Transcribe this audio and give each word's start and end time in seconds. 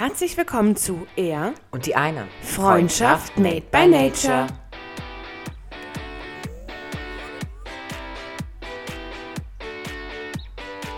Herzlich 0.00 0.38
willkommen 0.38 0.76
zu 0.76 1.06
Er 1.14 1.52
Und 1.72 1.84
die 1.84 1.94
eine. 1.94 2.26
Freundschaft 2.40 3.36
made 3.38 3.60
by 3.70 3.86
nature. 3.86 4.46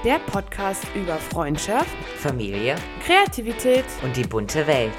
Der 0.05 0.19
Podcast 0.19 0.85
über 0.95 1.17
Freundschaft, 1.17 1.95
Familie 2.19 2.75
Kreativität. 3.05 3.85
und 4.03 4.17
die 4.17 4.25
bunte 4.25 4.67
Welt. 4.67 4.93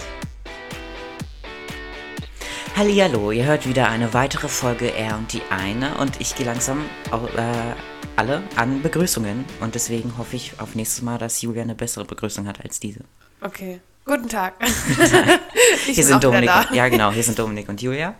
Hallihallo, 2.75 3.31
ihr 3.31 3.45
hört 3.45 3.67
wieder 3.67 3.89
eine 3.89 4.13
weitere 4.13 4.47
Folge 4.47 4.87
Er 4.95 5.17
und 5.17 5.31
die 5.33 5.41
eine 5.49 5.95
und 5.97 6.19
ich 6.21 6.35
gehe 6.35 6.45
langsam 6.45 6.85
au- 7.11 7.27
äh, 7.37 7.75
alle 8.15 8.41
an 8.55 8.81
Begrüßungen 8.81 9.45
und 9.59 9.75
deswegen 9.75 10.17
hoffe 10.17 10.35
ich 10.37 10.59
auf 10.59 10.73
nächstes 10.75 11.01
Mal, 11.03 11.17
dass 11.17 11.41
Julia 11.41 11.63
eine 11.63 11.75
bessere 11.75 12.05
Begrüßung 12.05 12.47
hat 12.47 12.63
als 12.63 12.79
diese. 12.79 13.01
Okay, 13.41 13.81
guten 14.05 14.29
Tag. 14.29 14.55
ich 14.61 15.85
Hier 15.85 15.95
bin 15.95 16.03
sind 16.03 16.23
Dominik, 16.23 16.49
da. 16.49 16.67
ja 16.73 16.87
genau, 16.89 17.11
hier 17.11 17.23
sind 17.23 17.37
Dominik 17.39 17.69
und 17.69 17.81
Julia. 17.81 18.15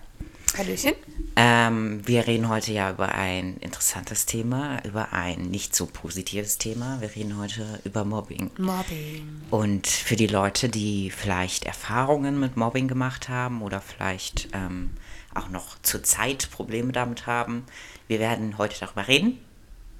Hallöchen. 0.57 0.93
Ähm, 1.35 2.07
wir 2.07 2.27
reden 2.27 2.47
heute 2.47 2.71
ja 2.73 2.91
über 2.91 3.15
ein 3.15 3.57
interessantes 3.57 4.27
Thema, 4.27 4.83
über 4.85 5.11
ein 5.13 5.41
nicht 5.49 5.75
so 5.75 5.88
positives 5.88 6.59
Thema. 6.59 7.01
Wir 7.01 7.15
reden 7.15 7.38
heute 7.39 7.79
über 7.85 8.05
Mobbing. 8.05 8.51
Mobbing. 8.59 9.41
Und 9.49 9.88
für 9.88 10.15
die 10.15 10.27
Leute, 10.27 10.69
die 10.69 11.09
vielleicht 11.09 11.65
Erfahrungen 11.65 12.39
mit 12.39 12.55
Mobbing 12.55 12.88
gemacht 12.88 13.29
haben 13.29 13.63
oder 13.63 13.81
vielleicht 13.81 14.49
ähm, 14.53 14.91
auch 15.33 15.49
noch 15.49 15.77
zurzeit 15.81 16.52
Probleme 16.52 16.91
damit 16.91 17.25
haben, 17.25 17.65
wir 18.07 18.19
werden 18.19 18.59
heute 18.59 18.79
darüber 18.79 19.07
reden. 19.07 19.39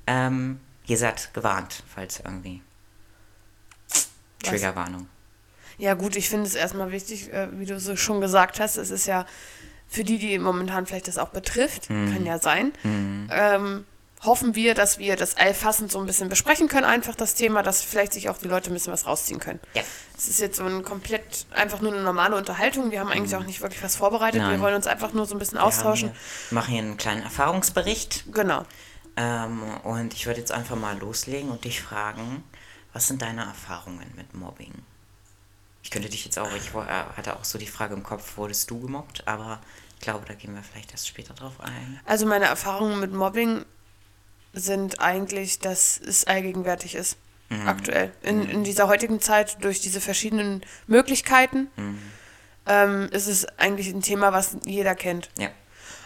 Ähm, 0.06 0.60
ihr 0.86 0.98
seid 0.98 1.34
gewarnt, 1.34 1.82
falls 1.88 2.20
irgendwie. 2.20 2.62
Triggerwarnung. 4.44 5.08
Ja 5.84 5.96
gut, 5.96 6.16
ich 6.16 6.30
finde 6.30 6.46
es 6.48 6.56
erstmal 6.56 6.94
wichtig, 6.94 7.34
äh, 7.34 7.50
wie 7.60 7.66
du 7.66 7.78
so 7.78 7.98
schon 7.98 8.22
gesagt 8.22 8.62
hast, 8.62 8.78
es 8.78 8.90
ist 8.90 9.06
ja 9.06 9.26
für 9.90 10.06
die, 10.06 10.18
die 10.18 10.40
momentan 10.40 10.86
vielleicht 10.86 11.10
das 11.10 11.18
auch 11.18 11.28
betrifft, 11.28 11.90
kann 11.90 12.26
ja 12.26 12.40
sein, 12.40 12.72
ähm, 13.30 13.84
hoffen 14.24 14.56
wir, 14.56 14.76
dass 14.76 14.98
wir 14.98 15.18
das 15.18 15.36
allfassend 15.36 15.92
so 15.92 16.00
ein 16.00 16.06
bisschen 16.06 16.30
besprechen 16.30 16.70
können, 16.70 16.86
einfach 16.86 17.16
das 17.16 17.36
Thema, 17.36 17.64
dass 17.64 17.82
vielleicht 17.82 18.14
sich 18.14 18.30
auch 18.30 18.38
die 18.38 18.48
Leute 18.48 18.72
ein 18.72 18.74
bisschen 18.74 18.94
was 18.94 19.06
rausziehen 19.06 19.42
können. 19.42 19.60
Ja. 19.74 19.82
Es 20.18 20.30
ist 20.30 20.40
jetzt 20.40 20.56
so 20.56 20.64
ein 20.64 20.84
komplett, 20.84 21.48
einfach 21.54 21.82
nur 21.82 21.92
eine 21.92 22.02
normale 22.02 22.38
Unterhaltung, 22.38 22.92
wir 22.92 23.02
haben 23.02 23.10
eigentlich 23.10 23.36
auch 23.36 23.46
nicht 23.46 23.60
wirklich 23.60 23.84
was 23.84 23.98
vorbereitet, 23.98 24.40
wir 24.40 24.48
Nein. 24.48 24.62
wollen 24.62 24.76
uns 24.76 24.88
einfach 24.88 25.12
nur 25.12 25.26
so 25.26 25.36
ein 25.36 25.40
bisschen 25.40 25.58
Wir 25.58 25.66
austauschen. 25.66 26.12
hier, 26.12 26.56
machen 26.56 26.72
hier 26.72 26.82
einen 26.82 26.96
kleinen 26.96 27.24
Erfahrungsbericht. 27.24 28.24
Genau. 28.32 28.64
Ähm, 29.18 29.62
und 29.84 30.14
ich 30.14 30.28
würde 30.28 30.40
jetzt 30.40 30.54
einfach 30.54 30.78
mal 30.78 30.98
loslegen 30.98 31.50
und 31.50 31.66
dich 31.66 31.82
fragen, 31.82 32.46
was 32.94 33.10
sind 33.10 33.22
deine 33.22 33.42
Erfahrungen 33.42 34.14
mit 34.16 34.34
Mobbing? 34.34 34.72
Ich 35.84 35.92
könnte 35.92 36.10
dich 36.10 36.26
jetzt 36.26 36.40
auch, 36.40 36.52
ich 36.56 36.70
äh, 36.70 37.04
hatte 37.16 37.36
auch 37.36 37.44
so 37.44 37.60
die 37.60 37.68
Frage 37.68 37.94
im 37.94 38.04
Kopf, 38.04 38.38
wurdest 38.38 38.72
du 38.72 38.80
gemobbt? 38.80 39.28
Aber 39.28 39.60
ich 39.96 40.02
glaube, 40.02 40.26
da 40.26 40.34
gehen 40.34 40.56
wir 40.56 40.64
vielleicht 40.64 40.92
erst 40.92 41.08
später 41.08 41.34
drauf 41.34 41.60
ein. 41.60 42.00
Also 42.06 42.26
meine 42.26 42.46
Erfahrungen 42.46 43.00
mit 43.00 43.14
Mobbing 43.14 43.66
sind 44.54 45.00
eigentlich, 45.02 45.60
dass 45.60 46.00
es 46.00 46.26
allgegenwärtig 46.26 46.96
ist. 46.96 47.18
Aktuell. 47.68 48.12
In, 48.24 48.50
in 48.50 48.64
dieser 48.64 48.88
heutigen 48.88 49.22
Zeit, 49.22 49.64
durch 49.64 49.80
diese 49.80 50.02
verschiedenen 50.02 50.64
Möglichkeiten, 50.88 51.68
ähm, 52.66 53.10
ist 53.12 53.28
es 53.28 53.46
eigentlich 53.60 53.90
ein 53.90 54.02
Thema, 54.02 54.34
was 54.34 54.58
jeder 54.66 54.96
kennt. 54.96 55.30
Ja. 55.38 55.50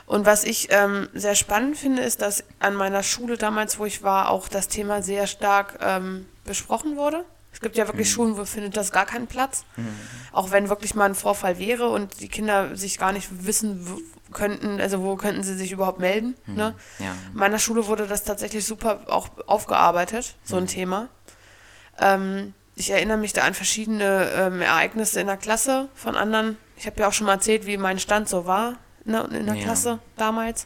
Und 0.05 0.25
was 0.25 0.44
ich 0.44 0.67
ähm, 0.72 1.09
sehr 1.14 1.36
spannend 1.36 1.78
finde, 1.78 2.02
ist, 2.02 2.22
dass 2.22 2.44
an 2.59 2.75
meiner 2.75 3.03
Schule 3.03 3.38
damals, 3.38 3.78
wo 3.78 3.86
ich 3.86 4.03
war, 4.03 4.30
auch 4.30 4.48
das 4.48 4.67
Thema 4.67 5.02
sehr 5.02 5.28
stark 5.28 5.80
ähm, 5.81 6.25
besprochen 6.44 6.95
wurde. 6.95 7.25
Es 7.51 7.61
gibt 7.61 7.75
ja 7.75 7.87
wirklich 7.87 8.11
Schulen, 8.11 8.37
wo 8.37 8.45
findet 8.45 8.77
das 8.77 8.91
gar 8.91 9.05
keinen 9.05 9.25
Platz. 9.27 9.65
Auch 10.31 10.51
wenn 10.51 10.69
wirklich 10.69 10.93
mal 10.93 11.05
ein 11.05 11.15
Vorfall 11.15 11.57
wäre 11.57 11.89
und 11.89 12.19
die 12.21 12.27
Kinder 12.27 12.75
sich 12.75 12.99
gar 12.99 13.11
nicht 13.11 13.45
wissen 13.45 13.87
könnten, 14.31 14.79
also 14.79 15.01
wo 15.01 15.15
könnten 15.15 15.41
sie 15.43 15.55
sich 15.55 15.71
überhaupt 15.71 15.99
melden. 15.99 16.35
Ne? 16.45 16.75
Ja. 16.99 17.15
In 17.31 17.39
meiner 17.39 17.57
Schule 17.59 17.87
wurde 17.87 18.05
das 18.05 18.23
tatsächlich 18.23 18.65
super 18.65 19.02
auch 19.07 19.30
aufgearbeitet, 19.47 20.36
so 20.43 20.57
ein 20.57 20.67
Thema. 20.67 21.09
Ähm, 21.99 22.53
ich 22.75 22.91
erinnere 22.91 23.17
mich 23.17 23.33
da 23.33 23.41
an 23.43 23.55
verschiedene 23.55 24.30
ähm, 24.36 24.61
Ereignisse 24.61 25.19
in 25.19 25.27
der 25.27 25.37
Klasse 25.37 25.89
von 25.95 26.15
anderen. 26.15 26.57
Ich 26.75 26.86
habe 26.86 26.99
ja 27.02 27.07
auch 27.07 27.13
schon 27.13 27.25
mal 27.25 27.33
erzählt, 27.33 27.65
wie 27.65 27.77
mein 27.77 27.97
Stand 27.97 28.30
so 28.30 28.45
war 28.45 28.77
ne, 29.03 29.27
in 29.33 29.47
der 29.47 29.55
Ja. 29.55 29.63
Klasse 29.63 29.99
damals. 30.15 30.65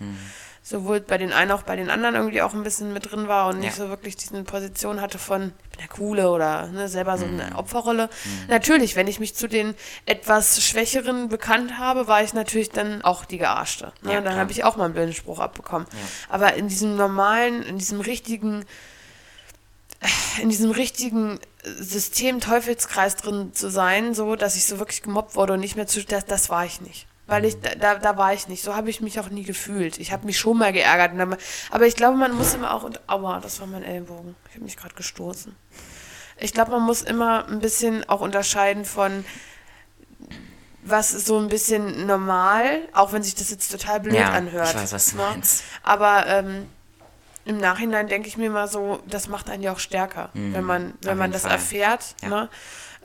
Sowohl 0.64 1.02
bei 1.02 1.18
den 1.18 1.34
einen 1.34 1.50
auch 1.52 1.64
bei 1.64 1.76
den 1.76 1.90
anderen 1.90 2.14
irgendwie 2.14 2.42
auch 2.44 2.54
ein 2.54 2.62
bisschen 2.62 2.94
mit 2.94 3.12
drin 3.12 3.28
war 3.28 3.50
und 3.50 3.60
nicht 3.60 3.78
Ja. 3.78 3.84
so 3.86 3.90
wirklich 3.90 4.16
diese 4.16 4.44
Position 4.44 5.02
hatte 5.02 5.18
von, 5.18 5.54
ich 5.64 5.70
bin 5.72 5.80
der 5.80 5.88
Coole 5.88 6.30
oder 6.30 6.68
ne, 6.68 6.88
selber 6.88 7.18
so 7.18 7.26
eine 7.26 7.56
Opferrolle. 7.56 8.10
Natürlich, 8.48 8.96
wenn 8.96 9.08
ich 9.08 9.20
mich 9.20 9.34
zu 9.36 9.48
den 9.48 9.74
etwas 10.06 10.64
Schwächeren 10.64 11.30
bekannt 11.30 11.80
habe, 11.80 12.08
war 12.08 12.22
ich 12.22 12.34
natürlich 12.34 12.70
dann 12.70 13.02
auch 13.02 13.26
die 13.26 13.40
Gearschte. 13.40 13.92
Ne? 14.04 14.14
Ja, 14.14 14.22
dann 14.22 14.36
habe 14.36 14.52
ich 14.52 14.64
auch 14.64 14.76
mal 14.76 14.86
einen 14.86 14.94
blöden 14.94 15.14
Spruch 15.14 15.40
abbekommen. 15.40 15.88
Aber 16.30 16.54
in 16.54 16.68
diesem 16.68 16.96
normalen, 16.96 17.64
in 17.64 17.80
diesem 17.80 18.00
richtigen 18.00 18.64
in 20.42 20.50
diesem 20.50 20.72
richtigen 20.72 21.40
System 21.64 22.40
Teufelskreis 22.40 23.16
drin 23.18 23.54
zu 23.54 23.70
sein, 23.70 24.16
so 24.16 24.36
dass 24.36 24.56
ich 24.56 24.66
so 24.66 24.80
wirklich 24.80 25.04
gemobbt 25.04 25.36
wurde 25.36 25.54
und 25.54 25.60
nicht 25.60 25.76
mehr 25.76 25.86
zu 25.88 26.04
das, 26.04 26.26
das 26.26 26.50
war 26.50 26.66
ich 26.66 26.82
nicht. 26.82 27.06
Weil 27.28 27.46
ich, 27.46 27.60
da, 27.62 27.96
da, 27.96 28.18
war 28.18 28.34
ich 28.34 28.48
nicht. 28.50 28.62
So 28.64 28.76
habe 28.76 28.90
ich 28.90 29.00
mich 29.00 29.20
auch 29.20 29.30
nie 29.30 29.44
gefühlt. 29.44 30.00
Ich 30.00 30.12
habe 30.12 30.26
mich 30.26 30.38
schon 30.38 30.58
mal 30.58 30.74
geärgert. 30.74 31.18
dann- 31.18 31.38
Aber 31.70 31.86
ich 31.88 31.96
glaube, 31.96 32.18
man 32.18 32.34
muss 32.34 32.54
immer 32.54 32.74
auch, 32.74 32.84
und 32.84 33.00
aua, 33.08 33.40
das 33.40 33.60
war 33.62 33.68
mein 33.68 33.84
Ellbogen. 33.84 34.36
Ich 34.50 34.56
habe 34.56 34.66
mich 34.66 34.76
gerade 34.76 34.96
gestoßen. 34.96 35.56
Ich 36.38 36.54
glaube, 36.54 36.72
man 36.72 36.82
muss 36.82 37.02
immer 37.04 37.48
ein 37.48 37.60
bisschen 37.60 38.08
auch 38.10 38.20
unterscheiden 38.22 38.84
von, 38.84 39.24
was 40.84 41.14
ist 41.14 41.28
so 41.28 41.38
ein 41.38 41.48
bisschen 41.48 42.08
normal, 42.08 42.82
auch 42.94 43.14
wenn 43.14 43.22
sich 43.24 43.36
das 43.36 43.52
jetzt 43.52 43.72
total 43.72 44.00
blöd 44.00 44.16
Ja, 44.16 44.32
anhört. 44.32 44.70
ich 44.70 44.76
weiß, 44.76 44.94
was 44.94 45.12
du 45.12 45.18
ne? 45.18 45.24
meinst. 45.24 45.64
Aber 45.84 46.26
ähm, 46.28 46.68
im 47.46 47.58
Nachhinein 47.60 48.08
denke 48.08 48.28
ich 48.28 48.38
mir 48.38 48.50
mal 48.50 48.68
so, 48.68 49.00
das 49.08 49.28
macht 49.28 49.50
einen 49.50 49.62
ja 49.64 49.72
auch 49.74 49.80
stärker, 49.80 50.30
wenn 50.34 50.64
man, 50.64 50.94
wenn 51.04 51.18
man 51.18 51.32
das 51.32 51.44
Fall. 51.44 51.52
erfährt, 51.52 52.16
Ja. 52.24 52.30
ne? 52.30 52.50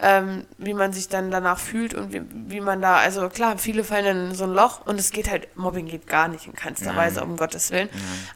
Ähm, 0.01 0.45
wie 0.59 0.75
man 0.75 0.93
sich 0.93 1.09
dann 1.09 1.31
danach 1.31 1.59
fühlt 1.59 1.95
und 1.95 2.12
wie, 2.12 2.23
wie 2.31 2.61
man 2.61 2.83
da, 2.83 2.97
also 2.97 3.29
klar, 3.31 3.57
viele 3.57 3.83
fallen 3.83 4.31
in 4.31 4.34
so 4.34 4.45
ein 4.45 4.53
Loch 4.53 4.87
und 4.87 5.01
es 5.01 5.11
geht 5.11 5.31
halt, 5.31 5.57
Mobbing 5.57 5.87
geht 5.87 6.07
gar 6.07 6.29
nicht 6.29 6.47
in 6.47 6.53
keinster 6.53 6.87
Nein. 6.87 6.97
Weise, 6.97 7.25
um 7.25 7.37
Gottes 7.37 7.71
Willen. 7.71 7.89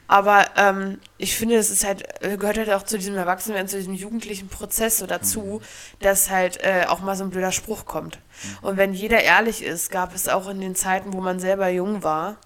Aber 0.08 0.46
ähm, 0.56 0.98
ich 1.18 1.36
finde, 1.36 1.56
es 1.56 1.68
ist 1.68 1.84
halt, 1.84 2.04
äh, 2.24 2.38
gehört 2.38 2.56
halt 2.56 2.70
auch 2.70 2.84
zu 2.84 2.96
diesem 2.96 3.14
Erwachsenwerden, 3.16 3.68
zu 3.68 3.76
diesem 3.76 3.92
jugendlichen 3.92 4.48
Prozess 4.48 4.98
so 4.98 5.06
dazu, 5.06 5.60
dass 6.00 6.30
halt 6.30 6.62
äh, 6.62 6.86
auch 6.88 7.00
mal 7.00 7.14
so 7.14 7.24
ein 7.24 7.30
blöder 7.30 7.52
Spruch 7.52 7.84
kommt. 7.84 8.20
Und 8.62 8.78
wenn 8.78 8.94
jeder 8.94 9.22
ehrlich 9.22 9.62
ist, 9.62 9.90
gab 9.90 10.14
es 10.14 10.28
auch 10.28 10.48
in 10.48 10.60
den 10.60 10.74
Zeiten, 10.74 11.12
wo 11.12 11.20
man 11.20 11.40
selber 11.40 11.68
jung 11.68 12.02
war, 12.02 12.38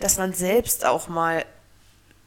dass 0.00 0.18
man 0.18 0.32
selbst 0.32 0.84
auch 0.84 1.08
mal 1.08 1.44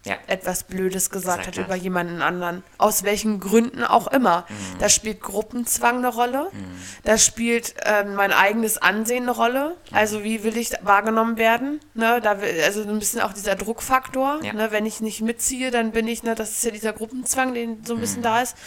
Ja. 0.05 0.17
etwas 0.27 0.63
Blödes 0.65 1.09
gesagt 1.09 1.47
hat 1.47 1.57
über 1.57 1.75
jemanden 1.75 2.21
anderen. 2.21 2.63
Aus 2.77 3.03
welchen 3.03 3.39
Gründen 3.39 3.83
auch 3.85 4.07
immer. 4.07 4.45
Da 4.79 4.89
spielt 4.89 5.21
Gruppenzwang 5.21 5.99
eine 5.99 6.09
Rolle. 6.09 6.51
Da 7.03 7.17
spielt 7.17 7.75
ähm, 7.85 8.15
mein 8.15 8.33
eigenes 8.33 8.77
Ansehen 8.77 9.23
eine 9.23 9.31
Rolle. 9.31 9.77
Also 9.91 10.23
wie 10.23 10.43
will 10.43 10.57
ich 10.57 10.71
wahrgenommen 10.81 11.37
werden? 11.37 11.79
Ne, 11.93 12.19
da 12.21 12.41
will, 12.41 12.49
also 12.65 12.81
ein 12.81 12.99
bisschen 12.99 13.21
auch 13.21 13.31
dieser 13.31 13.55
Druckfaktor. 13.55 14.39
Ja. 14.43 14.51
Ne, 14.53 14.71
wenn 14.71 14.85
ich 14.85 14.99
nicht 14.99 15.21
mitziehe, 15.21 15.71
dann 15.71 15.91
bin 15.91 16.07
ich, 16.09 16.23
ne, 16.23 16.35
das 16.35 16.51
ist 16.51 16.65
ja 16.65 16.71
dieser 16.71 16.91
Gruppenzwang, 16.93 17.53
den 17.53 17.85
so 17.85 17.93
ein 17.93 18.01
bisschen 18.01 18.23
da 18.23 18.41
ist. 18.41 18.57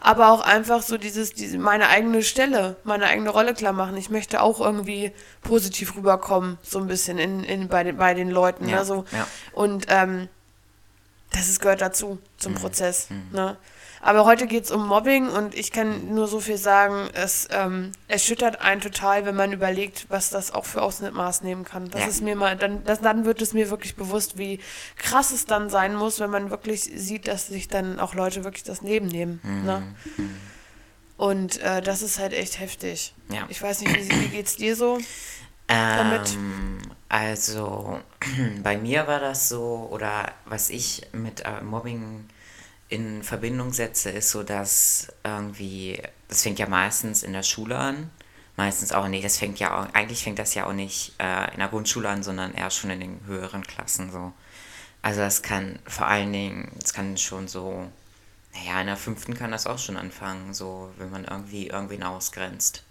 Aber 0.00 0.30
auch 0.30 0.40
einfach 0.40 0.82
so 0.82 0.96
dieses, 0.96 1.34
diese, 1.34 1.58
meine 1.58 1.88
eigene 1.88 2.22
Stelle, 2.22 2.76
meine 2.84 3.04
eigene 3.06 3.30
Rolle 3.30 3.52
klar 3.54 3.72
machen. 3.74 3.96
Ich 3.98 4.08
möchte 4.08 4.40
auch 4.40 4.60
irgendwie 4.60 5.12
positiv 5.42 5.94
rüberkommen, 5.96 6.58
so 6.62 6.78
ein 6.78 6.86
bisschen 6.86 7.18
in, 7.18 7.44
in, 7.44 7.68
bei, 7.68 7.84
den, 7.84 7.96
bei 7.98 8.14
den 8.14 8.30
Leuten. 8.30 8.66
Ja, 8.68 8.78
Ne, 8.78 8.84
so. 8.84 9.04
ja. 9.12 9.26
Und 9.52 9.86
ähm, 9.88 10.28
das 11.32 11.48
ist, 11.48 11.60
gehört 11.60 11.80
dazu, 11.80 12.18
zum 12.38 12.52
Mhm. 12.52 12.56
Prozess. 12.56 13.08
Ne? 13.32 13.56
Aber 14.02 14.24
heute 14.24 14.46
geht 14.46 14.64
es 14.64 14.70
um 14.70 14.86
Mobbing 14.86 15.28
und 15.28 15.54
ich 15.54 15.72
kann 15.72 16.14
nur 16.14 16.28
so 16.28 16.38
viel 16.38 16.58
sagen, 16.58 17.08
es 17.14 17.48
ähm, 17.50 17.90
erschüttert 18.06 18.60
einen 18.60 18.80
total, 18.80 19.26
wenn 19.26 19.34
man 19.34 19.52
überlegt, 19.52 20.06
was 20.10 20.30
das 20.30 20.52
auch 20.54 20.64
für 20.64 20.82
Ausmaß 20.82 21.42
nehmen 21.42 21.64
kann. 21.64 21.90
Das 21.90 22.02
Ja. 22.02 22.06
ist 22.06 22.20
mir 22.22 22.36
mal, 22.36 22.56
dann, 22.56 22.84
das, 22.84 23.00
dann 23.00 23.24
wird 23.24 23.42
es 23.42 23.52
mir 23.52 23.68
wirklich 23.70 23.96
bewusst, 23.96 24.38
wie 24.38 24.60
krass 24.96 25.32
es 25.32 25.46
dann 25.46 25.70
sein 25.70 25.96
muss, 25.96 26.20
wenn 26.20 26.30
man 26.30 26.50
wirklich 26.50 26.82
sieht, 26.82 27.26
dass 27.26 27.48
sich 27.48 27.66
dann 27.68 27.98
auch 27.98 28.14
Leute 28.14 28.44
wirklich 28.44 28.62
das 28.64 28.82
Leben 28.82 29.06
nehmen. 29.08 29.40
Ne? 29.64 29.82
Und 31.16 31.58
äh, 31.62 31.80
das 31.82 32.02
ist 32.02 32.18
halt 32.18 32.32
echt 32.34 32.60
heftig. 32.60 33.14
Ja. 33.30 33.46
Ich 33.48 33.60
weiß 33.62 33.80
nicht, 33.80 33.94
wie, 33.96 34.20
wie 34.20 34.28
geht's 34.28 34.56
dir 34.56 34.76
so? 34.76 34.98
damit? 35.68 36.36
Also, 37.08 38.00
bei 38.62 38.76
mir 38.76 39.06
war 39.06 39.20
das 39.20 39.48
so, 39.48 39.88
oder 39.90 40.32
was 40.44 40.70
ich 40.70 41.02
mit 41.12 41.40
äh, 41.44 41.60
Mobbing 41.62 42.28
in 42.88 43.22
Verbindung 43.22 43.72
setze, 43.72 44.10
ist 44.10 44.30
so, 44.30 44.42
dass 44.42 45.08
irgendwie, 45.24 46.02
das 46.28 46.42
fängt 46.42 46.58
ja 46.58 46.68
meistens 46.68 47.22
in 47.22 47.32
der 47.32 47.42
Schule 47.42 47.76
an, 47.78 48.10
meistens 48.56 48.92
auch 48.92 49.08
nicht, 49.08 49.24
das 49.24 49.38
fängt 49.38 49.58
ja 49.58 49.78
auch, 49.80 49.94
eigentlich 49.94 50.22
fängt 50.22 50.38
das 50.38 50.54
ja 50.54 50.66
auch 50.66 50.72
nicht 50.72 51.14
äh, 51.18 51.52
in 51.52 51.58
der 51.58 51.68
Grundschule 51.68 52.08
an, 52.08 52.22
sondern 52.22 52.54
eher 52.54 52.70
schon 52.70 52.90
in 52.90 53.00
den 53.00 53.20
höheren 53.26 53.62
Klassen 53.62 54.10
so. 54.10 54.32
Also 55.02 55.20
das 55.20 55.42
kann 55.42 55.78
vor 55.86 56.06
allen 56.08 56.32
Dingen, 56.32 56.72
das 56.80 56.92
kann 56.92 57.16
schon 57.16 57.48
so, 57.48 57.86
naja, 58.54 58.80
in 58.80 58.86
der 58.88 58.96
fünften 58.96 59.34
kann 59.34 59.52
das 59.52 59.66
auch 59.66 59.78
schon 59.78 59.96
anfangen, 59.96 60.54
so, 60.54 60.90
wenn 60.98 61.10
man 61.10 61.24
irgendwie 61.24 61.68
irgendwen 61.68 62.02
ausgrenzt. 62.02 62.82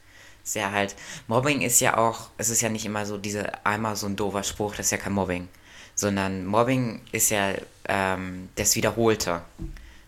Ist 0.45 0.53
ja 0.53 0.71
halt, 0.71 0.95
Mobbing 1.27 1.61
ist 1.61 1.81
ja 1.81 1.97
auch, 1.97 2.29
es 2.37 2.49
ist 2.49 2.61
ja 2.61 2.69
nicht 2.69 2.85
immer 2.85 3.07
so 3.07 3.17
diese, 3.17 3.65
einmal 3.65 3.95
so 3.95 4.05
ein 4.05 4.15
doofer 4.15 4.43
Spruch, 4.43 4.75
das 4.75 4.85
ist 4.85 4.91
ja 4.91 4.99
kein 4.99 5.13
Mobbing. 5.13 5.47
Sondern 5.95 6.45
Mobbing 6.45 7.01
ist 7.11 7.31
ja 7.31 7.55
ähm, 7.87 8.49
das 8.53 8.75
Wiederholte. 8.75 9.41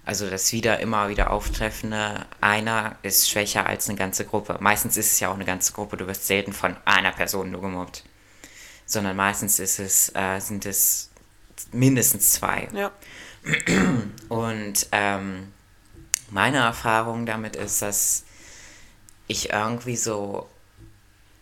Also 0.06 0.30
das 0.30 0.54
wieder 0.54 0.80
immer 0.80 1.10
wieder 1.10 1.32
auftreffende, 1.32 2.28
einer 2.40 2.98
ist 3.02 3.28
schwächer 3.28 3.66
als 3.66 3.90
eine 3.90 3.98
ganze 3.98 4.26
Gruppe. 4.26 4.58
Meistens 4.60 4.96
ist 4.96 5.14
es 5.14 5.20
ja 5.20 5.30
auch 5.30 5.34
eine 5.34 5.44
ganze 5.44 5.74
Gruppe, 5.74 5.98
du 5.98 6.06
wirst 6.06 6.28
selten 6.28 6.54
von 6.54 6.78
einer 6.86 7.12
Person 7.12 7.50
nur 7.50 7.62
gemobbt. 7.62 8.04
Sondern 8.86 9.18
meistens 9.18 9.58
ist 9.58 9.80
es, 9.80 10.16
äh, 10.16 10.40
sind 10.40 10.68
es 10.68 11.10
mindestens 11.72 12.34
zwei. 12.34 12.68
Ja. 12.74 12.92
Und 14.30 14.88
ähm, 14.92 15.52
meine 16.30 16.58
Erfahrung 16.58 17.26
damit 17.26 17.56
ist, 17.56 17.82
dass 17.82 18.24
ich 19.28 19.52
irgendwie 19.52 19.96
so, 19.98 20.48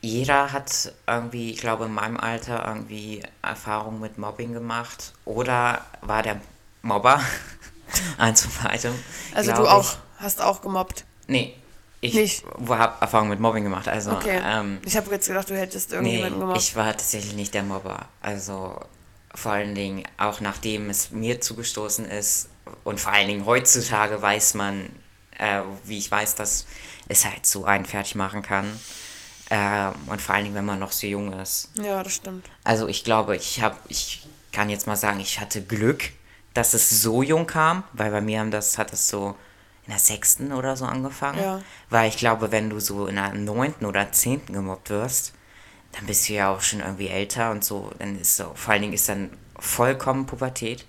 jeder 0.02 0.52
hat 0.52 0.94
irgendwie, 1.08 1.52
ich 1.52 1.60
glaube 1.62 1.86
in 1.86 1.94
meinem 1.94 2.18
Alter 2.18 2.66
irgendwie 2.68 3.24
Erfahrung 3.42 4.00
mit 4.00 4.18
Mobbing 4.18 4.54
gemacht 4.54 5.14
oder 5.26 5.84
war 6.02 6.22
der 6.24 6.40
Mobber. 6.82 7.22
Eins 8.18 8.42
von 8.46 8.52
beidem. 8.70 8.94
Also 9.34 9.52
du 9.54 9.68
auch, 9.68 9.84
Ich. 9.94 9.98
hast 10.20 10.42
auch 10.42 10.62
gemobbt. 10.62 11.06
Nee, 11.28 11.56
ich 12.02 12.14
Nicht? 12.14 12.44
habe 12.68 13.02
Erfahrung 13.02 13.30
mit 13.30 13.40
Mobbing 13.40 13.64
gemacht. 13.64 13.88
Also, 13.88 14.12
Okay. 14.12 14.40
ähm, 14.44 14.80
ich 14.86 14.96
habe 14.98 15.10
jetzt 15.12 15.28
gedacht, 15.28 15.50
du 15.50 15.58
hättest 15.58 15.90
Nee, 15.92 15.96
irgendjemanden 15.98 16.40
gemobbt. 16.42 16.60
ich 16.60 16.76
war 16.76 16.92
tatsächlich 16.92 17.34
nicht 17.34 17.54
der 17.54 17.64
Mobber. 17.64 18.08
Also 18.22 18.80
vor 19.34 19.52
allen 19.54 19.76
Dingen 19.76 20.04
auch 20.18 20.40
nachdem 20.40 20.90
es 20.90 21.12
mir 21.12 21.42
zugestoßen 21.42 22.06
ist 22.06 22.50
und 22.84 23.00
vor 23.00 23.12
allen 23.12 23.28
Dingen 23.28 23.46
heutzutage 23.46 24.22
weiß 24.22 24.54
man, 24.54 24.90
äh, 25.38 25.62
wie 25.84 25.98
ich 25.98 26.10
weiß, 26.10 26.36
dass 26.36 26.66
es 27.08 27.26
halt 27.26 27.46
so 27.46 27.66
einen 27.66 27.86
fertig 27.86 28.16
machen 28.16 28.42
kann. 28.42 28.66
Äh, 29.50 29.92
und 30.08 30.22
vor 30.22 30.34
allen 30.36 30.46
Dingen, 30.46 30.56
wenn 30.56 30.66
man 30.66 30.80
noch 30.80 30.92
so 30.92 31.06
jung 31.08 31.34
ist. 31.34 31.70
ja, 31.76 32.02
das 32.04 32.14
stimmt. 32.14 32.46
Also 32.64 32.88
ich 32.88 33.04
glaube, 33.04 33.36
ich 33.36 33.62
habe, 33.62 33.76
ich 33.90 34.28
kann 34.52 34.70
jetzt 34.70 34.88
mal 34.88 34.96
sagen, 34.96 35.20
ich 35.20 35.40
hatte 35.40 35.62
Glück, 35.62 36.12
dass 36.54 36.74
es 36.74 36.90
so 37.02 37.22
jung 37.22 37.46
kam, 37.46 37.84
weil 37.94 38.10
bei 38.12 38.22
mir 38.22 38.40
haben 38.40 38.50
das, 38.52 38.78
hat 38.78 38.92
es 38.94 39.08
so 39.08 39.36
in 39.86 39.92
der 39.92 40.00
sechsten 40.00 40.52
oder 40.52 40.76
so 40.76 40.86
angefangen. 40.86 41.40
Ja. 41.40 41.62
Weil 41.92 42.10
ich 42.10 42.18
glaube, 42.18 42.52
wenn 42.52 42.70
du 42.72 42.80
so 42.80 43.06
in 43.06 43.16
der 43.16 43.34
neunten 43.34 43.86
oder 43.86 44.12
zehnten 44.12 44.54
gemobbt 44.54 44.90
wirst, 44.90 45.34
dann 45.92 46.08
bist 46.08 46.28
du 46.28 46.34
ja 46.34 46.50
auch 46.52 46.62
schon 46.62 46.80
irgendwie 46.80 47.08
älter 47.10 47.52
und 47.52 47.64
so, 47.64 47.92
dann 48.00 48.20
ist 48.20 48.36
so, 48.36 48.52
vor 48.56 48.74
allen 48.74 48.82
Dingen 48.82 48.94
ist 48.94 49.08
dann 49.08 49.30
vollkommen 49.60 50.26
Pubertät 50.26 50.86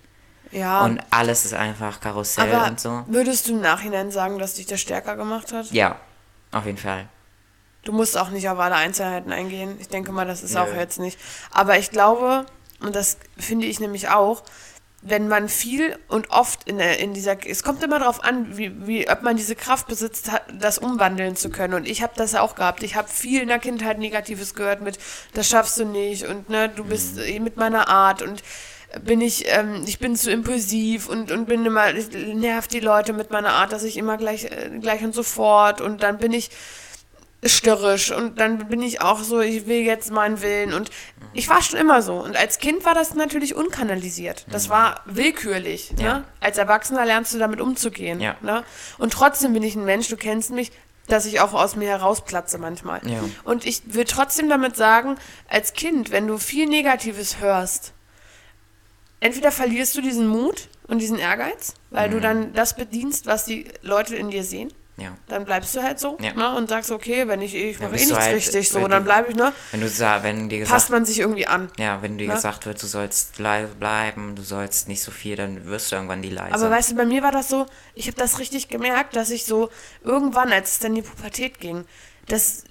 Ja. 0.51 0.83
und 0.83 0.99
alles 1.11 1.45
ist 1.45 1.53
einfach 1.53 2.01
Karussell 2.01 2.51
aber 2.53 2.67
und 2.71 2.79
so. 2.79 3.03
würdest 3.07 3.47
du 3.47 3.51
im 3.53 3.61
Nachhinein 3.61 4.11
sagen, 4.11 4.39
dass 4.39 4.55
dich 4.55 4.65
das 4.65 4.81
stärker 4.81 5.15
gemacht 5.15 5.53
hat? 5.53 5.71
Ja, 5.71 5.97
auf 6.51 6.65
jeden 6.65 6.77
Fall. 6.77 7.07
Du 7.83 7.93
musst 7.93 8.17
auch 8.17 8.29
nicht 8.29 8.49
auf 8.49 8.59
alle 8.59 8.75
Einzelheiten 8.75 9.31
eingehen. 9.31 9.77
Ich 9.79 9.87
denke 9.87 10.11
mal, 10.11 10.25
das 10.25 10.43
ist 10.43 10.55
Nö. 10.55 10.61
auch 10.61 10.73
jetzt 10.73 10.99
nicht. 10.99 11.17
Aber 11.51 11.77
ich 11.77 11.91
glaube, 11.91 12.45
und 12.81 12.95
das 12.95 13.17
finde 13.37 13.65
ich 13.65 13.79
nämlich 13.79 14.09
auch, 14.09 14.43
wenn 15.01 15.27
man 15.27 15.47
viel 15.47 15.97
und 16.07 16.31
oft 16.31 16.67
in, 16.67 16.79
der, 16.79 16.99
in 16.99 17.13
dieser, 17.13 17.37
es 17.45 17.63
kommt 17.63 17.83
immer 17.83 17.99
darauf 17.99 18.23
an, 18.23 18.57
wie, 18.57 18.87
wie, 18.87 19.09
ob 19.09 19.21
man 19.21 19.37
diese 19.37 19.55
Kraft 19.55 19.87
besitzt, 19.87 20.31
das 20.59 20.79
umwandeln 20.79 21.35
zu 21.35 21.49
können. 21.49 21.75
Und 21.75 21.87
ich 21.87 22.01
habe 22.01 22.13
das 22.15 22.35
auch 22.35 22.55
gehabt. 22.55 22.83
Ich 22.83 22.95
habe 22.95 23.07
viel 23.07 23.41
in 23.41 23.47
der 23.47 23.59
Kindheit 23.59 23.99
Negatives 23.99 24.55
gehört 24.55 24.81
mit, 24.81 24.97
das 25.33 25.47
schaffst 25.47 25.79
du 25.79 25.85
nicht 25.85 26.25
und 26.25 26.49
ne, 26.49 26.69
du 26.69 26.83
bist 26.83 27.19
eh 27.19 27.39
mit 27.39 27.57
meiner 27.57 27.87
Art 27.87 28.21
und 28.21 28.43
bin 29.03 29.21
ich, 29.21 29.45
ähm, 29.47 29.83
ich 29.85 29.99
bin 29.99 30.15
zu 30.15 30.31
impulsiv 30.31 31.09
und, 31.09 31.31
und 31.31 31.45
bin 31.45 31.65
immer, 31.65 31.93
ich 31.93 32.09
nerv 32.11 32.67
die 32.67 32.79
Leute 32.79 33.13
mit 33.13 33.31
meiner 33.31 33.53
Art, 33.53 33.71
dass 33.71 33.83
ich 33.83 33.97
immer 33.97 34.17
gleich, 34.17 34.45
äh, 34.45 34.71
gleich 34.79 35.03
und 35.03 35.13
sofort 35.13 35.81
und 35.81 36.03
dann 36.03 36.17
bin 36.17 36.31
ich 36.31 36.49
störrisch 37.43 38.11
und 38.11 38.39
dann 38.39 38.67
bin 38.67 38.81
ich 38.81 39.01
auch 39.01 39.21
so, 39.21 39.41
ich 39.41 39.67
will 39.67 39.81
jetzt 39.81 40.11
meinen 40.11 40.41
Willen 40.41 40.73
und 40.73 40.89
ich 41.33 41.49
war 41.49 41.61
schon 41.61 41.79
immer 41.79 42.01
so 42.01 42.15
und 42.15 42.35
als 42.35 42.59
Kind 42.59 42.83
war 42.85 42.95
das 42.95 43.13
natürlich 43.13 43.55
unkanalisiert. 43.55 44.45
Das 44.49 44.69
war 44.69 45.01
willkürlich. 45.05 45.93
Ja. 45.99 46.19
Ne? 46.19 46.23
Als 46.39 46.57
Erwachsener 46.57 47.05
lernst 47.05 47.33
du 47.33 47.37
damit 47.37 47.61
umzugehen. 47.61 48.19
Ja. 48.19 48.35
Ne? 48.41 48.63
Und 48.97 49.13
trotzdem 49.13 49.53
bin 49.53 49.63
ich 49.63 49.75
ein 49.75 49.85
Mensch, 49.85 50.07
du 50.07 50.17
kennst 50.17 50.49
mich, 50.51 50.71
dass 51.07 51.25
ich 51.25 51.39
auch 51.39 51.53
aus 51.53 51.75
mir 51.75 51.89
herausplatze 51.89 52.57
manchmal. 52.57 53.01
Ja. 53.05 53.19
Und 53.43 53.65
ich 53.65 53.81
will 53.85 54.05
trotzdem 54.05 54.49
damit 54.49 54.75
sagen, 54.75 55.15
als 55.47 55.73
Kind, 55.73 56.11
wenn 56.11 56.27
du 56.27 56.37
viel 56.37 56.67
Negatives 56.67 57.39
hörst, 57.39 57.93
entweder 59.19 59.51
verlierst 59.51 59.95
du 59.95 60.01
diesen 60.01 60.27
Mut 60.27 60.67
und 60.87 60.99
diesen 60.99 61.19
Ehrgeiz, 61.19 61.73
weil 61.89 62.09
Mhm. 62.09 62.13
du 62.13 62.19
dann 62.21 62.53
das 62.53 62.75
bedienst, 62.75 63.25
was 63.25 63.45
die 63.45 63.65
Leute 63.81 64.15
in 64.15 64.29
dir 64.29 64.43
sehen. 64.43 64.71
Ja. 64.99 65.15
Dann 65.27 65.45
bleibst 65.45 65.75
du 65.75 65.83
halt 65.83 65.99
so 65.99 66.17
Ja. 66.19 66.33
ne, 66.33 66.55
und 66.55 66.69
sagst, 66.69 66.89
okay, 66.89 67.27
wenn 67.27 67.39
ich, 67.39 67.53
ich 67.53 67.79
mache 67.79 67.91
eh 67.95 67.99
nichts 67.99 68.15
halt, 68.15 68.35
richtig, 68.35 68.69
so, 68.69 68.87
dann 68.87 69.03
bleibe 69.03 69.29
ich, 69.29 69.35
ne? 69.35 69.53
Wenn 69.71 69.81
du 69.81 69.87
wenn 69.87 70.49
dir 70.49 70.57
gesagt 70.59 70.73
Passt 70.73 70.89
man 70.89 71.05
sich 71.05 71.19
irgendwie 71.19 71.45
an. 71.45 71.69
Ja, 71.77 72.01
wenn 72.01 72.17
dir 72.17 72.27
Ne? 72.27 72.33
gesagt 72.33 72.65
wird, 72.65 72.81
du 72.81 72.87
sollst 72.87 73.35
bleiben, 73.77 74.35
du 74.35 74.41
sollst 74.41 74.87
nicht 74.87 75.03
so 75.03 75.11
viel, 75.11 75.35
dann 75.35 75.65
wirst 75.67 75.91
du 75.91 75.97
irgendwann 75.97 76.23
die 76.23 76.31
leise. 76.31 76.55
Aber 76.55 76.71
weißt 76.71 76.91
du, 76.91 76.95
bei 76.95 77.05
mir 77.05 77.21
war 77.21 77.31
das 77.31 77.47
so, 77.47 77.67
ich 77.93 78.07
habe 78.07 78.17
das 78.17 78.39
richtig 78.39 78.69
gemerkt, 78.69 79.15
dass 79.15 79.29
ich 79.29 79.45
so 79.45 79.69
irgendwann, 80.03 80.51
als 80.51 80.71
es 80.71 80.79
dann 80.79 80.95
in 80.95 81.03
die 81.03 81.07
Pubertät 81.09 81.59
ging, 81.59 81.85
das 82.27 82.63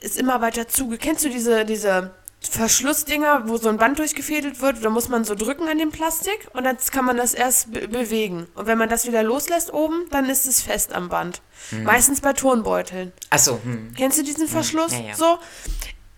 ist 0.00 0.18
immer 0.18 0.40
weiter 0.40 0.66
zuge. 0.66 0.98
Kennst 0.98 1.24
du 1.24 1.28
diese, 1.30 1.64
diese 1.64 2.10
Verschlussdinger, 2.50 3.48
wo 3.48 3.56
so 3.56 3.68
ein 3.68 3.76
Band 3.76 3.98
durchgefädelt 3.98 4.60
wird, 4.60 4.84
da 4.84 4.90
muss 4.90 5.08
man 5.08 5.24
so 5.24 5.34
drücken 5.34 5.68
an 5.68 5.78
dem 5.78 5.90
Plastik 5.90 6.48
und 6.52 6.64
dann 6.64 6.76
kann 6.90 7.04
man 7.04 7.16
das 7.16 7.34
erst 7.34 7.72
be 7.72 7.88
bewegen. 7.88 8.46
Und 8.54 8.66
wenn 8.66 8.78
man 8.78 8.88
das 8.88 9.06
wieder 9.06 9.22
loslässt 9.22 9.72
oben, 9.72 10.06
dann 10.10 10.28
ist 10.28 10.46
es 10.46 10.62
fest 10.62 10.92
am 10.92 11.08
Band. 11.08 11.42
Meistens 11.70 12.20
bei 12.20 12.32
Turnbeuteln. 12.32 13.12
Achso, 13.30 13.60
hm. 13.62 13.94
Kennst 13.96 14.18
du 14.18 14.24
diesen 14.24 14.48
Verschluss? 14.48 14.92
ja, 14.92 15.00
ja. 15.00 15.14
So. 15.14 15.38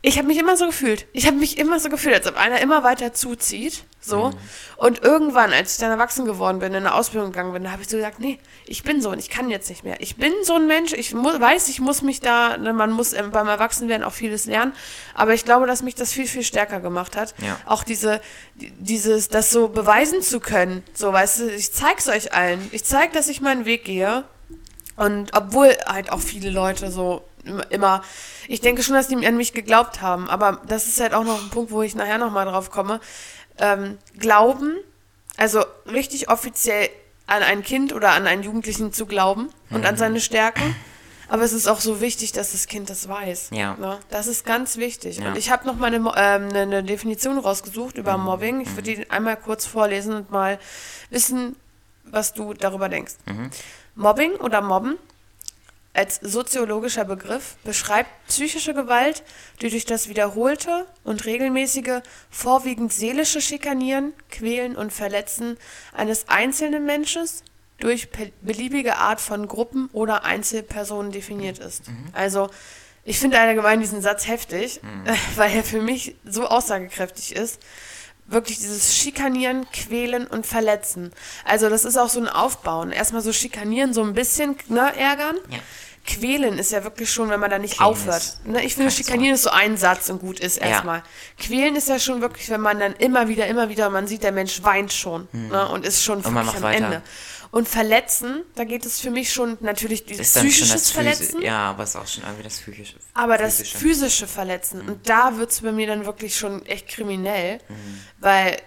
Ich 0.06 0.19
habe 0.19 0.27
mich 0.29 0.37
immer 0.37 0.55
so 0.59 0.67
gefühlt. 0.67 1.06
Ich 1.15 1.27
habe 1.27 1.37
mich 1.39 1.56
immer 1.56 1.81
so 1.81 1.89
gefühlt, 1.89 2.15
als 2.15 2.27
ob 2.27 2.37
einer 2.37 2.61
immer 2.61 2.83
weiter 2.85 3.15
zuzieht. 3.15 3.85
So. 4.03 4.27
Mhm. 4.33 4.35
Und 4.77 5.03
irgendwann, 5.03 5.51
als 5.55 5.73
ich 5.73 5.79
dann 5.81 5.91
erwachsen 5.91 6.27
geworden 6.27 6.59
bin, 6.59 6.73
in 6.75 6.77
eine 6.85 6.93
Ausbildung 6.95 7.33
gegangen 7.33 7.55
bin, 7.55 7.65
da 7.65 7.71
habe 7.71 7.81
ich 7.81 7.89
so 7.89 7.97
gesagt, 7.97 8.21
nee, 8.21 8.39
ich 8.67 8.83
bin 8.83 9.01
so 9.01 9.09
und 9.09 9.19
ich 9.19 9.31
kann 9.31 9.49
jetzt 9.49 9.71
nicht 9.71 9.83
mehr. 9.83 9.97
Ich 10.01 10.17
bin 10.17 10.31
so 10.43 10.56
ein 10.56 10.67
Mensch, 10.67 10.93
ich 10.93 11.15
mu 11.15 11.31
weiß, 11.41 11.69
ich 11.71 11.81
muss 11.81 12.03
mich 12.03 12.21
da, 12.21 12.59
ne, 12.59 12.75
man 12.75 12.91
muss 12.93 13.15
ähm, 13.15 13.31
beim 13.31 13.49
Erwachsenwerden 13.49 14.05
auch 14.05 14.12
vieles 14.12 14.45
lernen, 14.45 14.75
aber 15.15 15.33
ich 15.33 15.47
glaube, 15.47 15.67
dass 15.67 15.83
mich 15.83 15.95
das 15.95 16.12
viel, 16.12 16.27
viel 16.27 16.43
stärker 16.43 16.81
gemacht 16.81 17.17
hat. 17.17 17.35
Ja. 17.39 17.59
Auch 17.65 17.83
diese, 17.83 18.21
die- 18.56 18.73
dieses, 18.73 19.29
das 19.31 19.51
so 19.51 19.69
beweisen 19.69 20.21
zu 20.21 20.39
können. 20.39 20.83
So, 20.93 21.15
weißt 21.15 21.41
du, 21.41 21.51
ich 21.51 21.73
zeig's 21.73 22.09
euch 22.09 22.35
allen. 22.35 22.61
Ich 22.73 22.85
zeig, 22.85 23.15
dass 23.15 23.29
ich 23.29 23.41
meinen 23.41 23.65
Weg 23.65 23.87
gehe. 23.87 24.25
Und 24.96 25.35
obwohl 25.37 25.76
halt 25.87 26.11
auch 26.12 26.20
viele 26.20 26.50
Leute 26.50 26.91
so 26.91 27.23
immer- 27.70 28.02
ich 28.49 28.61
denke 28.61 28.82
schon, 28.82 28.94
dass 28.94 29.08
die 29.08 29.26
an 29.26 29.37
mich 29.37 29.52
geglaubt 29.52 30.00
haben, 30.00 30.31
aber 30.31 30.63
das 30.67 30.86
ist 30.86 31.01
halt 31.01 31.15
auch 31.15 31.24
noch 31.24 31.43
ein 31.43 31.51
Punkt, 31.51 31.72
wo 31.72 31.82
ich 31.82 31.94
nachher 31.94 32.19
nochmal 32.19 32.46
drauf 32.46 32.70
komme. 32.70 33.01
Ähm, 33.58 33.98
glauben, 34.19 34.72
also 35.36 35.65
richtig 35.86 36.29
offiziell 36.31 36.89
an 37.27 37.43
ein 37.43 37.63
Kind 37.63 37.93
oder 37.93 38.13
an 38.13 38.27
einen 38.27 38.43
Jugendlichen 38.43 38.93
zu 38.93 39.06
glauben 39.06 39.48
und 39.70 39.84
an 39.86 39.96
seine 39.96 40.20
Stärken. 40.20 40.74
Aber 41.29 41.43
es 41.43 41.53
ist 41.55 41.67
auch 41.67 41.81
so 41.81 42.01
wichtig, 42.03 42.32
dass 42.32 42.53
das 42.53 42.67
Kind 42.67 42.91
das 42.91 43.08
weiß. 43.08 43.48
Ja. 43.53 43.74
Ne? 43.77 43.98
Das 44.10 44.27
ist 44.27 44.44
ganz 44.44 44.77
wichtig. 44.77 45.17
Ja. 45.19 45.29
Und 45.29 45.39
ich 45.39 45.51
habe 45.51 45.67
noch 45.67 45.77
mal 45.77 45.86
eine, 45.86 45.96
ähm, 45.96 46.48
eine, 46.51 46.60
eine 46.60 46.84
Definition 46.84 47.39
rausgesucht 47.39 47.96
über 47.96 48.19
Mobbing. 48.19 48.60
Ich 48.60 48.70
würde 48.77 48.94
die 48.94 49.10
einmal 49.10 49.36
kurz 49.39 49.65
vorlesen 49.65 50.15
und 50.15 50.31
mal 50.31 50.58
wissen, 51.10 51.56
was 52.05 52.34
du 52.34 52.53
darüber 52.53 52.89
denkst. 52.91 53.15
Mobbing 53.94 54.36
oder 54.36 54.60
Mobben 54.60 54.98
als 55.94 56.17
soziologischer 56.17 57.05
Begriff 57.05 57.56
beschreibt 57.63 58.10
psychische 58.27 58.74
Gewalt, 58.74 59.22
die 59.63 59.70
durch 59.70 59.84
das 59.84 60.08
wiederholte 60.08 60.86
und 61.05 61.24
regelmäßige, 61.24 62.01
vorwiegend 62.31 62.93
seelische 62.93 63.41
Schikanieren, 63.41 64.13
Quälen 64.29 64.74
und 64.74 64.93
Verletzen 64.93 65.56
eines 65.93 66.29
einzelnen 66.29 66.84
Menschen 66.84 67.24
durch 67.79 68.08
beliebige 68.43 68.96
Art 68.96 69.20
von 69.20 69.46
Gruppen 69.46 69.89
oder 69.93 70.24
Einzelpersonen 70.24 71.13
definiert 71.13 71.60
ist. 71.60 71.84
Also, 72.13 72.51
ich 73.05 73.20
finde 73.20 73.39
allgemein 73.39 73.81
diesen 73.81 74.03
Satz 74.03 74.27
heftig, 74.27 74.81
weil 75.36 75.55
er 75.55 75.63
für 75.63 75.81
mich 75.81 76.17
so 76.24 76.46
aussagekräftig 76.46 77.36
ist 77.36 77.60
wirklich 78.27 78.59
dieses 78.59 78.95
Schikanieren, 78.97 79.67
Quälen 79.71 80.27
und 80.27 80.47
Verletzen. 80.47 81.13
Also 81.45 81.69
das 81.69 81.85
ist 81.85 81.97
auch 81.97 82.09
so 82.09 82.21
ein 82.21 82.29
Aufbauen. 82.29 82.91
Erstmal 82.91 83.23
so 83.23 83.33
schikanieren, 83.33 83.93
so 83.95 84.03
ein 84.03 84.15
bisschen 84.15 84.57
ne, 84.69 84.93
ärgern. 84.97 85.37
Ja. 85.51 85.59
Quälen 86.07 86.59
ist 86.59 86.71
ja 86.71 86.85
wirklich 86.85 87.11
schon, 87.11 87.31
wenn 87.31 87.41
man 87.41 87.51
da 87.51 87.59
nicht 87.59 87.77
Quälen 87.79 87.91
aufhört. 87.91 88.39
Ne, 88.45 88.63
ich 88.63 88.75
finde, 88.75 88.91
schikanieren 88.91 89.35
ist 89.35 89.43
so 89.43 89.51
ein 89.51 89.77
Satz 89.79 90.11
und 90.11 90.21
gut 90.21 90.39
ist 90.39 90.59
Ja. 90.59 90.67
erstmal. 90.67 91.03
Quälen 91.39 91.77
ist 91.77 91.89
ja 91.89 91.99
schon 91.99 92.21
wirklich, 92.21 92.51
wenn 92.51 92.61
man 92.61 92.79
dann 92.79 92.93
immer 92.95 93.29
wieder, 93.29 93.47
immer 93.47 93.69
wieder, 93.71 93.89
man 93.91 94.07
sieht, 94.07 94.23
der 94.23 94.33
Mensch 94.33 94.63
weint 94.63 94.93
schon 94.93 95.29
ne, 95.33 95.67
und 95.69 95.85
ist 95.87 96.03
schon 96.05 96.21
man 96.23 96.35
wirklich 96.35 96.57
am 96.57 96.63
weiter. 96.63 96.85
Ende. 96.85 97.03
Und 97.55 97.69
Verletzen, 97.69 98.43
da 98.56 98.65
geht 98.65 98.84
es 98.84 98.99
für 98.99 99.13
mich 99.13 99.32
schon 99.32 99.58
natürlich 99.61 100.05
dieses 100.05 100.32
das 100.32 100.91
Verletzen. 100.91 101.41
Ja, 101.41 101.70
aber 101.70 101.84
ist 101.84 101.94
auch 101.94 102.05
schon 102.05 102.25
irgendwie 102.25 102.43
das 102.43 102.58
physische. 102.58 102.96
Aber 103.15 103.39
das 103.39 103.58
physische. 103.58 103.79
physische 103.79 104.27
Verletzen, 104.27 104.81
und 104.81 105.08
da 105.08 105.39
wird 105.39 105.53
es 105.53 105.61
bei 105.61 105.70
mir 105.70 105.87
dann 105.87 106.05
wirklich 106.05 106.37
schon 106.37 106.67
echt 106.67 106.89
kriminell, 106.89 107.61
weil, 108.19 108.61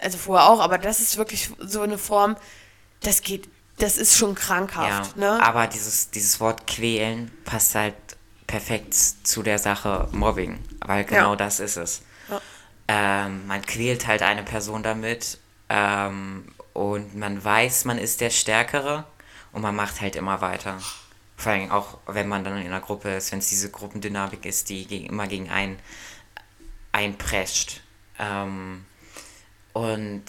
also 0.00 0.18
vorher 0.18 0.48
auch, 0.48 0.60
aber 0.60 0.78
das 0.78 1.00
ist 1.00 1.16
wirklich 1.16 1.50
so 1.58 1.80
eine 1.80 1.98
Form, 1.98 2.36
das 3.00 3.22
geht, 3.22 3.48
das 3.78 3.98
ist 3.98 4.16
schon 4.16 4.36
Ja, 4.36 4.40
krankhaft. 4.40 5.16
ne? 5.16 5.42
aber 5.42 5.66
dieses, 5.66 6.10
dieses 6.10 6.38
Wort 6.38 6.68
quälen 6.68 7.32
passt 7.44 7.74
halt 7.74 7.96
perfekt 8.46 8.94
zu 8.94 9.42
der 9.42 9.58
Sache 9.58 10.08
Mobbing, 10.12 10.60
weil 10.86 11.04
genau 11.04 11.30
ja. 11.30 11.36
das 11.36 11.58
ist 11.58 11.76
es. 11.76 12.02
Ja. 12.30 12.40
Ähm, 12.86 13.48
man 13.48 13.62
quält 13.62 14.06
halt 14.06 14.22
eine 14.22 14.44
Person 14.44 14.84
damit 14.84 15.38
ähm, 15.68 16.54
und 16.78 17.16
man 17.16 17.42
weiß, 17.42 17.84
man 17.84 17.98
ist 17.98 18.20
der 18.20 18.30
Stärkere 18.30 19.04
und 19.52 19.62
man 19.62 19.76
macht 19.76 20.00
halt 20.00 20.16
immer 20.16 20.40
weiter. 20.40 20.78
Vor 21.36 21.52
allem 21.52 21.70
auch, 21.70 21.98
wenn 22.06 22.28
man 22.28 22.42
dann 22.42 22.58
in 22.58 22.66
einer 22.66 22.80
Gruppe 22.80 23.14
ist, 23.14 23.30
wenn 23.30 23.38
es 23.38 23.48
diese 23.48 23.70
Gruppendynamik 23.70 24.44
ist, 24.44 24.68
die 24.68 24.86
gegen, 24.86 25.06
immer 25.06 25.28
gegen 25.28 25.50
einen 25.50 25.78
einprescht. 26.90 27.80
Ähm, 28.18 28.84
und 29.72 30.24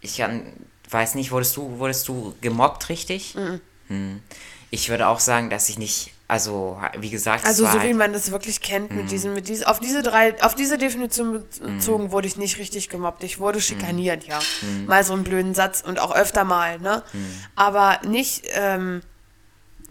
ich 0.00 0.16
kann, 0.16 0.54
weiß 0.88 1.16
nicht, 1.16 1.32
wurdest 1.32 1.56
du, 1.56 1.78
wurdest 1.78 2.08
du 2.08 2.34
gemobbt, 2.40 2.88
richtig? 2.88 3.34
Mhm. 3.34 3.60
Hm. 3.88 4.22
Ich 4.70 4.88
würde 4.88 5.08
auch 5.08 5.20
sagen, 5.20 5.50
dass 5.50 5.68
ich 5.68 5.78
nicht, 5.78 6.13
also 6.26 6.80
wie 6.98 7.10
gesagt, 7.10 7.44
also 7.44 7.64
so 7.64 7.72
halt, 7.72 7.82
wie 7.82 7.92
man 7.92 8.12
das 8.12 8.30
wirklich 8.30 8.60
kennt, 8.62 8.90
mit 8.90 9.04
mhm. 9.04 9.08
diesen, 9.08 9.34
mit 9.34 9.48
diesen, 9.48 9.66
auf 9.66 9.78
diese 9.78 10.02
drei, 10.02 10.42
auf 10.42 10.54
diese 10.54 10.78
Definition 10.78 11.44
bezogen 11.60 12.04
mhm. 12.04 12.12
wurde 12.12 12.26
ich 12.26 12.36
nicht 12.36 12.58
richtig 12.58 12.88
gemobbt. 12.88 13.22
Ich 13.24 13.38
wurde 13.38 13.60
schikaniert, 13.60 14.24
ja. 14.24 14.38
Mal 14.86 15.04
so 15.04 15.12
einen 15.12 15.24
blöden 15.24 15.54
Satz 15.54 15.82
und 15.86 16.00
auch 16.00 16.14
öfter 16.14 16.44
mal, 16.44 16.78
ne? 16.78 17.02
Aber 17.56 18.00
nicht, 18.06 18.46
ähm, 18.54 19.02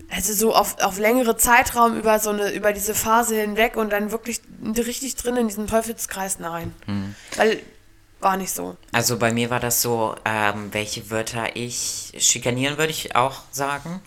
also 0.10 0.34
so 0.34 0.56
auf, 0.56 0.80
auf 0.82 0.98
längere 0.98 1.38
Zeitraum 1.38 1.98
über 1.98 2.18
so 2.20 2.32
eine, 2.32 2.52
über 2.52 2.74
diese 2.74 2.96
Phase 2.96 3.40
hinweg 3.40 3.76
und 3.76 3.92
dann 3.92 4.12
wirklich 4.12 4.42
richtig 4.76 5.16
drin 5.16 5.38
in 5.38 5.48
diesen 5.48 5.68
Teufelskreis 5.68 6.38
rein. 6.42 6.74
Mhm. 6.88 7.16
Weil 7.36 7.60
war 8.24 8.38
nicht 8.38 8.52
so. 8.52 8.78
Also 8.92 9.20
bei 9.20 9.34
mir 9.34 9.50
war 9.50 9.60
das 9.60 9.82
so, 9.82 10.16
ähm, 10.26 10.70
welche 10.72 11.12
Wörter 11.12 11.56
ich 11.56 12.14
schikanieren 12.18 12.78
würde 12.78 12.92
ich 12.92 13.16
auch 13.16 13.42
sagen. 13.52 14.02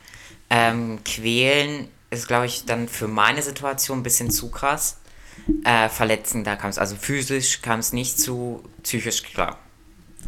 Ähm, 0.49 1.01
quälen 1.05 1.89
ist, 2.17 2.29
glaube 2.29 2.47
ich, 2.47 2.65
dann 2.65 2.89
für 2.89 3.09
meine 3.09 3.43
Situation 3.43 4.01
ein 4.01 4.03
bisschen 4.03 4.31
zu 4.31 4.51
krass. 4.51 4.99
Äh, 5.65 5.89
verletzen, 5.89 6.45
da 6.45 6.57
kam 6.57 6.71
es, 6.71 6.79
also 6.79 6.97
physisch 6.97 7.61
kam 7.63 7.81
es 7.81 7.93
nicht 7.93 8.19
zu, 8.19 8.63
psychisch 8.83 9.23
klar. 9.23 9.59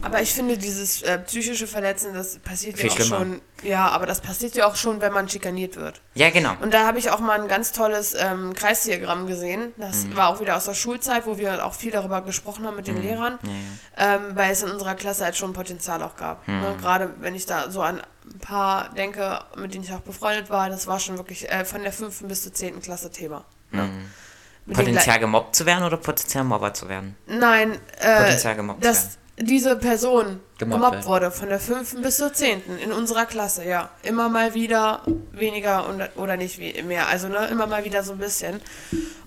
Aber 0.01 0.23
ich 0.23 0.33
finde, 0.33 0.57
dieses 0.57 1.03
äh, 1.03 1.19
psychische 1.19 1.67
Verletzen, 1.67 2.15
das 2.15 2.39
passiert 2.39 2.79
Viel 2.79 2.87
ja 2.87 2.93
auch 2.93 2.97
schlimmer. 2.97 3.19
schon. 3.19 3.41
Ja, 3.63 3.89
aber 3.89 4.07
das 4.07 4.21
passiert 4.21 4.55
ja 4.55 4.67
auch 4.67 4.77
schon, 4.77 5.01
wenn 5.01 5.13
man 5.13 5.29
schikaniert 5.29 5.77
wird. 5.77 6.01
Ja, 6.15 6.31
genau. 6.31 6.53
Und 6.61 6.73
da 6.73 6.87
habe 6.87 6.99
ich 6.99 7.11
auch 7.11 7.19
mal 7.19 7.41
ein 7.41 7.49
ganz 7.49 7.73
tolles 7.73 8.15
ähm, 8.15 8.55
Kreisdiagramm 8.55 9.27
gesehen. 9.27 9.73
Das 9.77 10.05
mhm. 10.05 10.17
war 10.17 10.29
auch 10.29 10.41
wieder 10.41 10.57
aus 10.57 10.67
der 10.67 10.75
Schulzeit, 10.75 11.27
wo 11.27 11.37
wir 11.39 11.65
auch 11.65 11.75
viel 11.75 11.91
darüber 11.91 12.23
gesprochen 12.23 12.67
haben 12.67 12.77
mit 12.77 12.87
den 12.87 12.97
mhm. 12.97 13.03
Lehrern, 13.03 13.39
ja, 13.43 13.51
ja. 13.51 14.15
Ähm, 14.15 14.23
weil 14.35 14.53
es 14.53 14.63
in 14.63 14.71
unserer 14.71 14.95
Klasse 14.95 15.25
halt 15.25 15.37
schon 15.37 15.53
Potenzial 15.53 16.03
auch 16.03 16.17
gab. 16.17 16.47
Mhm. 16.47 16.61
Ne? 16.61 16.77
Gerade 16.81 17.15
wenn 17.19 17.35
ich 17.35 17.47
da 17.47 17.71
so 17.71 17.83
an 17.83 18.01
ein 18.33 18.39
paar 18.39 18.91
denke, 18.91 19.41
mit 19.57 19.75
denen 19.75 19.85
ich 19.85 19.93
auch 19.93 20.01
befreundet 20.01 20.49
war, 20.51 20.71
das 20.71 20.87
war 20.87 21.01
schon 21.01 21.17
wirklich 21.17 21.51
äh, 21.51 21.65
von 21.65 21.83
der 21.83 21.93
5. 21.93 22.23
bis 22.25 22.45
zur 22.45 22.55
10. 22.55 22.83
Klasse 22.83 23.11
Thema. 23.11 23.45
Ne? 23.73 23.83
Mhm. 23.83 24.75
Potenzial 24.75 25.19
gemobbt 25.19 25.57
zu 25.57 25.65
werden 25.65 25.83
oder 25.83 25.97
potenziell 25.97 26.45
Mobber 26.45 26.75
zu 26.75 26.91
werden? 26.91 27.17
Nein, 27.27 27.79
äh, 28.01 28.25
Potenzial 28.25 28.55
gemobbt 28.55 28.85
das, 28.85 28.99
zu 28.99 29.07
werden 29.07 29.28
diese 29.41 29.77
Person 29.77 30.41
gemobbt, 30.59 30.83
gemobbt 30.83 31.07
wurde, 31.07 31.31
von 31.31 31.49
der 31.49 31.61
5. 31.61 32.03
bis 32.03 32.17
zur 32.17 32.33
10. 32.33 32.79
in 32.79 32.93
unserer 32.93 33.27
Klasse, 33.27 33.65
ja. 33.65 33.91
Immer 34.03 34.29
mal 34.29 34.55
wieder 34.55 35.03
weniger 35.33 35.89
und, 35.89 36.03
oder 36.17 36.37
nicht 36.37 36.59
mehr, 36.85 37.09
also 37.09 37.29
ne, 37.29 37.47
immer 37.47 37.67
mal 37.67 37.85
wieder 37.85 38.03
so 38.03 38.13
ein 38.13 38.19
bisschen. 38.19 38.61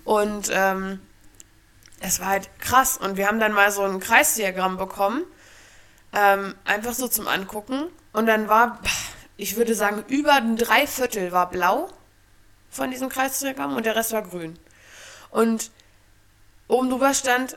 Und 0.04 0.50
ähm, 0.52 1.00
es 2.00 2.20
war 2.20 2.28
halt 2.28 2.50
krass. 2.58 2.98
Und 2.98 3.16
wir 3.16 3.28
haben 3.28 3.40
dann 3.40 3.52
mal 3.52 3.70
so 3.70 3.82
ein 3.82 4.00
Kreisdiagramm 4.00 4.76
bekommen, 4.76 5.24
ähm, 6.12 6.54
einfach 6.64 6.92
so 6.92 7.08
zum 7.08 7.26
Angucken. 7.26 7.84
Und 8.12 8.26
dann 8.26 8.48
war, 8.48 8.80
ich 9.36 9.56
würde 9.56 9.74
sagen, 9.74 10.04
über 10.08 10.34
ein 10.34 10.56
Dreiviertel 10.56 11.32
war 11.32 11.48
blau 11.48 11.88
von 12.70 12.90
diesem 12.90 13.08
Kreisdiagramm 13.08 13.76
und 13.76 13.86
der 13.86 13.96
Rest 13.96 14.12
war 14.12 14.22
grün. 14.22 14.58
Und 15.30 15.70
oben 16.68 16.90
drüber 16.90 17.14
stand 17.14 17.56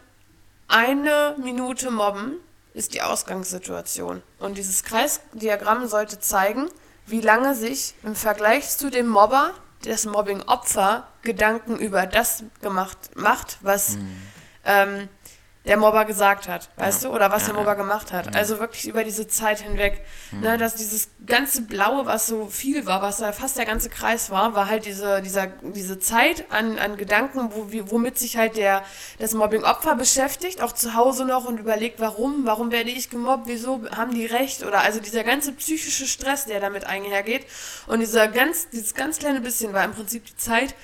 eine 0.68 1.36
Minute 1.38 1.92
mobben 1.92 2.40
ist 2.76 2.94
die 2.94 3.02
Ausgangssituation. 3.02 4.22
Und 4.38 4.58
dieses 4.58 4.84
Kreisdiagramm 4.84 5.88
sollte 5.88 6.20
zeigen, 6.20 6.70
wie 7.08 7.22
lange 7.22 7.56
sich 7.56 7.96
im 8.04 8.16
Vergleich 8.16 8.70
zu 8.78 8.92
dem 8.92 9.08
Mobber, 9.08 9.52
das 9.84 10.06
Mobbing-Opfer, 10.06 11.08
Gedanken 11.22 11.78
über 11.78 12.06
das 12.06 12.44
gemacht 12.62 12.98
macht, 13.16 13.58
was 13.62 13.96
mhm. 13.96 14.22
ähm, 14.66 15.10
der 15.66 15.78
Mobber 15.78 16.06
gesagt 16.06 16.48
hat, 16.48 16.70
weißt 16.78 17.04
ja. 17.04 17.10
du, 17.10 17.16
oder 17.16 17.32
was 17.32 17.44
ja, 17.44 17.54
der 17.54 17.56
Mobber 17.56 17.76
gemacht 17.76 18.14
hat. 18.14 18.28
Ja. 18.28 18.32
Also 18.34 18.60
wirklich 18.60 18.88
über 18.88 19.04
diese 19.04 19.28
Zeit 19.28 19.62
hinweg, 19.62 20.02
mhm. 20.32 20.42
ne, 20.42 20.58
dass 20.58 20.76
dieses 20.76 21.10
ganze 21.26 21.64
Blaue, 21.64 22.06
was 22.06 22.28
so 22.28 22.48
viel 22.48 22.86
war, 22.86 23.02
was 23.02 23.18
da 23.18 23.32
fast 23.32 23.58
der 23.58 23.66
ganze 23.66 23.90
Kreis 23.90 24.30
war, 24.30 24.56
war 24.56 24.70
halt 24.70 24.86
diese, 24.86 25.22
dieser, 25.22 25.48
diese 25.48 26.00
Zeit 26.00 26.46
an, 26.52 26.78
an 26.78 26.98
Gedanken, 26.98 27.50
wo, 27.52 27.68
womit 27.92 28.20
sich 28.20 28.38
halt 28.38 28.58
der, 28.58 28.84
das 29.18 29.34
Mobbing-Opfer 29.34 29.96
beschäftigt, 29.96 30.62
auch 30.62 30.72
zu 30.72 30.94
Hause 30.94 31.26
noch 31.26 31.46
und 31.46 31.60
überlegt, 31.60 32.00
warum, 32.00 32.46
warum 32.46 32.72
werde 32.72 32.92
ich 32.92 33.10
gemobbt, 33.10 33.48
wieso 33.48 33.82
haben 33.96 34.14
die 34.14 34.26
recht, 34.26 34.64
oder 34.64 34.82
also 34.82 35.00
dieser 35.00 35.24
ganze 35.24 35.52
psychische 35.54 36.06
Stress, 36.06 36.46
der 36.46 36.60
damit 36.60 36.86
einhergeht 36.86 37.46
und 37.88 38.00
dieser 38.00 38.28
ganz, 38.28 38.70
dieses 38.70 38.94
ganz 38.94 39.18
kleine 39.18 39.42
bisschen 39.42 39.74
war 39.74 39.84
im 39.84 39.94
Prinzip 39.94 40.26
die 40.26 40.36
Zeit, 40.36 40.76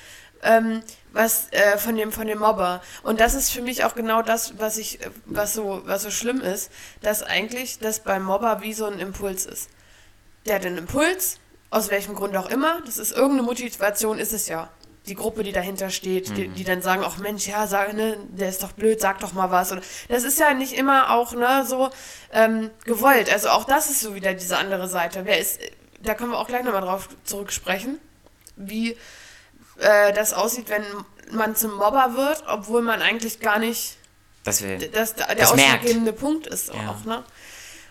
ähm, 0.44 0.82
was 1.14 1.52
äh, 1.52 1.78
von 1.78 1.96
dem 1.96 2.12
von 2.12 2.28
dem 2.28 2.40
Mobber. 2.40 2.82
Und 3.04 3.20
das 3.20 3.34
ist 3.34 3.52
für 3.52 3.62
mich 3.62 3.84
auch 3.84 3.96
genau 3.96 4.22
das 4.22 4.60
was 4.60 4.78
ich 4.78 5.00
was 5.26 5.54
so 5.54 5.82
was 5.86 6.04
so 6.04 6.12
schlimm 6.12 6.42
ist 6.42 6.72
dass 7.02 7.24
eigentlich 7.24 7.80
das 7.80 8.00
beim 8.00 8.24
Mobber 8.24 8.62
wie 8.62 8.74
so 8.74 8.86
ein 8.86 9.00
Impuls 9.00 9.46
ist. 9.46 9.70
Der 10.46 10.56
hat 10.56 10.66
einen 10.66 10.78
Impuls 10.78 11.38
aus 11.70 11.90
welchem 11.90 12.16
Grund 12.16 12.36
auch 12.36 12.50
immer 12.50 12.82
das 12.86 12.98
ist 12.98 13.12
irgendeine 13.12 13.44
Motivation 13.44 14.20
ist 14.20 14.34
es 14.34 14.48
ja. 14.48 14.70
Die 15.08 15.16
Gruppe 15.16 15.44
die 15.44 15.52
dahinter 15.52 15.90
steht 15.90 16.30
mhm. 16.30 16.36
die, 16.36 16.48
die 16.50 16.64
dann 16.64 16.82
sagen 16.82 17.04
ach 17.06 17.18
Mensch 17.18 17.48
ja 17.48 17.68
sag 17.68 17.94
ne 17.94 18.18
der 18.30 18.50
ist 18.50 18.64
doch 18.64 18.72
blöd 18.72 19.02
sag 19.02 19.20
doch 19.20 19.34
mal 19.34 19.52
was. 19.52 19.72
Und 19.72 19.84
das 20.08 20.24
ist 20.24 20.40
ja 20.40 20.54
nicht 20.54 20.74
immer 20.74 21.12
auch 21.12 21.34
ne 21.34 21.66
so 21.68 21.90
ähm, 22.32 22.70
gewollt. 22.86 23.32
Also 23.32 23.50
auch 23.50 23.66
das 23.66 23.90
ist 23.90 24.00
so 24.00 24.16
wieder 24.16 24.34
diese 24.34 24.58
andere 24.58 24.88
Seite. 24.88 25.26
Wer 25.26 25.40
ist 25.40 25.60
da 26.04 26.16
können 26.16 26.32
wir 26.32 26.40
auch 26.40 26.48
gleich 26.48 26.64
nochmal 26.64 26.82
drauf 26.82 27.10
zurücksprechen 27.26 28.00
wie 28.56 28.98
äh, 29.82 30.14
das 30.14 30.34
aussieht, 30.34 30.70
wenn 30.70 30.84
man 31.32 31.56
zum 31.56 31.76
Mobber 31.76 32.14
wird, 32.16 32.44
obwohl 32.48 32.82
man 32.82 33.02
eigentlich 33.02 33.40
gar 33.40 33.60
nicht 33.60 33.98
das 34.44 34.62
will, 34.62 34.78
das, 34.78 35.16
der 35.16 35.36
das 35.36 35.52
ausschlaggebende 35.52 36.14
Punkt 36.14 36.48
ist 36.48 36.74
ja. 36.74 36.90
auch, 36.90 37.06
ne? 37.06 37.24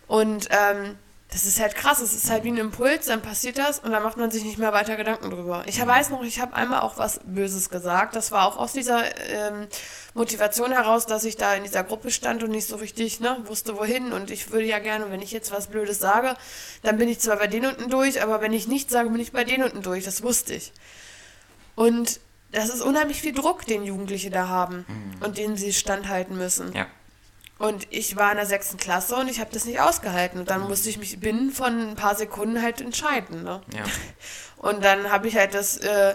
Und 0.06 0.48
ähm, 0.50 0.96
das 1.32 1.46
ist 1.46 1.60
halt 1.60 1.76
krass, 1.76 2.00
es 2.00 2.12
ist 2.12 2.28
halt 2.28 2.42
wie 2.42 2.50
ein 2.50 2.56
Impuls, 2.56 3.06
dann 3.06 3.22
passiert 3.22 3.56
das 3.56 3.78
und 3.78 3.92
dann 3.92 4.02
macht 4.02 4.16
man 4.16 4.32
sich 4.32 4.42
nicht 4.42 4.58
mehr 4.58 4.72
weiter 4.72 4.96
Gedanken 4.96 5.30
drüber. 5.30 5.62
Ich 5.66 5.84
weiß 5.84 6.10
noch, 6.10 6.24
ich 6.24 6.40
habe 6.40 6.54
einmal 6.54 6.80
auch 6.80 6.98
was 6.98 7.20
Böses 7.24 7.70
gesagt. 7.70 8.16
Das 8.16 8.32
war 8.32 8.48
auch 8.48 8.56
aus 8.56 8.72
dieser 8.72 9.04
ähm, 9.30 9.68
Motivation 10.14 10.72
heraus, 10.72 11.06
dass 11.06 11.22
ich 11.22 11.36
da 11.36 11.54
in 11.54 11.62
dieser 11.62 11.84
Gruppe 11.84 12.10
stand 12.10 12.42
und 12.42 12.50
nicht 12.50 12.66
so 12.66 12.74
richtig 12.76 13.20
ne, 13.20 13.36
wusste, 13.44 13.76
wohin. 13.76 14.12
Und 14.12 14.32
ich 14.32 14.50
würde 14.50 14.66
ja 14.66 14.80
gerne, 14.80 15.12
wenn 15.12 15.22
ich 15.22 15.30
jetzt 15.30 15.52
was 15.52 15.68
Blödes 15.68 16.00
sage, 16.00 16.34
dann 16.82 16.98
bin 16.98 17.08
ich 17.08 17.20
zwar 17.20 17.36
bei 17.36 17.46
denen 17.46 17.76
unten 17.76 17.90
durch, 17.90 18.20
aber 18.20 18.40
wenn 18.40 18.52
ich 18.52 18.66
nichts 18.66 18.92
sage, 18.92 19.10
bin 19.10 19.20
ich 19.20 19.30
bei 19.30 19.44
denen 19.44 19.62
unten 19.62 19.82
durch. 19.82 20.04
Das 20.04 20.24
wusste 20.24 20.54
ich. 20.54 20.72
Und 21.80 22.20
das 22.52 22.68
ist 22.68 22.82
unheimlich 22.82 23.22
viel 23.22 23.32
Druck, 23.32 23.64
den 23.64 23.84
Jugendliche 23.84 24.28
da 24.28 24.48
haben 24.48 24.84
mhm. 24.86 25.24
und 25.24 25.38
den 25.38 25.56
sie 25.56 25.72
standhalten 25.72 26.36
müssen. 26.36 26.74
Ja. 26.74 26.86
Und 27.58 27.86
ich 27.88 28.16
war 28.16 28.30
in 28.32 28.36
der 28.36 28.44
sechsten 28.44 28.76
Klasse 28.76 29.16
und 29.16 29.30
ich 29.30 29.40
habe 29.40 29.48
das 29.50 29.64
nicht 29.64 29.80
ausgehalten. 29.80 30.40
Und 30.40 30.50
dann 30.50 30.60
mhm. 30.60 30.68
musste 30.68 30.90
ich 30.90 30.98
mich 30.98 31.18
binnen 31.20 31.50
von 31.50 31.92
ein 31.92 31.96
paar 31.96 32.16
Sekunden 32.16 32.60
halt 32.60 32.82
entscheiden. 32.82 33.44
Ne? 33.44 33.62
Ja. 33.74 33.84
Und 34.58 34.84
dann 34.84 35.10
habe 35.10 35.26
ich 35.26 35.36
halt 35.36 35.54
das 35.54 35.78
äh, 35.78 36.14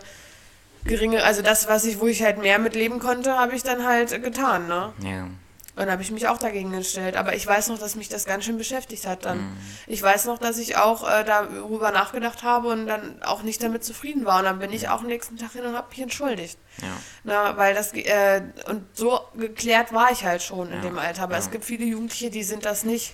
geringe, 0.83 1.23
also 1.23 1.41
das, 1.41 1.67
was 1.67 1.83
ich, 1.85 1.99
wo 1.99 2.05
ich 2.05 2.21
halt 2.21 2.37
mehr 2.37 2.59
mitleben 2.59 2.99
konnte, 2.99 3.35
habe 3.35 3.55
ich 3.55 3.63
dann 3.63 3.87
halt 3.87 4.23
getan. 4.23 4.67
Ne? 4.67 4.93
Ja. 4.99 5.27
Und 5.75 5.81
dann 5.81 5.91
habe 5.91 6.01
ich 6.01 6.11
mich 6.11 6.27
auch 6.29 6.37
dagegen 6.37 6.71
gestellt. 6.71 7.17
Aber 7.17 7.35
ich 7.35 7.45
weiß 7.45 7.67
noch, 7.67 7.77
dass 7.77 7.95
mich 7.95 8.07
das 8.07 8.23
ganz 8.23 8.45
schön 8.45 8.57
beschäftigt 8.57 9.05
hat 9.05 9.25
dann. 9.25 9.39
Mhm. 9.39 9.57
Ich 9.87 10.01
weiß 10.01 10.25
noch, 10.25 10.37
dass 10.37 10.57
ich 10.57 10.77
auch 10.77 11.03
äh, 11.03 11.25
darüber 11.25 11.91
nachgedacht 11.91 12.43
habe 12.43 12.69
und 12.69 12.87
dann 12.87 13.21
auch 13.23 13.43
nicht 13.43 13.61
damit 13.61 13.83
zufrieden 13.83 14.23
war. 14.23 14.39
Und 14.39 14.45
dann 14.45 14.59
bin 14.59 14.71
ich 14.71 14.87
auch 14.87 15.01
am 15.01 15.07
nächsten 15.07 15.37
Tag 15.37 15.51
hin 15.51 15.65
und 15.65 15.75
habe 15.75 15.89
mich 15.89 15.99
entschuldigt. 15.99 16.57
Ja. 16.81 16.87
Na, 17.25 17.57
weil 17.57 17.75
das, 17.75 17.93
äh, 17.93 18.41
und 18.69 18.85
so 18.93 19.19
geklärt 19.35 19.91
war 19.91 20.11
ich 20.11 20.23
halt 20.23 20.41
schon 20.41 20.69
ja. 20.69 20.75
in 20.75 20.81
dem 20.81 20.97
Alter. 20.97 21.23
Aber 21.23 21.33
ja. 21.33 21.39
es 21.39 21.51
gibt 21.51 21.65
viele 21.65 21.83
Jugendliche, 21.83 22.29
die 22.29 22.43
sind 22.43 22.63
das 22.63 22.85
nicht. 22.85 23.13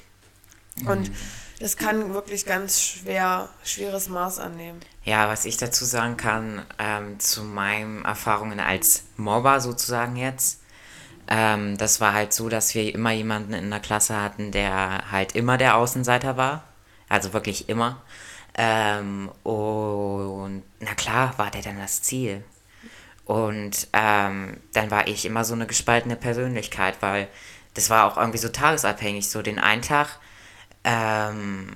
Und 0.86 1.10
mhm. 1.10 1.16
das 1.60 1.78
kann 1.78 2.14
wirklich 2.14 2.46
ganz 2.46 2.80
schwer, 2.80 3.50
schweres 3.64 4.08
Maß 4.08 4.38
annehmen. 4.38 4.80
Ja, 5.04 5.28
was 5.28 5.46
ich 5.46 5.58
dazu 5.58 5.84
sagen 5.84 6.16
kann, 6.16 6.64
ähm, 6.78 7.20
zu 7.20 7.44
meinen 7.44 8.06
Erfahrungen 8.06 8.60
als 8.60 9.04
Mobber 9.18 9.60
sozusagen 9.60 10.16
jetzt, 10.16 10.61
ähm, 11.32 11.78
das 11.78 12.02
war 12.02 12.12
halt 12.12 12.34
so, 12.34 12.50
dass 12.50 12.76
wir 12.76 12.94
immer 12.94 13.12
jemanden 13.12 13.54
in 13.54 13.70
der 13.70 13.80
Klasse 13.80 14.22
hatten, 14.22 14.52
der 14.52 15.10
halt 15.12 15.34
immer 15.34 15.58
der 15.58 15.78
Außenseiter 15.78 16.36
war. 16.36 16.64
Also 17.08 17.32
wirklich 17.32 17.70
immer. 17.70 18.02
Ähm, 18.56 19.30
und 19.44 20.64
na 20.82 20.94
klar 20.96 21.34
war 21.38 21.50
der 21.50 21.62
dann 21.62 21.80
das 21.80 22.02
Ziel. 22.02 22.44
Und 23.24 23.88
ähm, 23.94 24.58
dann 24.74 24.92
war 24.92 25.08
ich 25.08 25.26
immer 25.26 25.46
so 25.46 25.54
eine 25.54 25.68
gespaltene 25.68 26.18
Persönlichkeit, 26.18 26.98
weil 27.00 27.30
das 27.76 27.90
war 27.90 28.12
auch 28.12 28.18
irgendwie 28.18 28.38
so 28.38 28.50
tagesabhängig. 28.50 29.30
So 29.30 29.42
den 29.42 29.58
einen 29.58 29.84
Tag 29.84 30.20
ähm, 30.84 31.76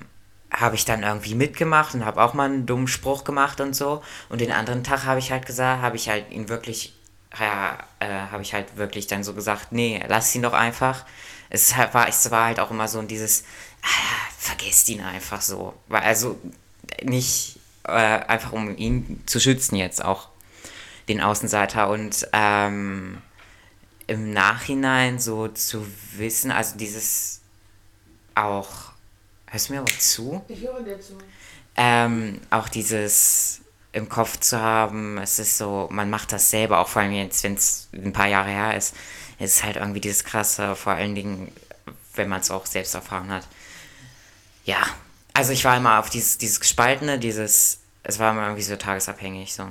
habe 0.52 0.74
ich 0.74 0.84
dann 0.84 1.02
irgendwie 1.02 1.34
mitgemacht 1.34 1.94
und 1.94 2.04
habe 2.04 2.22
auch 2.22 2.34
mal 2.34 2.44
einen 2.44 2.66
dummen 2.66 2.88
Spruch 2.88 3.24
gemacht 3.24 3.62
und 3.62 3.74
so. 3.74 4.02
Und 4.28 4.42
den 4.42 4.52
anderen 4.52 4.84
Tag 4.84 5.06
habe 5.06 5.18
ich 5.18 5.32
halt 5.32 5.46
gesagt, 5.46 5.80
habe 5.80 5.96
ich 5.96 6.10
halt 6.10 6.30
ihn 6.30 6.50
wirklich, 6.50 6.95
ja, 7.40 7.78
äh, 8.00 8.30
habe 8.30 8.42
ich 8.42 8.54
halt 8.54 8.76
wirklich 8.76 9.06
dann 9.06 9.24
so 9.24 9.34
gesagt, 9.34 9.72
nee, 9.72 10.02
lass 10.08 10.34
ihn 10.34 10.42
doch 10.42 10.52
einfach. 10.52 11.04
Es 11.50 11.76
war, 11.76 12.08
es 12.08 12.30
war 12.30 12.46
halt 12.46 12.60
auch 12.60 12.70
immer 12.70 12.88
so 12.88 13.00
dieses, 13.02 13.44
ah, 13.82 14.30
vergesst 14.38 14.88
ihn 14.88 15.00
einfach 15.00 15.40
so. 15.40 15.74
Also 15.88 16.38
nicht 17.02 17.58
äh, 17.84 17.90
einfach 17.90 18.52
um 18.52 18.76
ihn 18.76 19.22
zu 19.26 19.40
schützen 19.40 19.76
jetzt 19.76 20.04
auch, 20.04 20.28
den 21.08 21.20
Außenseiter. 21.20 21.88
Und 21.88 22.28
ähm, 22.32 23.18
im 24.06 24.32
Nachhinein 24.32 25.18
so 25.18 25.48
zu 25.48 25.86
wissen, 26.16 26.50
also 26.50 26.76
dieses 26.76 27.40
auch, 28.34 28.92
hörst 29.46 29.68
du 29.68 29.74
mir 29.74 29.80
aber 29.80 29.98
zu? 29.98 30.44
Ich 30.48 30.60
höre 30.60 30.82
dir 30.82 31.00
zu. 31.00 31.18
Ähm, 31.76 32.40
auch 32.50 32.68
dieses 32.68 33.60
im 33.96 34.10
Kopf 34.10 34.38
zu 34.40 34.60
haben, 34.60 35.16
es 35.16 35.38
ist 35.38 35.56
so, 35.56 35.88
man 35.90 36.10
macht 36.10 36.30
das 36.30 36.50
selber, 36.50 36.80
auch 36.80 36.88
vor 36.88 37.00
allem 37.00 37.12
jetzt, 37.12 37.42
wenn 37.44 37.54
es 37.54 37.88
ein 37.94 38.12
paar 38.12 38.28
Jahre 38.28 38.50
her 38.50 38.76
ist, 38.76 38.94
es 39.38 39.56
ist 39.56 39.64
halt 39.64 39.76
irgendwie 39.76 40.02
dieses 40.02 40.22
krasse, 40.22 40.76
vor 40.76 40.92
allen 40.92 41.14
Dingen, 41.14 41.50
wenn 42.14 42.28
man 42.28 42.40
es 42.40 42.50
auch 42.50 42.66
selbst 42.66 42.94
erfahren 42.94 43.30
hat. 43.30 43.48
Ja, 44.66 44.82
also 45.32 45.52
ich 45.52 45.64
war 45.64 45.78
immer 45.78 45.98
auf 45.98 46.10
dieses, 46.10 46.36
dieses 46.36 46.60
Gespaltene, 46.60 47.18
dieses, 47.18 47.80
es 48.02 48.18
war 48.18 48.32
immer 48.32 48.44
irgendwie 48.44 48.62
so 48.62 48.76
tagesabhängig, 48.76 49.54
so. 49.54 49.66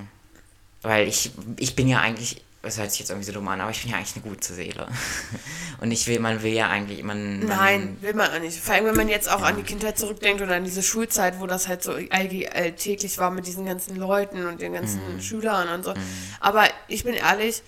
Weil 0.82 1.08
ich, 1.08 1.32
ich 1.58 1.76
bin 1.76 1.88
ja 1.88 2.00
eigentlich, 2.00 2.44
das 2.66 2.78
hört 2.78 2.92
sich 2.92 3.00
jetzt 3.00 3.10
irgendwie 3.10 3.26
so 3.26 3.32
dumm 3.32 3.48
an, 3.48 3.62
aber 3.62 3.72
ich 3.72 3.82
bin 3.82 3.92
ja 3.92 3.98
eigentlich 3.98 4.16
eine 4.16 4.24
gute 4.24 4.54
Seele. 4.54 4.88
Und 5.82 5.92
ich 5.92 6.08
will, 6.08 6.20
man 6.20 6.42
will 6.44 6.54
ja 6.54 6.68
eigentlich, 6.70 7.04
man... 7.04 7.40
man 7.40 7.48
Nein, 7.48 7.98
will 8.02 8.14
man 8.14 8.32
auch 8.32 8.40
nicht. 8.40 8.60
Vor 8.60 8.76
allem, 8.76 8.86
wenn 8.86 8.96
man 8.96 9.08
jetzt 9.10 9.30
auch 9.30 9.42
an 9.42 9.56
die 9.58 9.64
Kindheit 9.64 9.98
zurückdenkt 9.98 10.42
oder 10.42 10.56
an 10.56 10.64
diese 10.64 10.84
Schulzeit, 10.84 11.40
wo 11.40 11.48
das 11.48 11.68
halt 11.68 11.84
so 11.84 11.94
alltäglich 12.10 13.18
war 13.18 13.32
mit 13.32 13.48
diesen 13.48 13.66
ganzen 13.66 13.96
Leuten 13.96 14.46
und 14.48 14.62
den 14.62 14.74
ganzen 14.74 15.16
Mhm. 15.16 15.22
Schülern 15.22 15.70
und 15.70 15.84
so. 15.84 15.94
Aber 16.40 16.66
ich 16.88 17.04
bin 17.04 17.14
ehrlich, 17.14 17.62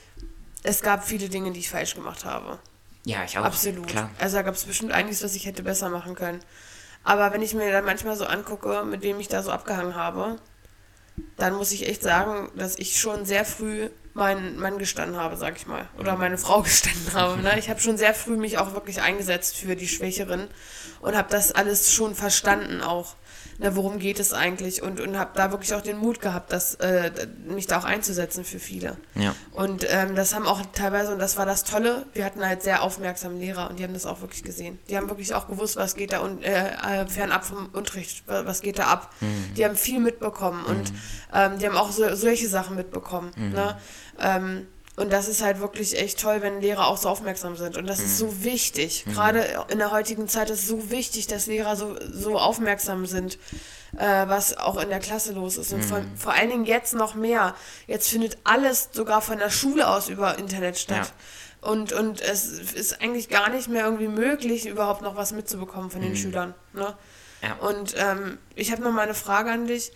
es 0.63 0.81
gab 0.81 1.07
viele 1.07 1.29
Dinge, 1.29 1.51
die 1.51 1.59
ich 1.59 1.69
falsch 1.69 1.95
gemacht 1.95 2.25
habe. 2.25 2.59
ja, 3.05 3.23
ich 3.23 3.37
auch. 3.37 3.43
Absolut. 3.45 3.87
Klar. 3.87 4.09
Also 4.19 4.37
da 4.37 4.41
gab 4.41 4.55
es 4.55 4.65
bestimmt 4.65 4.91
einiges, 4.91 5.23
was 5.23 5.35
ich 5.35 5.45
hätte 5.45 5.63
besser 5.63 5.89
machen 5.89 6.15
können. 6.15 6.39
Aber 7.03 7.31
wenn 7.31 7.41
ich 7.41 7.53
mir 7.53 7.71
dann 7.71 7.85
manchmal 7.85 8.17
so 8.17 8.25
angucke, 8.25 8.83
mit 8.83 9.01
wem 9.01 9.19
ich 9.19 9.29
da 9.29 9.41
so 9.43 9.51
abgehangen 9.51 9.95
habe, 9.95 10.37
dann 11.37 11.53
muss 11.55 11.71
ich 11.71 11.87
echt 11.87 12.03
sagen, 12.03 12.49
dass 12.55 12.77
ich 12.77 12.99
schon 12.99 13.25
sehr 13.25 13.45
früh 13.45 13.89
meinen 14.17 14.59
Mann 14.59 14.77
gestanden 14.79 15.17
habe, 15.17 15.37
sag 15.37 15.55
ich 15.55 15.67
mal. 15.67 15.87
Oder 15.97 16.17
meine 16.17 16.37
Frau 16.37 16.61
gestanden 16.63 17.13
habe. 17.13 17.41
Ne? 17.41 17.57
Ich 17.57 17.69
habe 17.69 17.79
schon 17.79 17.97
sehr 17.97 18.13
früh 18.13 18.35
mich 18.35 18.57
auch 18.57 18.73
wirklich 18.73 19.01
eingesetzt 19.01 19.55
für 19.55 19.75
die 19.75 19.87
Schwächeren 19.87 20.47
und 20.99 21.15
habe 21.15 21.29
das 21.29 21.53
alles 21.53 21.93
schon 21.93 22.15
verstanden 22.15 22.81
auch. 22.81 23.15
Ne, 23.59 23.75
worum 23.75 23.97
geht 23.97 24.19
es 24.19 24.33
eigentlich? 24.33 24.83
Und, 24.83 24.99
und 24.99 25.17
habe 25.17 25.31
da 25.33 25.49
wirklich 25.51 25.73
auch 25.73 25.81
den 25.81 25.97
Mut 25.97 26.21
gehabt, 26.21 26.51
das, 26.51 26.75
äh, 26.75 27.09
mich 27.47 27.65
da 27.65 27.79
auch 27.79 27.85
einzusetzen 27.85 28.45
für 28.45 28.59
viele. 28.59 28.97
Ja. 29.15 29.33
Und 29.51 29.83
ähm, 29.89 30.13
das 30.15 30.35
haben 30.35 30.45
auch 30.45 30.61
teilweise, 30.73 31.11
und 31.11 31.17
das 31.17 31.37
war 31.37 31.47
das 31.47 31.63
Tolle, 31.63 32.05
wir 32.13 32.23
hatten 32.23 32.45
halt 32.45 32.61
sehr 32.61 32.83
aufmerksame 32.83 33.39
Lehrer 33.39 33.69
und 33.69 33.79
die 33.79 33.83
haben 33.83 33.93
das 33.95 34.05
auch 34.05 34.21
wirklich 34.21 34.43
gesehen. 34.43 34.77
Die 34.89 34.95
haben 34.95 35.09
wirklich 35.09 35.33
auch 35.33 35.47
gewusst, 35.47 35.75
was 35.75 35.95
geht 35.95 36.13
da 36.13 36.19
und, 36.19 36.43
äh, 36.43 36.69
äh, 36.69 37.07
fernab 37.07 37.45
vom 37.45 37.69
Unterricht, 37.73 38.27
wa- 38.27 38.45
was 38.45 38.61
geht 38.61 38.77
da 38.77 38.85
ab. 38.87 39.11
Die 39.55 39.65
haben 39.65 39.75
viel 39.75 39.99
mitbekommen 39.99 40.63
und 40.65 40.93
ähm, 41.33 41.57
die 41.57 41.65
haben 41.65 41.77
auch 41.77 41.91
so, 41.91 42.13
solche 42.15 42.47
Sachen 42.47 42.75
mitbekommen. 42.75 43.31
Ne? 43.37 43.75
Ähm, 44.19 44.67
und 44.97 45.13
das 45.13 45.27
ist 45.27 45.43
halt 45.43 45.59
wirklich 45.59 45.95
echt 45.99 46.19
toll, 46.19 46.41
wenn 46.41 46.59
Lehrer 46.59 46.87
auch 46.87 46.97
so 46.97 47.07
aufmerksam 47.07 47.55
sind. 47.55 47.77
Und 47.77 47.85
das 47.85 47.99
ist 47.99 48.17
so 48.17 48.43
wichtig. 48.43 49.05
Gerade 49.05 49.63
in 49.69 49.77
der 49.77 49.91
heutigen 49.91 50.27
Zeit 50.27 50.49
ist 50.49 50.63
es 50.63 50.67
so 50.67 50.89
wichtig, 50.89 51.27
dass 51.27 51.45
Lehrer 51.45 51.75
so, 51.75 51.95
so 52.11 52.39
aufmerksam 52.39 53.05
sind, 53.05 53.37
äh, 53.95 54.27
was 54.27 54.57
auch 54.57 54.75
in 54.81 54.89
der 54.89 54.97
Klasse 54.97 55.33
los 55.33 55.57
ist. 55.57 55.71
Und 55.71 55.85
vor, 55.85 56.01
vor 56.15 56.33
allen 56.33 56.49
Dingen 56.49 56.65
jetzt 56.65 56.95
noch 56.95 57.13
mehr. 57.13 57.53
Jetzt 57.85 58.09
findet 58.09 58.39
alles 58.43 58.89
sogar 58.91 59.21
von 59.21 59.37
der 59.37 59.51
Schule 59.51 59.87
aus 59.87 60.09
über 60.09 60.39
Internet 60.39 60.79
statt. 60.79 61.13
Und, 61.61 61.93
und 61.93 62.19
es 62.19 62.47
ist 62.47 62.99
eigentlich 62.99 63.29
gar 63.29 63.49
nicht 63.51 63.69
mehr 63.69 63.85
irgendwie 63.85 64.07
möglich, 64.07 64.65
überhaupt 64.65 65.03
noch 65.03 65.15
was 65.15 65.31
mitzubekommen 65.31 65.91
von 65.91 66.01
den 66.01 66.15
Schülern. 66.15 66.55
Ne? 66.73 66.95
Ja. 67.43 67.53
Und 67.59 67.93
ähm, 67.97 68.39
ich 68.55 68.71
habe 68.71 68.81
noch 68.81 68.91
mal 68.91 69.03
eine 69.03 69.13
Frage 69.13 69.51
an 69.51 69.67
dich. 69.67 69.91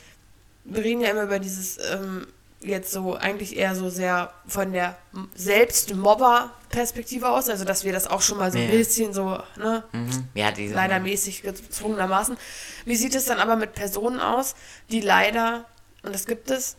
Wir 0.63 0.84
reden 0.84 1.02
ja 1.02 1.10
immer 1.10 1.23
über 1.23 1.39
dieses 1.39 1.80
ähm, 1.91 2.28
jetzt 2.63 2.91
so 2.91 3.15
eigentlich 3.15 3.56
eher 3.58 3.76
so 3.76 3.89
sehr 3.89 4.34
von 4.47 4.71
der 4.71 4.97
Selbstmobber-Perspektive 5.36 7.30
aus, 7.30 7.50
also 7.50 7.65
dass 7.65 7.84
wir 7.84 7.91
das 7.93 8.08
auch 8.08 8.21
schon 8.21 8.38
mal 8.38 8.52
so 8.52 8.58
ein 8.58 8.65
Ja. 8.65 8.71
bisschen 8.71 9.13
so, 9.13 9.39
ne, 9.58 9.84
Mhm. 9.91 10.28
Ja, 10.34 10.52
diese... 10.52 10.76
leider 10.76 11.00
mäßig 11.00 11.41
gezwungenermaßen. 11.41 12.38
Wie 12.86 12.95
sieht 12.95 13.15
es 13.15 13.26
dann 13.26 13.39
aber 13.39 13.56
mit 13.56 13.74
Personen 13.74 14.19
aus, 14.19 14.56
die 14.89 15.02
leider, 15.02 15.65
und 16.04 16.13
das 16.13 16.26
gibt 16.26 16.50
es, 16.52 16.78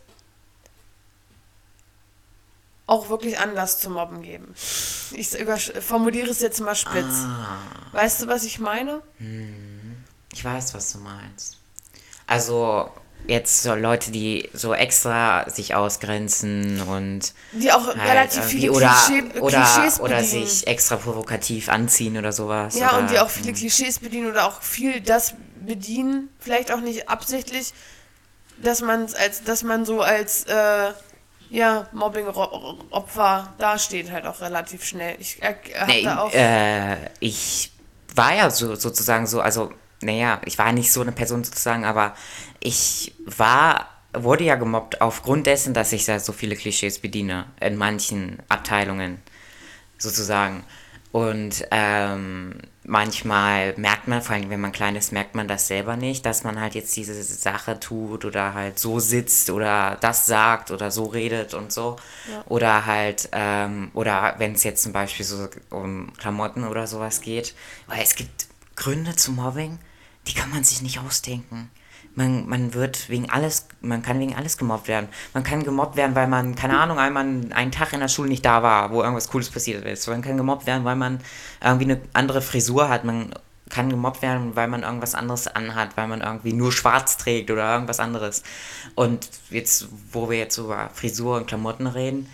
auch 2.85 3.09
wirklich 3.09 3.39
Anlass 3.39 3.79
zum 3.79 3.93
Mobben 3.93 4.21
geben? 4.21 4.53
Ich 5.11 5.29
formuliere 5.81 6.29
es 6.29 6.41
jetzt 6.41 6.59
mal 6.59 6.75
spitz. 6.75 7.05
Ah. 7.25 7.57
Weißt 7.91 8.21
du, 8.21 8.27
was 8.27 8.43
ich 8.43 8.59
meine? 8.59 9.01
Ich 10.33 10.43
weiß, 10.43 10.73
was 10.73 10.91
du 10.93 10.97
meinst. 10.99 11.57
Also 12.27 12.89
jetzt 13.27 13.63
so 13.63 13.73
Leute, 13.75 14.11
die 14.11 14.49
so 14.53 14.73
extra 14.73 15.49
sich 15.49 15.75
ausgrenzen 15.75 16.81
und 16.81 17.33
Die 17.53 17.71
auch 17.71 17.87
halt 17.87 17.97
relativ 17.97 18.43
viele 18.45 18.71
oder, 18.71 18.93
Klischee, 19.05 19.39
oder, 19.39 19.61
Klischees 19.61 19.99
oder 19.99 20.17
bedienen. 20.17 20.47
sich 20.47 20.67
extra 20.67 20.97
provokativ 20.97 21.69
anziehen 21.69 22.17
oder 22.17 22.31
sowas. 22.31 22.77
Ja, 22.77 22.89
oder, 22.89 22.99
und 22.99 23.11
die 23.11 23.19
auch 23.19 23.29
viele 23.29 23.53
Klischees 23.53 23.99
bedienen 23.99 24.29
oder 24.29 24.45
auch 24.45 24.61
viel 24.61 25.01
das 25.01 25.35
bedienen, 25.55 26.29
vielleicht 26.39 26.71
auch 26.71 26.81
nicht 26.81 27.09
absichtlich, 27.09 27.73
dass 28.57 28.81
man 28.81 29.07
als 29.13 29.43
dass 29.43 29.63
man 29.63 29.85
so 29.85 30.01
als 30.01 30.43
äh, 30.45 30.91
ja, 31.53 31.87
Mobbing-Opfer 31.91 33.53
dasteht 33.59 34.11
halt 34.11 34.25
auch 34.25 34.41
relativ 34.41 34.83
schnell. 34.83 35.15
Ich 35.19 35.41
äh, 35.43 35.53
Nee, 35.85 36.07
auch 36.07 36.33
äh, 36.33 36.97
ich 37.19 37.71
war 38.15 38.33
ja 38.33 38.49
so 38.49 38.73
sozusagen 38.73 39.27
so, 39.27 39.39
also, 39.39 39.71
naja, 40.01 40.41
ich 40.45 40.57
war 40.57 40.71
nicht 40.71 40.91
so 40.91 41.01
eine 41.01 41.11
Person 41.11 41.43
sozusagen, 41.43 41.85
aber 41.85 42.15
ich 42.63 43.13
war, 43.25 43.89
wurde 44.13 44.45
ja 44.45 44.55
gemobbt 44.55 45.01
aufgrund 45.01 45.47
dessen, 45.47 45.73
dass 45.73 45.91
ich 45.91 46.05
da 46.05 46.19
so 46.19 46.31
viele 46.31 46.55
Klischees 46.55 46.99
bediene 46.99 47.45
in 47.59 47.75
manchen 47.75 48.37
Abteilungen 48.47 49.21
sozusagen. 49.97 50.63
Und 51.11 51.67
ähm, 51.69 52.55
manchmal 52.85 53.75
merkt 53.77 54.07
man, 54.07 54.21
vor 54.21 54.35
allem 54.35 54.49
wenn 54.49 54.61
man 54.61 54.71
klein 54.71 54.95
ist, 54.95 55.11
merkt 55.11 55.35
man 55.35 55.47
das 55.47 55.67
selber 55.67 55.97
nicht, 55.97 56.25
dass 56.25 56.43
man 56.43 56.59
halt 56.59 56.73
jetzt 56.73 56.95
diese 56.95 57.21
Sache 57.21 57.79
tut 57.79 58.25
oder 58.25 58.53
halt 58.53 58.79
so 58.79 58.99
sitzt 58.99 59.49
oder 59.49 59.97
das 59.99 60.25
sagt 60.25 60.71
oder 60.71 60.89
so 60.89 61.05
redet 61.05 61.53
und 61.53 61.71
so. 61.71 61.97
Oder 62.45 62.85
halt, 62.85 63.29
ähm, 63.33 63.91
oder 63.93 64.35
wenn 64.37 64.53
es 64.53 64.63
jetzt 64.63 64.81
zum 64.81 64.93
Beispiel 64.93 65.25
so 65.25 65.49
um 65.69 66.13
Klamotten 66.17 66.63
oder 66.63 66.87
sowas 66.87 67.19
geht. 67.21 67.53
Weil 67.87 68.01
es 68.01 68.15
gibt 68.15 68.47
Gründe 68.75 69.15
zum 69.15 69.35
Mobbing, 69.35 69.79
die 70.27 70.33
kann 70.33 70.49
man 70.49 70.63
sich 70.63 70.81
nicht 70.81 70.99
ausdenken. 70.99 71.69
Man, 72.15 72.47
man 72.47 72.75
wird 72.75 73.09
wegen 73.09 73.29
alles, 73.31 73.67
man 73.81 74.03
kann 74.03 74.19
wegen 74.19 74.35
alles 74.35 74.57
gemobbt 74.57 74.87
werden. 74.87 75.09
Man 75.33 75.43
kann 75.43 75.63
gemobbt 75.63 75.95
werden, 75.95 76.15
weil 76.15 76.27
man, 76.27 76.55
keine 76.55 76.79
Ahnung, 76.79 76.99
einmal 76.99 77.23
einen 77.23 77.71
Tag 77.71 77.93
in 77.93 78.01
der 78.01 78.07
Schule 78.07 78.29
nicht 78.29 78.45
da 78.45 78.61
war, 78.61 78.91
wo 78.91 79.01
irgendwas 79.01 79.29
Cooles 79.29 79.49
passiert 79.49 79.83
ist. 79.85 80.07
Man 80.07 80.21
kann 80.21 80.37
gemobbt 80.37 80.67
werden, 80.67 80.85
weil 80.85 80.95
man 80.95 81.19
irgendwie 81.63 81.85
eine 81.85 82.01
andere 82.13 82.41
Frisur 82.41 82.89
hat. 82.89 83.03
Man 83.03 83.33
kann 83.69 83.89
gemobbt 83.89 84.21
werden, 84.21 84.55
weil 84.55 84.67
man 84.67 84.83
irgendwas 84.83 85.15
anderes 85.15 85.47
anhat, 85.47 85.97
weil 85.97 86.07
man 86.07 86.21
irgendwie 86.21 86.53
nur 86.53 86.71
schwarz 86.71 87.17
trägt 87.17 87.49
oder 87.49 87.73
irgendwas 87.73 87.99
anderes. 87.99 88.43
Und 88.93 89.29
jetzt, 89.49 89.87
wo 90.11 90.29
wir 90.29 90.37
jetzt 90.37 90.57
über 90.59 90.91
Frisur 90.93 91.37
und 91.37 91.47
Klamotten 91.47 91.87
reden, 91.87 92.29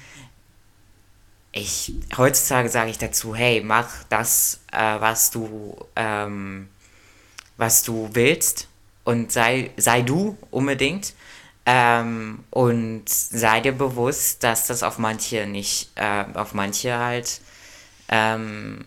ich, 1.51 1.93
heutzutage 2.17 2.69
sage 2.69 2.91
ich 2.91 2.97
dazu, 2.97 3.35
hey, 3.35 3.61
mach 3.63 3.89
das, 4.09 4.61
äh, 4.71 4.99
was 4.99 5.31
du, 5.31 5.77
ähm, 5.95 6.69
was 7.57 7.83
du 7.83 8.09
willst 8.13 8.68
und 9.09 9.31
sei, 9.31 9.71
sei 9.75 10.03
du 10.03 10.37
unbedingt. 10.51 11.15
Ähm, 11.65 12.43
und 12.51 13.09
sei 13.09 13.59
dir 13.59 13.71
bewusst, 13.71 14.43
dass 14.43 14.67
das 14.67 14.83
auf 14.83 14.99
manche 14.99 15.47
nicht, 15.47 15.89
äh, 15.95 16.25
auf 16.35 16.53
manche 16.53 16.97
halt 16.97 17.41
ähm, 18.07 18.85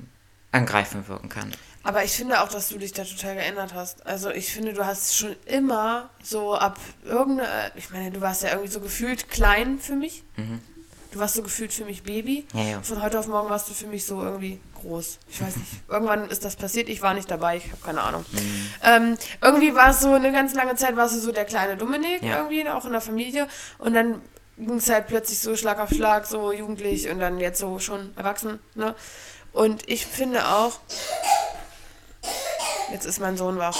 angreifend 0.52 1.08
wirken 1.08 1.28
kann. 1.28 1.52
Aber 1.82 2.04
ich 2.04 2.12
finde 2.12 2.40
auch, 2.40 2.48
dass 2.48 2.68
du 2.68 2.78
dich 2.78 2.92
da 2.92 3.04
total 3.04 3.34
geändert 3.34 3.74
hast. 3.74 4.06
Also 4.06 4.30
ich 4.30 4.52
finde, 4.52 4.72
du 4.72 4.86
hast 4.86 5.16
schon 5.16 5.34
immer 5.46 6.10
so 6.22 6.54
ab 6.54 6.78
irgendeine, 7.04 7.72
ich 7.74 7.90
meine, 7.90 8.12
du 8.12 8.20
warst 8.20 8.44
ja 8.44 8.50
irgendwie 8.50 8.70
so 8.70 8.80
gefühlt 8.80 9.28
klein 9.28 9.80
für 9.80 9.96
mich. 9.96 10.22
Du 11.10 11.18
warst 11.18 11.34
so 11.34 11.42
gefühlt 11.42 11.72
für 11.72 11.84
mich 11.84 12.04
Baby. 12.04 12.46
Ja, 12.54 12.62
ja. 12.62 12.82
Von 12.82 13.02
heute 13.02 13.18
auf 13.18 13.26
morgen 13.26 13.50
warst 13.50 13.68
du 13.68 13.74
für 13.74 13.86
mich 13.86 14.06
so 14.06 14.22
irgendwie 14.22 14.60
groß. 14.82 15.18
Ich 15.30 15.42
weiß 15.42 15.56
nicht. 15.56 15.70
Irgendwann 15.88 16.28
ist 16.28 16.44
das 16.44 16.56
passiert. 16.56 16.88
Ich 16.88 17.02
war 17.02 17.14
nicht 17.14 17.30
dabei. 17.30 17.56
Ich 17.56 17.64
habe 17.72 17.82
keine 17.82 18.02
Ahnung. 18.02 18.24
Mhm. 18.32 18.70
Ähm, 18.84 19.18
irgendwie 19.40 19.74
war 19.74 19.90
es 19.90 20.00
so 20.00 20.12
eine 20.12 20.30
ganz 20.32 20.54
lange 20.54 20.74
Zeit, 20.76 20.96
warst 20.96 21.14
du 21.16 21.20
so 21.20 21.32
der 21.32 21.44
kleine 21.44 21.76
Dominik 21.76 22.22
Ja. 22.22 22.38
irgendwie, 22.38 22.68
auch 22.68 22.84
in 22.84 22.92
der 22.92 23.00
Familie. 23.00 23.48
Und 23.78 23.94
dann 23.94 24.20
ging 24.58 24.76
es 24.76 24.90
halt 24.90 25.06
plötzlich 25.06 25.38
so 25.38 25.56
Schlag 25.56 25.80
auf 25.80 25.88
Schlag, 25.90 26.26
so 26.26 26.52
jugendlich 26.52 27.08
und 27.08 27.18
dann 27.18 27.38
jetzt 27.40 27.58
so 27.58 27.78
schon 27.78 28.12
erwachsen. 28.16 28.58
Ne? 28.74 28.94
Und 29.52 29.88
ich 29.88 30.06
finde 30.06 30.46
auch, 30.48 30.78
jetzt 32.92 33.06
ist 33.06 33.20
mein 33.20 33.36
Sohn 33.36 33.58
wach. 33.58 33.76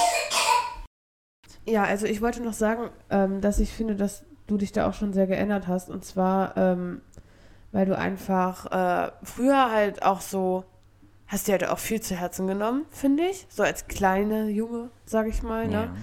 Ja, 1.65 1.85
also 1.85 2.07
ich 2.07 2.21
wollte 2.21 2.43
noch 2.43 2.55
sagen, 2.55 2.91
ähm, 3.11 3.41
dass 3.41 3.61
ich 3.61 3.73
finde, 3.73 3.95
dass 3.95 4.23
du 4.49 4.57
dich 4.57 4.73
da 4.73 4.88
auch 4.88 4.95
schon 4.95 5.12
sehr 5.12 5.27
geändert 5.27 5.67
hast. 5.69 5.88
Und 5.88 6.05
zwar, 6.05 6.57
ähm, 6.57 7.01
weil 7.71 7.87
du 7.87 7.97
einfach 7.97 8.67
äh, 8.73 9.12
früher 9.23 9.71
halt 9.71 10.03
auch 10.03 10.21
so, 10.21 10.65
hast 11.33 11.49
dir 11.49 11.53
halt 11.53 11.66
auch 11.66 11.79
viel 11.79 12.01
zu 12.01 12.14
Herzen 12.14 12.47
genommen, 12.47 12.85
finde 12.90 13.25
ich. 13.25 13.47
So 13.49 13.62
als 13.62 13.88
kleine 13.88 14.51
Junge, 14.51 14.90
sage 15.07 15.31
ich 15.31 15.42
mal. 15.42 15.66
Ne? 15.66 15.73
Ja. 15.73 15.97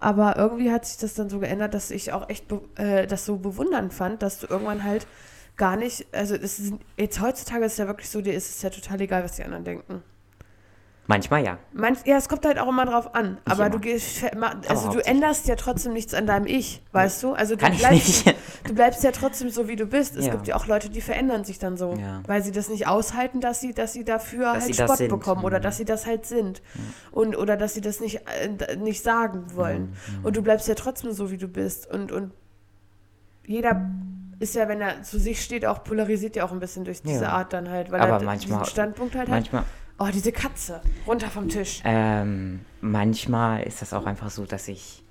Aber 0.00 0.36
irgendwie 0.36 0.72
hat 0.72 0.84
sich 0.84 0.98
das 0.98 1.14
dann 1.14 1.30
so 1.30 1.38
geändert, 1.38 1.72
dass 1.72 1.92
ich 1.92 2.12
auch 2.12 2.28
echt 2.28 2.46
äh, 2.74 3.06
das 3.06 3.24
so 3.24 3.36
bewundernd 3.36 3.94
fand, 3.94 4.22
dass 4.22 4.40
du 4.40 4.48
irgendwann 4.48 4.82
halt 4.82 5.06
gar 5.56 5.76
nicht, 5.76 6.06
also 6.12 6.34
es 6.34 6.58
ist, 6.58 6.74
jetzt 6.96 7.20
heutzutage 7.20 7.64
ist 7.64 7.72
es 7.72 7.78
ja 7.78 7.86
wirklich 7.86 8.10
so, 8.10 8.20
dir 8.20 8.34
ist 8.34 8.50
es 8.50 8.62
ja 8.62 8.70
total 8.70 9.00
egal, 9.00 9.22
was 9.22 9.36
die 9.36 9.44
anderen 9.44 9.64
denken. 9.64 10.02
Manchmal 11.08 11.44
ja. 11.44 11.58
Manch, 11.72 11.98
ja, 12.06 12.16
es 12.16 12.28
kommt 12.28 12.44
halt 12.46 12.58
auch 12.60 12.68
immer 12.68 12.86
drauf 12.86 13.14
an. 13.14 13.38
aber 13.44 13.64
du 13.64 13.72
immer. 13.76 13.78
gehst, 13.80 14.18
ver- 14.18 14.36
ma- 14.36 14.50
also 14.50 14.64
du 14.68 14.74
hauptsächlich. 14.86 15.06
änderst 15.08 15.48
ja 15.48 15.56
trotzdem 15.56 15.92
nichts 15.94 16.14
an 16.14 16.26
deinem 16.26 16.46
Ich, 16.46 16.80
weißt 16.92 17.22
du? 17.24 17.32
Also 17.32 17.56
du 17.56 17.64
Kann 17.64 17.76
bleibst, 17.76 18.26
nicht. 18.26 18.36
du 18.68 18.74
bleibst 18.74 19.02
ja 19.02 19.10
trotzdem 19.10 19.50
so, 19.50 19.66
wie 19.66 19.74
du 19.74 19.86
bist. 19.86 20.16
Es 20.16 20.26
Ja. 20.26 20.32
gibt 20.32 20.46
ja 20.46 20.54
auch 20.54 20.66
Leute, 20.68 20.90
die 20.90 21.00
verändern 21.00 21.42
sich 21.44 21.58
dann 21.58 21.76
so, 21.76 21.94
Ja. 21.98 22.22
weil 22.28 22.42
sie 22.44 22.52
das 22.52 22.68
nicht 22.68 22.86
aushalten, 22.86 23.40
dass 23.40 23.60
sie, 23.60 23.74
dass 23.74 23.92
sie 23.92 24.04
dafür 24.04 24.52
Dass 24.54 24.64
halt 24.64 24.74
sie 24.76 24.82
Spott 24.82 25.08
bekommen 25.08 25.44
oder 25.44 25.58
Mhm. 25.58 25.62
dass 25.62 25.76
sie 25.76 25.84
das 25.84 26.06
halt 26.06 26.24
sind 26.24 26.62
und 27.10 27.36
oder 27.36 27.56
dass 27.56 27.74
sie 27.74 27.80
das 27.80 27.98
nicht 28.00 28.20
äh, 28.28 28.76
nicht 28.76 29.02
sagen 29.02 29.46
wollen. 29.54 29.96
Mhm. 30.20 30.24
Und 30.24 30.36
du 30.36 30.42
bleibst 30.42 30.68
ja 30.68 30.76
trotzdem 30.76 31.10
so, 31.12 31.32
wie 31.32 31.36
du 31.36 31.48
bist 31.48 31.90
und 31.90 32.12
und 32.12 32.30
jeder 33.44 33.90
ist 34.38 34.54
ja, 34.54 34.68
wenn 34.68 34.80
er 34.80 35.02
zu 35.02 35.18
sich 35.18 35.42
steht, 35.42 35.66
auch 35.66 35.82
polarisiert 35.84 36.36
ja 36.36 36.44
auch 36.44 36.52
ein 36.52 36.60
bisschen 36.60 36.84
durch 36.84 37.02
diese 37.02 37.24
Ja. 37.24 37.30
Art 37.30 37.52
dann 37.52 37.68
halt, 37.70 37.90
weil 37.90 38.00
Aber 38.00 38.18
er 38.18 38.22
manchmal- 38.22 38.60
diesen 38.60 38.64
Standpunkt 38.70 39.14
halt 39.16 39.28
hat. 39.28 39.50
Oh, 40.02 40.08
diese 40.12 40.32
Katze, 40.32 40.80
runter 41.06 41.28
vom 41.28 41.48
Tisch. 41.48 41.80
ähm, 41.84 42.64
manchmal 42.80 43.62
ist 43.62 43.82
das 43.82 43.92
auch 43.92 44.04
einfach 44.04 44.30
so, 44.30 44.44
dass 44.46 44.66
ich. 44.66 45.04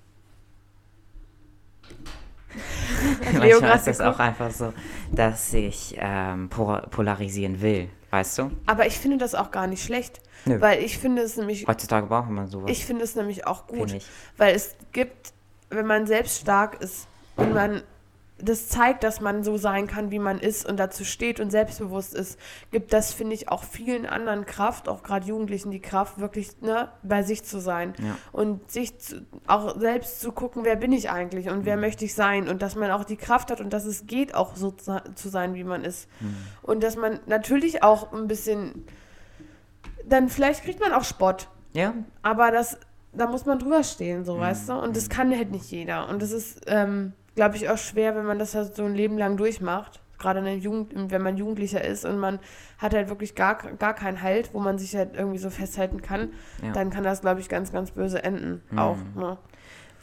Manchmal 3.37 3.77
ist 3.77 3.87
das 3.87 4.01
auch 4.01 4.19
einfach 4.19 4.51
so, 4.51 4.73
dass 5.13 5.53
ich 5.53 5.95
ähm, 5.97 6.49
po- 6.49 6.81
polarisieren 6.89 7.61
will, 7.61 7.87
weißt 8.09 8.39
du? 8.39 8.51
Aber 8.65 8.85
ich 8.85 8.97
finde 8.99 9.17
das 9.17 9.33
auch 9.35 9.51
gar 9.51 9.67
nicht 9.67 9.81
schlecht, 9.83 10.19
Nö. 10.45 10.59
weil 10.59 10.83
ich 10.83 10.97
finde 10.97 11.21
es 11.21 11.37
nämlich, 11.37 11.65
Heutzutage 11.67 12.07
braucht 12.07 12.29
man 12.29 12.47
sowas. 12.47 12.69
ich 12.69 12.85
finde 12.85 13.05
es 13.05 13.15
nämlich 13.15 13.47
auch 13.47 13.67
gut, 13.67 13.95
weil 14.35 14.53
es 14.53 14.75
gibt, 14.91 15.31
wenn 15.69 15.85
man 15.85 16.05
selbst 16.05 16.41
stark 16.41 16.81
ist 16.81 17.07
und 17.37 17.53
man 17.53 17.81
das 18.43 18.67
zeigt, 18.69 19.03
dass 19.03 19.21
man 19.21 19.43
so 19.43 19.57
sein 19.57 19.87
kann, 19.87 20.11
wie 20.11 20.19
man 20.19 20.39
ist 20.39 20.65
und 20.69 20.77
dazu 20.79 21.03
steht 21.05 21.39
und 21.39 21.49
selbstbewusst 21.51 22.13
ist, 22.13 22.39
gibt 22.71 22.93
das, 22.93 23.13
finde 23.13 23.35
ich, 23.35 23.49
auch 23.49 23.63
vielen 23.63 24.05
anderen 24.05 24.45
Kraft, 24.45 24.89
auch 24.89 25.03
gerade 25.03 25.25
Jugendlichen 25.27 25.71
die 25.71 25.79
Kraft, 25.79 26.19
wirklich 26.19 26.61
ne, 26.61 26.89
bei 27.03 27.23
sich 27.23 27.43
zu 27.43 27.59
sein 27.59 27.93
Ja. 27.99 28.17
und 28.31 28.71
sich 28.71 28.97
zu, 28.99 29.25
auch 29.47 29.79
selbst 29.79 30.21
zu 30.21 30.31
gucken, 30.31 30.63
wer 30.65 30.75
bin 30.75 30.91
ich 30.91 31.09
eigentlich 31.09 31.49
und 31.49 31.59
Mhm. 31.59 31.65
wer 31.65 31.77
möchte 31.77 32.05
ich 32.05 32.13
sein 32.15 32.47
und 32.49 32.61
dass 32.61 32.75
man 32.75 32.91
auch 32.91 33.03
die 33.03 33.17
Kraft 33.17 33.51
hat 33.51 33.61
und 33.61 33.71
dass 33.71 33.85
es 33.85 34.05
geht, 34.07 34.35
auch 34.35 34.55
so 34.55 34.71
zu 34.71 35.01
zu 35.15 35.29
sein, 35.29 35.53
wie 35.55 35.63
man 35.63 35.83
ist. 35.83 36.07
Mhm. 36.19 36.35
Und 36.63 36.83
dass 36.83 36.95
man 36.95 37.19
natürlich 37.27 37.83
auch 37.83 38.11
ein 38.13 38.27
bisschen, 38.27 38.85
dann 40.07 40.29
vielleicht 40.29 40.63
kriegt 40.63 40.79
man 40.79 40.91
auch 40.93 41.03
Spott, 41.03 41.47
Ja, 41.73 41.93
aber 42.21 42.51
das, 42.51 42.77
da 43.13 43.27
muss 43.27 43.45
man 43.45 43.59
drüber 43.59 43.83
stehen, 43.83 44.19
Mhm. 44.21 44.25
so, 44.25 44.39
weißt 44.39 44.69
du? 44.69 44.73
Und 44.73 44.95
das 44.97 45.09
kann 45.09 45.35
halt 45.35 45.51
nicht 45.51 45.69
jeder. 45.71 46.09
Und 46.09 46.21
das 46.21 46.31
ist, 46.31 46.61
ähm, 46.67 47.13
glaube 47.35 47.55
ich, 47.55 47.69
auch 47.69 47.77
schwer, 47.77 48.15
wenn 48.15 48.25
man 48.25 48.39
das 48.39 48.55
halt 48.55 48.75
so 48.75 48.83
ein 48.83 48.95
Leben 48.95 49.17
lang 49.17 49.37
durchmacht. 49.37 49.99
Gerade 50.19 50.39
in 50.39 50.45
der 50.45 50.57
Jugend, 50.57 51.11
wenn 51.11 51.21
man 51.23 51.35
Jugendlicher 51.35 51.83
ist 51.83 52.05
und 52.05 52.19
man 52.19 52.39
hat 52.77 52.93
halt 52.93 53.09
wirklich 53.09 53.33
gar, 53.33 53.55
gar 53.55 53.95
keinen 53.95 54.21
Halt, 54.21 54.53
wo 54.53 54.59
man 54.59 54.77
sich 54.77 54.95
halt 54.95 55.15
irgendwie 55.15 55.39
so 55.39 55.49
festhalten 55.49 56.01
kann, 56.03 56.29
Ja. 56.61 56.69
Mhm. 56.69 56.73
dann 56.73 56.89
kann 56.91 57.03
das, 57.03 57.21
glaube 57.21 57.39
ich, 57.39 57.49
ganz, 57.49 57.71
ganz 57.71 57.89
böse 57.91 58.23
enden. 58.23 58.61
Auch. 58.77 58.97
Ne? 59.15 59.37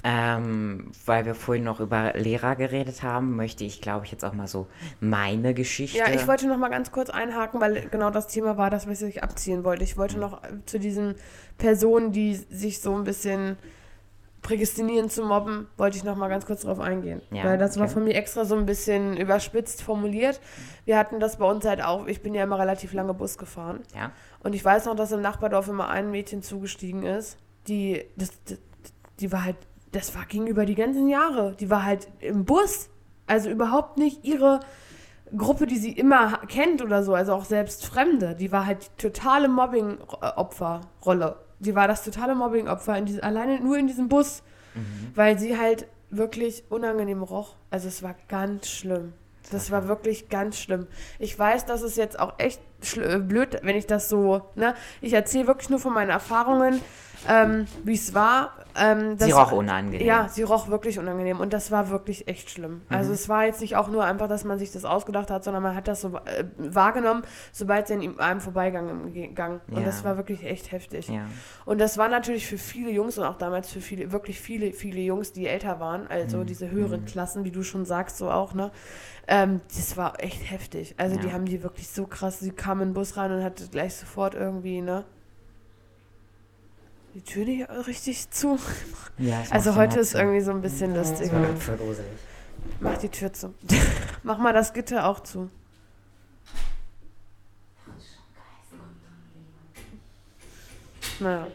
Ähm, 0.04 0.92
weil 1.06 1.26
wir 1.26 1.34
vorhin 1.34 1.64
noch 1.64 1.80
über 1.80 2.12
Lehrer 2.14 2.54
geredet 2.54 3.02
haben, 3.02 3.34
möchte 3.34 3.64
ich, 3.64 3.80
glaube 3.80 4.06
ich, 4.06 4.12
jetzt 4.12 4.24
auch 4.24 4.32
mal 4.32 4.46
so 4.46 4.68
meine 5.00 5.54
Geschichte. 5.54 5.98
Ja, 5.98 6.08
ich 6.10 6.26
wollte 6.28 6.46
noch 6.46 6.56
mal 6.56 6.68
ganz 6.68 6.92
kurz 6.92 7.10
einhaken, 7.10 7.60
weil 7.60 7.88
genau 7.90 8.10
das 8.10 8.28
Thema 8.28 8.56
war, 8.56 8.70
das, 8.70 8.88
was 8.88 9.02
ich 9.02 9.24
abziehen 9.24 9.64
wollte. 9.64 9.82
Ich 9.82 9.96
Mhm. 9.96 10.00
wollte 10.00 10.18
noch 10.18 10.44
äh, 10.44 10.48
zu 10.66 10.78
diesen 10.78 11.16
Personen, 11.58 12.12
die 12.12 12.34
sich 12.34 12.80
so 12.80 12.94
ein 12.96 13.02
bisschen 13.04 13.56
prädestinieren 14.48 15.10
zu 15.10 15.24
mobben, 15.24 15.68
wollte 15.76 15.98
ich 15.98 16.04
noch 16.04 16.16
mal 16.16 16.28
ganz 16.28 16.46
kurz 16.46 16.62
drauf 16.62 16.80
eingehen. 16.80 17.20
Ja, 17.30 17.44
weil 17.44 17.58
das 17.58 17.76
war 17.76 17.84
okay. 17.84 17.92
von 17.92 18.04
mir 18.04 18.14
extra 18.14 18.46
so 18.46 18.56
ein 18.56 18.64
bisschen 18.64 19.14
überspitzt 19.14 19.82
formuliert. 19.82 20.40
Wir 20.86 20.96
hatten 20.96 21.20
das 21.20 21.36
bei 21.36 21.44
uns 21.44 21.66
halt 21.66 21.82
auch, 21.82 22.06
ich 22.06 22.22
bin 22.22 22.34
ja 22.34 22.44
immer 22.44 22.58
relativ 22.58 22.94
lange 22.94 23.12
Bus 23.12 23.36
gefahren. 23.36 23.80
Ja. 23.94 24.10
Und 24.40 24.54
ich 24.54 24.64
weiß 24.64 24.86
noch, 24.86 24.96
dass 24.96 25.12
im 25.12 25.20
Nachbardorf 25.20 25.68
immer 25.68 25.90
ein 25.90 26.10
Mädchen 26.10 26.42
zugestiegen 26.42 27.02
ist, 27.02 27.36
die, 27.66 28.02
das, 28.16 28.30
das, 28.46 28.56
die 29.20 29.30
war 29.32 29.44
halt, 29.44 29.56
das 29.92 30.14
war 30.16 30.24
gegenüber 30.24 30.64
die 30.64 30.76
ganzen 30.76 31.08
Jahre. 31.08 31.54
Die 31.60 31.68
war 31.68 31.84
halt 31.84 32.08
im 32.20 32.46
Bus. 32.46 32.88
Also 33.26 33.50
überhaupt 33.50 33.98
nicht 33.98 34.24
ihre 34.24 34.60
Gruppe, 35.36 35.66
die 35.66 35.76
sie 35.76 35.92
immer 35.92 36.38
kennt 36.48 36.80
oder 36.80 37.02
so, 37.02 37.12
also 37.12 37.34
auch 37.34 37.44
selbst 37.44 37.84
Fremde. 37.84 38.34
Die 38.34 38.50
war 38.50 38.64
halt 38.64 38.84
die 38.84 39.02
totale 39.08 39.48
Mobbing-Opferrolle. 39.48 41.36
Die 41.60 41.74
war 41.74 41.88
das 41.88 42.04
totale 42.04 42.34
Mobbing-Opfer 42.34 42.96
in 42.96 43.06
diesem, 43.06 43.24
alleine 43.24 43.60
nur 43.60 43.76
in 43.76 43.86
diesem 43.86 44.08
Bus, 44.08 44.42
weil 45.14 45.38
sie 45.38 45.58
halt 45.58 45.86
wirklich 46.10 46.64
unangenehm 46.70 47.22
roch. 47.22 47.56
Also 47.70 47.88
es 47.88 48.02
war 48.02 48.14
ganz 48.28 48.68
schlimm. 48.68 49.12
Das 49.50 49.70
war 49.70 49.88
wirklich 49.88 50.28
ganz 50.28 50.58
schlimm. 50.58 50.86
Ich 51.18 51.38
weiß, 51.38 51.64
dass 51.66 51.82
es 51.82 51.96
jetzt 51.96 52.18
auch 52.18 52.34
echt 52.38 52.60
äh, 52.96 53.18
blöd, 53.18 53.58
wenn 53.62 53.76
ich 53.76 53.86
das 53.86 54.08
so, 54.08 54.42
ne? 54.54 54.74
Ich 55.00 55.14
erzähle 55.14 55.46
wirklich 55.46 55.70
nur 55.70 55.78
von 55.80 55.94
meinen 55.94 56.10
Erfahrungen, 56.10 56.80
ähm, 57.28 57.66
wie 57.84 57.94
es 57.94 58.14
war. 58.14 58.52
Ähm, 58.80 59.16
das 59.18 59.26
Sie 59.26 59.32
roch 59.32 59.50
unangenehm. 59.52 60.06
Ja, 60.06 60.28
sie 60.28 60.42
roch 60.44 60.68
wirklich 60.68 60.98
unangenehm 61.00 61.40
und 61.40 61.52
das 61.52 61.72
war 61.72 61.90
wirklich 61.90 62.28
echt 62.28 62.50
schlimm. 62.50 62.82
Mhm. 62.88 62.96
Also 62.96 63.12
es 63.12 63.28
war 63.28 63.44
jetzt 63.44 63.60
nicht 63.60 63.74
auch 63.76 63.88
nur 63.88 64.04
einfach, 64.04 64.28
dass 64.28 64.44
man 64.44 64.58
sich 64.58 64.70
das 64.70 64.84
ausgedacht 64.84 65.30
hat, 65.30 65.42
sondern 65.42 65.62
man 65.64 65.74
hat 65.74 65.88
das 65.88 66.02
so 66.02 66.08
äh, 66.16 66.44
wahrgenommen, 66.58 67.22
sobald 67.50 67.88
sie 67.88 67.94
an 67.94 68.02
ihm- 68.02 68.20
einem 68.20 68.40
vorbeigegangen. 68.40 69.60
Und 69.68 69.78
Ja. 69.78 69.84
das 69.84 70.04
war 70.04 70.16
wirklich 70.16 70.44
echt 70.44 70.70
heftig. 70.70 71.08
Ja. 71.08 71.22
Und 71.64 71.80
das 71.80 71.98
war 71.98 72.08
natürlich 72.08 72.46
für 72.46 72.58
viele 72.58 72.90
Jungs 72.90 73.18
und 73.18 73.24
auch 73.24 73.36
damals 73.38 73.68
für 73.72 73.80
viele, 73.80 74.12
wirklich 74.12 74.40
viele, 74.40 74.72
viele 74.72 75.00
Jungs, 75.00 75.32
die 75.32 75.46
älter 75.48 75.80
waren, 75.80 76.06
also 76.06 76.38
Mhm. 76.38 76.46
diese 76.46 76.70
höheren 76.70 77.04
Klassen, 77.04 77.44
wie 77.44 77.50
du 77.50 77.62
schon 77.64 77.84
sagst, 77.84 78.18
so 78.18 78.30
auch, 78.30 78.54
ne? 78.54 78.70
Ähm, 79.26 79.60
das 79.76 79.96
war 79.96 80.22
echt 80.22 80.50
heftig. 80.50 80.94
Also 80.98 81.16
die 81.18 81.26
Ja. 81.26 81.32
haben 81.32 81.46
die 81.46 81.62
wirklich 81.62 81.88
so 81.88 82.06
krass, 82.06 82.38
sie 82.40 82.50
kam 82.52 82.80
in 82.80 82.88
den 82.90 82.94
Bus 82.94 83.16
rein 83.16 83.32
und 83.32 83.42
hatte 83.42 83.66
gleich 83.68 83.94
sofort 83.94 84.34
irgendwie, 84.34 84.80
ne? 84.82 85.04
Die 87.14 87.22
Tür 87.22 87.44
nicht 87.44 87.68
richtig 87.86 88.30
zu. 88.30 88.58
Ja, 89.18 89.42
Also 89.50 89.74
heute 89.74 89.98
ist 90.00 90.14
irgendwie 90.14 90.40
so 90.40 90.50
ein 90.50 90.60
bisschen 90.60 90.94
lustig. 90.94 91.30
so. 91.30 91.36
Das 91.38 91.68
war 91.68 91.76
gruselig. 91.76 92.06
Mach 92.80 92.96
die 92.98 93.08
Tür 93.08 93.32
zu. 93.32 93.54
Mach 94.22 94.38
mal 94.38 94.52
das 94.52 94.72
Gitter 94.72 95.06
auch 95.06 95.20
zu. 95.20 95.50
Naja. 101.20 101.46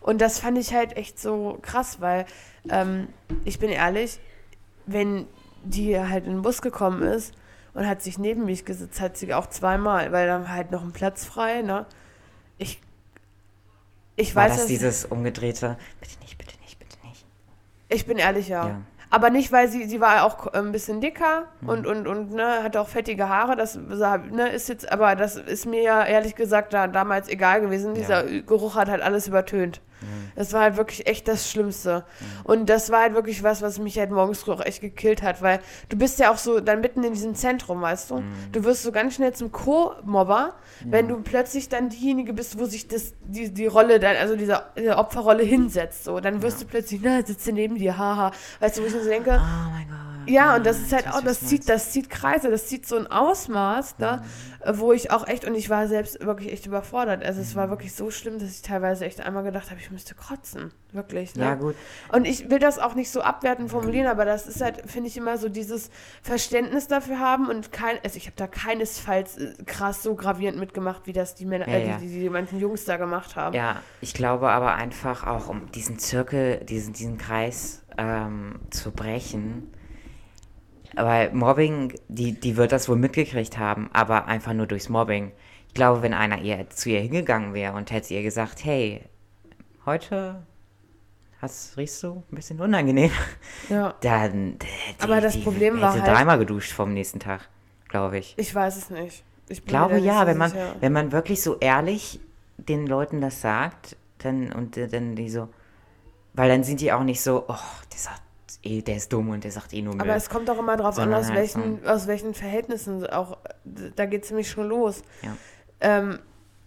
Und 0.00 0.20
das 0.20 0.38
fand 0.38 0.56
ich 0.58 0.72
halt 0.72 0.96
echt 0.96 1.18
so 1.18 1.58
krass, 1.62 2.00
weil 2.00 2.26
ähm, 2.70 3.08
ich 3.44 3.58
bin 3.58 3.70
ehrlich, 3.70 4.20
wenn 4.86 5.26
die 5.64 5.98
halt 5.98 6.24
in 6.26 6.34
den 6.34 6.42
Bus 6.42 6.62
gekommen 6.62 7.02
ist 7.02 7.34
und 7.74 7.86
hat 7.86 8.02
sich 8.02 8.18
neben 8.18 8.44
mich 8.44 8.64
gesetzt, 8.64 9.00
hat 9.00 9.16
sie 9.16 9.34
auch 9.34 9.48
zweimal, 9.48 10.12
weil 10.12 10.26
dann 10.26 10.50
halt 10.52 10.70
noch 10.70 10.82
ein 10.82 10.92
Platz 10.92 11.24
frei, 11.24 11.62
ne? 11.62 11.86
Ich, 14.20 14.34
War 14.34 14.46
weiß, 14.50 14.56
das 14.56 14.66
dieses 14.66 15.04
umgedrehte, 15.04 15.78
bitte 16.00 16.18
nicht, 16.20 16.36
bitte 16.38 16.52
nicht, 16.60 16.78
bitte 16.78 16.96
nicht. 17.06 17.24
Ich 17.88 18.04
bin 18.04 18.18
ehrlich, 18.18 18.48
ja. 18.48 18.66
Ja. 18.68 18.80
Aber 19.10 19.30
nicht, 19.30 19.52
weil 19.52 19.68
sie, 19.68 19.84
sie 19.88 20.00
war 20.00 20.24
auch 20.24 20.48
ein 20.48 20.72
bisschen 20.72 21.00
dicker 21.00 21.44
Mhm. 21.60 21.68
und, 21.68 21.86
und, 21.86 22.06
und 22.08 22.32
ne, 22.32 22.62
hatte 22.64 22.80
auch 22.80 22.88
fettige 22.88 23.28
Haare. 23.28 23.54
Das 23.54 23.76
ne, 23.76 24.48
ist 24.48 24.68
jetzt, 24.68 24.90
aber 24.90 25.14
das 25.14 25.36
ist 25.36 25.66
mir 25.66 25.82
ja 25.82 26.04
ehrlich 26.04 26.34
gesagt 26.34 26.72
da, 26.74 26.88
damals 26.88 27.28
egal 27.28 27.60
gewesen. 27.60 27.94
Dieser 27.94 28.24
Geruch 28.24 28.74
hat 28.74 28.88
halt 28.88 29.02
alles 29.02 29.28
übertönt. 29.28 29.80
Mhm. 30.00 30.17
Das 30.38 30.52
war 30.52 30.60
halt 30.60 30.76
wirklich 30.76 31.08
echt 31.08 31.26
das 31.26 31.50
Schlimmste. 31.50 32.04
Und 32.44 32.70
das 32.70 32.90
war 32.90 33.00
halt 33.00 33.14
wirklich 33.14 33.42
was, 33.42 33.60
was 33.60 33.80
mich 33.80 33.98
halt 33.98 34.12
morgens 34.12 34.38
früh 34.38 34.52
auch 34.52 34.64
echt 34.64 34.80
gekillt 34.80 35.20
hat, 35.20 35.42
weil 35.42 35.58
du 35.88 35.96
bist 35.96 36.20
ja 36.20 36.30
auch 36.30 36.38
so 36.38 36.60
dann 36.60 36.80
mitten 36.80 37.02
in 37.02 37.12
diesem 37.12 37.34
Zentrum, 37.34 37.82
weißt 37.82 38.12
du? 38.12 38.18
Mhm. 38.18 38.32
Du 38.52 38.62
wirst 38.62 38.84
so 38.84 38.92
ganz 38.92 39.16
schnell 39.16 39.34
zum 39.34 39.50
Co-Mobber, 39.50 40.54
wenn 40.84 41.08
du 41.08 41.16
plötzlich 41.22 41.68
dann 41.68 41.88
diejenige 41.88 42.32
bist, 42.34 42.56
wo 42.56 42.66
sich 42.66 42.86
das, 42.86 43.14
die, 43.24 43.52
die 43.52 43.66
Rolle 43.66 43.98
dann, 43.98 44.14
also 44.14 44.36
diese, 44.36 44.62
diese 44.78 44.96
Opferrolle 44.96 45.42
hinsetzt, 45.42 46.04
so. 46.04 46.20
Dann 46.20 46.40
wirst 46.40 46.62
du 46.62 46.66
plötzlich, 46.66 47.00
na, 47.02 47.20
sitze 47.26 47.50
neben 47.50 47.74
dir, 47.74 47.98
haha. 47.98 48.30
Weißt 48.60 48.78
du, 48.78 48.82
wo 48.82 48.86
ich 48.86 48.94
mir 48.94 49.02
so 49.02 49.08
denke, 49.08 49.40
Oh 49.42 49.70
mein 49.72 49.88
Gott. 49.88 50.07
Ja, 50.28 50.56
und 50.56 50.66
das 50.66 50.78
ist 50.78 50.92
halt 50.92 51.08
auch, 51.08 51.22
das 51.22 51.40
zieht, 51.40 51.68
das 51.68 51.90
zieht 51.90 52.10
Kreise, 52.10 52.50
das 52.50 52.66
zieht 52.66 52.86
so 52.86 52.96
ein 52.96 53.06
Ausmaß, 53.06 53.98
ne, 53.98 54.22
wo 54.66 54.92
ich 54.92 55.10
auch 55.10 55.26
echt, 55.26 55.44
und 55.44 55.54
ich 55.54 55.70
war 55.70 55.88
selbst 55.88 56.24
wirklich 56.24 56.52
echt 56.52 56.66
überfordert. 56.66 57.24
Also 57.24 57.40
es 57.40 57.56
war 57.56 57.66
mhm. 57.66 57.70
wirklich 57.70 57.94
so 57.94 58.10
schlimm, 58.10 58.38
dass 58.38 58.50
ich 58.50 58.62
teilweise 58.62 59.04
echt 59.06 59.20
einmal 59.20 59.44
gedacht 59.44 59.70
habe, 59.70 59.80
ich 59.80 59.90
müsste 59.90 60.14
kotzen. 60.14 60.72
Wirklich. 60.92 61.34
Ne? 61.34 61.44
Ja, 61.44 61.54
gut. 61.54 61.74
Und 62.12 62.26
ich 62.26 62.50
will 62.50 62.58
das 62.58 62.78
auch 62.78 62.94
nicht 62.94 63.10
so 63.10 63.20
abwertend 63.20 63.70
formulieren, 63.70 64.06
aber 64.06 64.24
das 64.24 64.46
ist 64.46 64.60
halt, 64.62 64.90
finde 64.90 65.08
ich, 65.08 65.16
immer 65.16 65.36
so 65.36 65.48
dieses 65.48 65.90
Verständnis 66.22 66.88
dafür 66.88 67.18
haben 67.18 67.48
und 67.48 67.72
kein, 67.72 67.98
also 68.02 68.16
ich 68.16 68.26
habe 68.26 68.36
da 68.36 68.46
keinesfalls 68.46 69.36
äh, 69.36 69.54
krass 69.66 70.02
so 70.02 70.14
gravierend 70.14 70.58
mitgemacht, 70.58 71.02
wie 71.06 71.12
das 71.12 71.34
die 71.34 71.44
Männer, 71.44 71.68
ja, 71.68 71.74
äh, 71.74 71.88
ja. 71.88 71.96
Die, 71.98 72.08
die, 72.08 72.20
die 72.20 72.30
manchen 72.30 72.58
Jungs 72.58 72.84
da 72.84 72.96
gemacht 72.96 73.36
haben. 73.36 73.54
Ja, 73.54 73.82
ich 74.00 74.14
glaube 74.14 74.48
aber 74.48 74.74
einfach 74.74 75.26
auch, 75.26 75.48
um 75.48 75.70
diesen 75.72 75.98
Zirkel, 75.98 76.64
diesen, 76.64 76.94
diesen 76.94 77.18
Kreis 77.18 77.84
ähm, 77.98 78.60
zu 78.70 78.90
brechen, 78.90 79.70
weil 80.94 81.32
Mobbing, 81.32 81.94
die, 82.08 82.32
die 82.32 82.56
wird 82.56 82.72
das 82.72 82.88
wohl 82.88 82.96
mitgekriegt 82.96 83.58
haben, 83.58 83.90
aber 83.92 84.26
einfach 84.26 84.52
nur 84.52 84.66
durchs 84.66 84.88
Mobbing. 84.88 85.32
Ich 85.68 85.74
glaube, 85.74 86.02
wenn 86.02 86.14
einer 86.14 86.40
ihr 86.40 86.68
zu 86.70 86.90
ihr 86.90 87.00
hingegangen 87.00 87.54
wäre 87.54 87.74
und 87.74 87.90
hätte 87.90 88.14
ihr 88.14 88.22
gesagt, 88.22 88.64
hey, 88.64 89.02
heute 89.84 90.42
hast, 91.40 91.76
riechst 91.76 92.02
du 92.02 92.22
ein 92.30 92.34
bisschen 92.34 92.60
unangenehm, 92.60 93.10
ja. 93.68 93.94
dann 94.00 94.58
die, 94.58 94.66
aber 94.98 95.20
das 95.20 95.40
Problem 95.40 95.76
die, 95.76 95.80
war 95.82 95.94
hätte 95.94 96.04
halt, 96.04 96.16
dreimal 96.16 96.38
geduscht 96.38 96.72
vom 96.72 96.92
nächsten 96.92 97.20
Tag, 97.20 97.48
glaube 97.88 98.18
ich. 98.18 98.34
Ich 98.36 98.54
weiß 98.54 98.76
es 98.76 98.90
nicht. 98.90 99.24
Ich 99.48 99.64
glaube 99.64 99.98
ja, 99.98 100.26
wenn 100.26 100.36
man, 100.36 100.52
wenn 100.80 100.92
man 100.92 101.12
wirklich 101.12 101.42
so 101.42 101.58
ehrlich 101.58 102.20
den 102.56 102.86
Leuten 102.86 103.20
das 103.20 103.40
sagt, 103.40 103.96
dann 104.18 104.52
und 104.52 104.76
dann 104.76 105.14
die 105.14 105.30
so, 105.30 105.48
weil 106.34 106.48
dann 106.48 106.64
sind 106.64 106.80
die 106.80 106.92
auch 106.92 107.04
nicht 107.04 107.22
so, 107.22 107.44
oh, 107.48 107.54
sagt 107.98 108.22
eh, 108.62 108.82
der 108.82 108.96
ist 108.96 109.12
dumm 109.12 109.30
und 109.30 109.44
der 109.44 109.50
sagt 109.50 109.72
eh 109.72 109.82
nur 109.82 109.94
Müll. 109.94 110.02
Aber 110.02 110.16
es 110.16 110.28
kommt 110.28 110.48
doch 110.48 110.58
immer 110.58 110.76
darauf 110.76 110.98
an, 110.98 111.12
aus, 111.12 111.26
halt 111.26 111.38
welchen, 111.38 111.86
aus 111.86 112.06
welchen 112.06 112.34
Verhältnissen 112.34 113.06
auch, 113.06 113.38
da 113.64 114.06
geht 114.06 114.24
es 114.24 114.30
nämlich 114.30 114.50
schon 114.50 114.68
los. 114.68 115.02
Ja. 115.22 115.36
Ähm, 115.80 116.18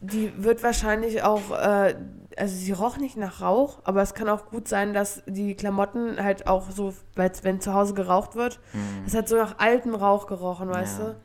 die 0.02 0.32
wird 0.44 0.64
wahrscheinlich 0.64 1.22
auch, 1.24 1.52
äh, 1.52 1.96
also 2.38 2.56
sie 2.56 2.72
roch 2.72 2.98
nicht 2.98 3.18
nach 3.18 3.42
Rauch, 3.42 3.80
aber 3.84 4.02
es 4.02 4.14
kann 4.14 4.30
auch 4.30 4.48
gut 4.48 4.68
sein, 4.68 4.94
dass 4.94 5.22
die 5.28 5.56
Klamotten 5.56 6.22
halt 6.24 6.48
auch 6.48 6.72
so, 6.72 6.94
wenn 7.16 7.62
zu 7.62 7.74
Hause 7.74 7.94
geraucht 7.94 8.36
wird, 8.36 8.60
es 9.06 9.14
mhm. 9.14 9.18
hat 9.18 9.30
so 9.30 9.36
nach 9.36 9.60
altem 9.60 9.94
Rauch 9.94 10.28
gerochen, 10.28 10.70
weißt 10.70 11.00
ja. 11.00 11.06
du? 11.06 11.16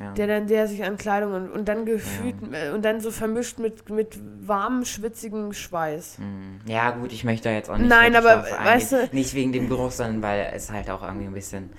Ja. 0.00 0.12
der 0.12 0.26
dann 0.26 0.46
der 0.46 0.66
sich 0.66 0.82
an 0.82 0.96
Kleidung 0.96 1.34
und, 1.34 1.50
und 1.50 1.68
dann 1.68 1.84
gefühlt 1.84 2.36
ja. 2.50 2.68
Äh, 2.68 2.70
und 2.70 2.84
dann 2.84 3.00
so 3.00 3.10
vermischt 3.10 3.58
mit, 3.58 3.88
mit 3.90 4.18
warmem, 4.40 4.84
schwitzigem 4.84 5.52
Schweiß. 5.52 6.18
Hm. 6.18 6.60
Ja, 6.66 6.90
gut, 6.92 7.12
ich 7.12 7.24
möchte 7.24 7.48
da 7.48 7.54
jetzt 7.54 7.70
auch 7.70 7.76
nicht. 7.76 7.88
Nein, 7.88 8.16
aber 8.16 8.44
weißt 8.44 8.92
du. 8.92 9.08
Nicht 9.12 9.34
wegen 9.34 9.52
dem 9.52 9.68
Geruch, 9.68 9.90
sondern 9.90 10.22
weil 10.22 10.50
es 10.54 10.70
halt 10.70 10.90
auch 10.90 11.02
irgendwie 11.02 11.26
ein 11.26 11.34
bisschen. 11.34 11.70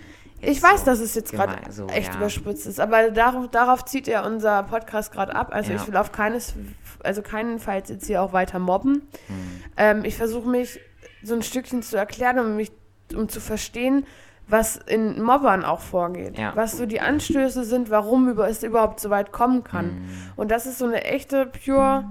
Ich 0.44 0.62
weiß, 0.62 0.82
so 0.82 0.86
dass 0.86 1.00
es 1.00 1.14
jetzt 1.14 1.32
gerade 1.34 1.56
so, 1.72 1.86
echt 1.88 2.14
ja. 2.14 2.18
überspritzt 2.18 2.66
ist, 2.66 2.80
aber 2.80 3.12
darauf, 3.12 3.48
darauf 3.50 3.86
zieht 3.86 4.08
ja 4.08 4.26
unser 4.26 4.64
Podcast 4.64 5.12
gerade 5.12 5.36
ab. 5.36 5.50
Also 5.52 5.74
ich 5.74 5.88
will 5.88 5.96
auf 5.96 6.12
keines, 6.12 6.56
also 7.04 7.22
keinenfalls 7.22 7.90
jetzt 7.90 8.08
hier 8.08 8.24
auch 8.24 8.34
weiter 8.34 8.58
mobben. 8.58 9.08
Hm. 9.28 9.62
Ähm, 9.78 10.06
ich 10.06 10.16
versuche 10.16 10.50
mich 10.50 10.80
so 11.22 11.36
ein 11.36 11.44
Stückchen 11.44 11.84
zu 11.84 11.96
erklären, 11.96 12.40
um 12.40 12.56
mich, 12.56 12.72
um 13.14 13.30
zu 13.30 13.40
verstehen, 13.40 14.06
was 14.52 14.76
in 14.76 15.22
Mobbern 15.22 15.64
auch 15.64 15.80
vorgeht, 15.80 16.38
ja. 16.38 16.52
was 16.56 16.78
so 16.78 16.86
die 16.86 17.00
Anstöße 17.00 17.64
sind, 17.64 17.90
warum 17.90 18.30
über, 18.30 18.50
es 18.50 18.64
überhaupt 18.64 19.00
so 19.00 19.10
weit 19.10 19.32
kommen 19.32 19.64
kann. 19.64 19.86
Mhm. 19.86 20.10
Und 20.36 20.52
das 20.52 20.66
ist 20.66 20.78
so 20.78 20.86
eine 20.86 21.04
echte, 21.06 21.46
pure 21.46 22.06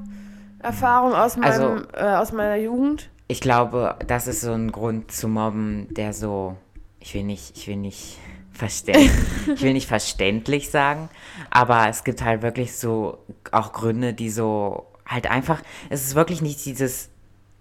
Erfahrung 0.59 1.15
aus, 1.15 1.37
meinem, 1.37 1.45
also, 1.45 1.83
äh, 1.93 2.17
aus 2.17 2.33
meiner 2.33 2.57
Jugend. 2.57 3.11
Ich 3.29 3.41
glaube, 3.41 3.97
das 4.07 4.27
ist 4.27 4.41
so 4.41 4.53
ein 4.53 4.73
Grund 4.73 5.13
zu 5.13 5.29
mobben, 5.29 5.87
der 5.91 6.13
so, 6.13 6.57
ich 6.99 7.15
will 7.15 7.25
nicht, 7.25 7.57
ich 7.57 7.69
will 7.69 7.77
nicht 7.77 8.19
verständlich, 8.53 9.11
ich 9.55 9.63
will 9.63 9.75
nicht 9.75 9.89
verständlich 9.89 10.71
sagen, 10.71 11.11
aber 11.51 11.89
es 11.89 12.05
gibt 12.05 12.25
halt 12.25 12.43
wirklich 12.43 12.77
so 12.77 13.19
auch 13.53 13.73
Gründe, 13.73 14.15
die 14.15 14.31
so 14.31 14.87
halt 15.07 15.31
einfach, 15.31 15.63
es 15.91 16.05
ist 16.07 16.15
wirklich 16.15 16.41
nicht 16.41 16.65
dieses 16.65 17.11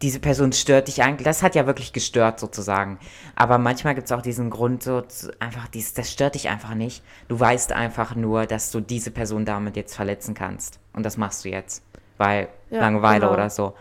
diese 0.01 0.19
Person 0.19 0.53
stört 0.53 0.87
dich 0.87 1.03
eigentlich. 1.03 1.25
Das 1.25 1.43
hat 1.43 1.55
ja 1.55 1.65
wirklich 1.65 1.91
gestört 1.91 2.39
sozusagen. 2.39 2.99
Aber 3.35 3.57
manchmal 3.57 3.95
gibt 3.95 4.05
es 4.05 4.11
auch 4.11 4.21
diesen 4.21 4.49
Grund, 4.49 4.83
so 4.83 5.03
einfach, 5.39 5.67
dies, 5.67 5.93
das 5.93 6.11
stört 6.11 6.35
dich 6.35 6.47
einfach 6.49 6.73
nicht. 6.73 7.03
Du 7.27 7.39
weißt 7.39 7.73
einfach 7.73 8.15
nur, 8.15 8.45
dass 8.45 8.71
du 8.71 8.79
diese 8.79 9.11
Person 9.11 9.43
damit 9.43 9.75
jetzt 9.75 9.95
verletzen 9.95 10.33
kannst. 10.33 10.79
Und 10.93 11.05
das 11.05 11.17
machst 11.17 11.43
du 11.43 11.49
jetzt. 11.49 11.83
Weil 12.17 12.47
ja, 12.69 12.79
Langeweile 12.79 13.21
genau. 13.21 13.33
oder 13.33 13.49
so. 13.49 13.73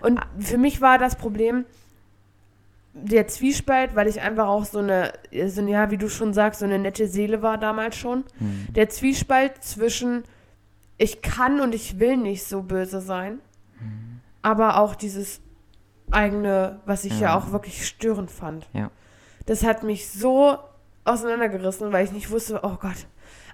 Und 0.00 0.20
für 0.38 0.58
mich 0.58 0.80
war 0.80 0.98
das 0.98 1.16
Problem 1.16 1.64
der 2.92 3.28
Zwiespalt, 3.28 3.94
weil 3.94 4.08
ich 4.08 4.20
einfach 4.20 4.48
auch 4.48 4.64
so 4.64 4.78
eine, 4.78 5.12
so 5.46 5.60
eine, 5.60 5.70
ja, 5.70 5.90
wie 5.92 5.96
du 5.96 6.08
schon 6.08 6.34
sagst, 6.34 6.60
so 6.60 6.66
eine 6.66 6.78
nette 6.78 7.06
Seele 7.06 7.42
war 7.42 7.58
damals 7.58 7.96
schon. 7.96 8.24
Hm. 8.38 8.66
Der 8.74 8.88
Zwiespalt 8.88 9.62
zwischen 9.62 10.24
ich 10.98 11.22
kann 11.22 11.60
und 11.60 11.74
ich 11.74 11.98
will 11.98 12.16
nicht 12.16 12.44
so 12.44 12.62
böse 12.62 13.00
sein, 13.00 13.38
hm. 13.78 14.20
aber 14.42 14.78
auch 14.78 14.94
dieses 14.94 15.40
eigene, 16.12 16.80
was 16.86 17.04
ich 17.04 17.20
ja, 17.20 17.28
ja 17.28 17.38
auch 17.38 17.52
wirklich 17.52 17.86
störend 17.86 18.30
fand. 18.30 18.68
Ja. 18.72 18.90
Das 19.46 19.64
hat 19.64 19.82
mich 19.82 20.10
so 20.10 20.58
auseinandergerissen, 21.04 21.92
weil 21.92 22.04
ich 22.04 22.12
nicht 22.12 22.30
wusste, 22.30 22.60
oh 22.62 22.76
Gott. 22.80 23.06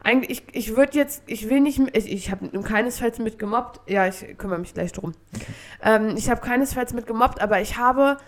Eigentlich, 0.03 0.42
ich, 0.53 0.55
ich 0.71 0.77
würde 0.77 0.97
jetzt, 0.97 1.23
ich 1.27 1.49
will 1.49 1.61
nicht, 1.61 1.81
ich, 1.97 2.12
ich 2.12 2.31
habe 2.31 2.49
keinesfalls 2.62 3.19
mit 3.19 3.38
gemobbt. 3.38 3.81
Ja, 3.90 4.07
ich 4.07 4.38
kümmere 4.38 4.59
mich 4.59 4.73
gleich 4.73 4.92
drum. 4.92 5.12
Okay. 5.35 5.47
Ähm, 5.83 6.14
ich 6.16 6.31
habe 6.31 6.40
keinesfalls 6.40 6.92
mit 6.92 7.07
gemobbt, 7.07 7.40
aber 7.40 7.61
ich 7.61 7.77
habe, 7.77 8.19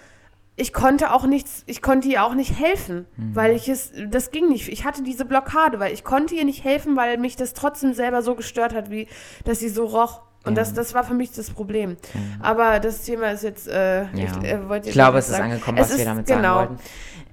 ich 0.57 0.73
konnte 0.73 1.13
auch 1.13 1.25
nichts, 1.25 1.63
ich 1.67 1.81
konnte 1.81 2.09
ihr 2.09 2.25
auch 2.25 2.35
nicht 2.35 2.59
helfen, 2.59 3.07
mhm. 3.17 3.37
weil 3.37 3.55
ich 3.55 3.69
es, 3.69 3.93
das 4.09 4.33
ging 4.33 4.49
nicht. 4.49 4.69
Ich 4.69 4.85
hatte 4.85 5.05
diese 5.05 5.25
Blockade, 5.25 5.79
weil 5.79 5.93
ich 5.93 6.03
konnte 6.03 6.35
ihr 6.35 6.45
nicht 6.45 6.65
helfen, 6.65 6.97
weil 6.97 7.17
mich 7.17 7.37
das 7.37 7.55
trotzdem 7.55 7.95
selber 7.95 8.23
so 8.23 8.35
gestört 8.35 8.75
hat, 8.75 8.91
wie, 8.91 9.07
dass 9.45 9.61
sie 9.61 9.69
so 9.69 9.85
roch. 9.85 10.23
Und 10.49 10.55
das, 10.57 10.75
das 10.75 10.95
war 10.95 11.05
für 11.05 11.15
mich 11.15 11.33
das 11.33 11.51
Problem. 11.51 11.97
Ja. 12.15 12.21
Aber 12.41 12.81
das 12.81 13.03
Thema 13.03 13.31
ist 13.31 13.43
jetzt, 13.43 13.69
äh, 13.69 14.03
ja. 14.03 14.09
ich, 14.15 14.45
äh, 14.45 14.81
ich 14.85 14.93
glaube, 14.93 15.19
es 15.19 15.29
ist 15.29 15.41
angekommen, 15.41 15.79
was 15.79 15.91
es 15.91 15.99
wir 15.99 16.05
damit 16.05 16.27
genau. 16.27 16.43
sagen 16.43 16.69
wollten. 16.71 16.83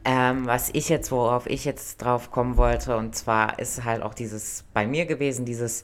Ähm, 0.08 0.46
was 0.46 0.70
ich 0.74 0.90
jetzt, 0.90 1.12
worauf 1.12 1.48
ich 1.48 1.66
jetzt 1.66 1.98
drauf 1.98 2.30
kommen 2.30 2.58
wollte, 2.58 2.96
und 2.96 3.16
zwar 3.16 3.58
ist 3.58 3.84
halt 3.84 4.04
auch 4.04 4.14
dieses 4.14 4.64
bei 4.74 4.86
mir 4.86 5.08
gewesen, 5.08 5.46
dieses 5.46 5.84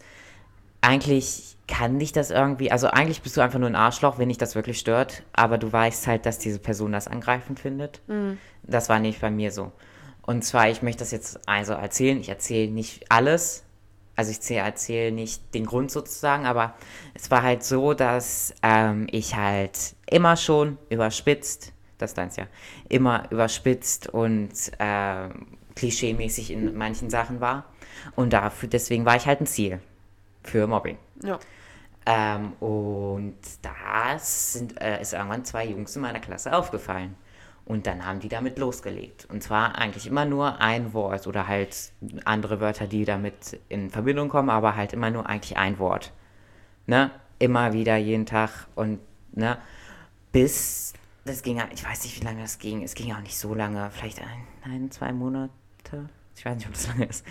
eigentlich 0.82 1.58
kann 1.68 2.00
dich 2.00 2.12
das 2.12 2.32
irgendwie, 2.32 2.72
also 2.72 2.88
eigentlich 2.88 3.22
bist 3.22 3.38
du 3.38 3.42
einfach 3.42 3.58
nur 3.58 3.70
ein 3.70 3.76
Arschloch, 3.76 4.18
wenn 4.18 4.28
dich 4.28 4.38
das 4.38 4.56
wirklich 4.56 4.78
stört, 4.78 5.24
aber 5.34 5.58
du 5.58 5.72
weißt 5.72 6.06
halt, 6.06 6.26
dass 6.26 6.38
diese 6.38 6.60
Person 6.60 6.92
das 6.92 7.08
angreifend 7.08 7.60
findet. 7.60 8.02
Mhm. 8.08 8.38
Das 8.64 8.90
war 8.90 9.00
nicht 9.00 9.22
bei 9.22 9.32
mir 9.32 9.52
so. 9.52 9.72
Und 10.22 10.44
zwar, 10.44 10.70
ich 10.70 10.82
möchte 10.82 11.00
das 11.00 11.12
jetzt 11.12 11.40
also 11.48 11.74
erzählen, 11.74 12.20
ich 12.20 12.30
erzähle 12.30 12.72
nicht 12.72 13.06
alles, 13.10 13.64
also 14.22 14.40
ich 14.40 14.52
erzähle 14.56 15.12
nicht 15.12 15.56
den 15.56 15.66
Grund 15.66 15.90
sozusagen, 15.90 16.46
aber 16.46 16.76
es 17.16 17.32
war 17.32 17.42
halt 17.42 17.64
so, 17.64 17.96
dass 17.96 18.54
ähm, 18.62 19.08
ich 19.10 19.36
halt 19.36 19.96
immer 20.06 20.38
schon 20.38 20.78
überspitzt, 20.90 21.74
das 21.98 22.14
deins 22.14 22.36
ja, 22.36 22.46
immer 22.88 23.24
überspitzt 23.32 24.10
und 24.10 24.52
äh, 24.78 25.30
klischeemäßig 25.76 26.52
in 26.52 26.78
manchen 26.78 27.10
Sachen 27.10 27.42
war. 27.42 27.66
Und 28.16 28.34
dafür, 28.34 28.70
deswegen 28.70 29.06
war 29.06 29.16
ich 29.16 29.26
halt 29.26 29.42
ein 29.42 29.48
Ziel 29.48 29.80
für 30.44 30.68
Mobbing. 30.68 31.00
Ja. 31.24 31.40
Ähm, 32.06 32.54
und 32.60 33.38
das 33.64 34.54
sind, 34.54 34.80
äh, 34.80 35.02
ist 35.02 35.14
irgendwann 35.14 35.46
zwei 35.46 35.66
Jungs 35.66 35.96
in 35.96 36.04
meiner 36.04 36.20
Klasse 36.20 36.56
aufgefallen. 36.56 37.16
Und 37.72 37.88
dann 37.88 38.06
haben 38.06 38.20
die 38.20 38.28
damit 38.28 38.60
losgelegt. 38.60 39.28
Und 39.30 39.42
zwar 39.42 39.78
eigentlich 39.78 40.06
immer 40.06 40.26
nur 40.26 40.60
ein 40.60 40.92
Wort 40.92 41.26
oder 41.26 41.48
halt 41.48 41.94
andere 42.26 42.60
Wörter, 42.60 42.86
die 42.86 43.06
damit 43.06 43.62
in 43.70 43.90
Verbindung 43.90 44.28
kommen, 44.28 44.50
aber 44.50 44.76
halt 44.76 44.92
immer 44.92 45.10
nur 45.10 45.26
eigentlich 45.26 45.56
ein 45.56 45.80
Wort. 45.80 46.12
Ne? 46.86 47.12
Immer 47.40 47.72
wieder, 47.72 47.96
jeden 47.96 48.26
Tag 48.26 48.68
und, 48.76 49.00
ne? 49.32 49.58
Bis, 50.34 50.92
das 51.24 51.44
ging, 51.44 51.62
ich 51.74 51.86
weiß 51.86 52.04
nicht, 52.04 52.20
wie 52.20 52.26
lange 52.26 52.42
das 52.42 52.60
ging. 52.60 52.84
Es 52.84 52.94
ging 52.94 53.14
auch 53.14 53.22
nicht 53.22 53.38
so 53.38 53.54
lange, 53.54 53.90
vielleicht 53.92 54.20
ein, 54.20 54.70
ein 54.70 54.92
zwei 54.92 55.14
Monate. 55.14 55.50
Ich 56.36 56.44
weiß 56.44 56.58
nicht, 56.58 56.68
ob 56.68 56.74
das 56.74 56.88
lange 56.90 57.06
ist. 57.06 57.26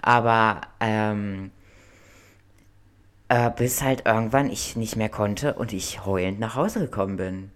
Aber, 0.00 0.62
ähm, 0.80 1.50
äh, 3.28 3.50
bis 3.50 3.82
halt 3.82 4.06
irgendwann 4.06 4.48
ich 4.48 4.74
nicht 4.74 4.96
mehr 4.96 5.10
konnte 5.10 5.52
und 5.52 5.74
ich 5.74 6.06
heulend 6.06 6.40
nach 6.40 6.54
Hause 6.54 6.80
gekommen 6.80 7.18
bin. 7.18 7.52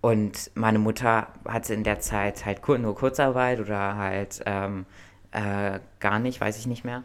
Und 0.00 0.50
meine 0.54 0.78
Mutter 0.78 1.28
hatte 1.46 1.74
in 1.74 1.82
der 1.82 2.00
Zeit 2.00 2.44
halt 2.44 2.66
nur 2.68 2.94
Kurzarbeit 2.94 3.60
oder 3.60 3.96
halt 3.96 4.42
ähm, 4.46 4.86
äh, 5.32 5.80
gar 6.00 6.18
nicht, 6.18 6.40
weiß 6.40 6.58
ich 6.58 6.66
nicht 6.66 6.84
mehr, 6.84 7.02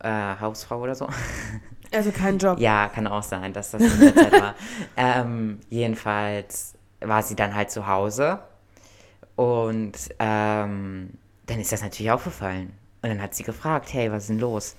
äh, 0.00 0.36
Hausfrau 0.40 0.80
oder 0.80 0.94
so. 0.94 1.08
Also 1.92 2.10
kein 2.10 2.38
Job. 2.38 2.58
ja, 2.58 2.88
kann 2.88 3.06
auch 3.06 3.22
sein, 3.22 3.52
dass 3.52 3.70
das 3.70 3.82
in 3.82 4.00
der 4.00 4.14
Zeit 4.16 4.32
war. 4.32 4.54
Ähm, 4.96 5.60
jedenfalls 5.70 6.74
war 7.00 7.22
sie 7.22 7.36
dann 7.36 7.54
halt 7.54 7.70
zu 7.70 7.86
Hause 7.86 8.40
und 9.36 9.92
ähm, 10.18 11.10
dann 11.46 11.60
ist 11.60 11.70
das 11.70 11.82
natürlich 11.82 12.10
aufgefallen. 12.10 12.72
Und 13.02 13.10
dann 13.10 13.22
hat 13.22 13.34
sie 13.34 13.44
gefragt, 13.44 13.92
hey, 13.92 14.10
was 14.10 14.24
ist 14.24 14.30
denn 14.30 14.40
los? 14.40 14.76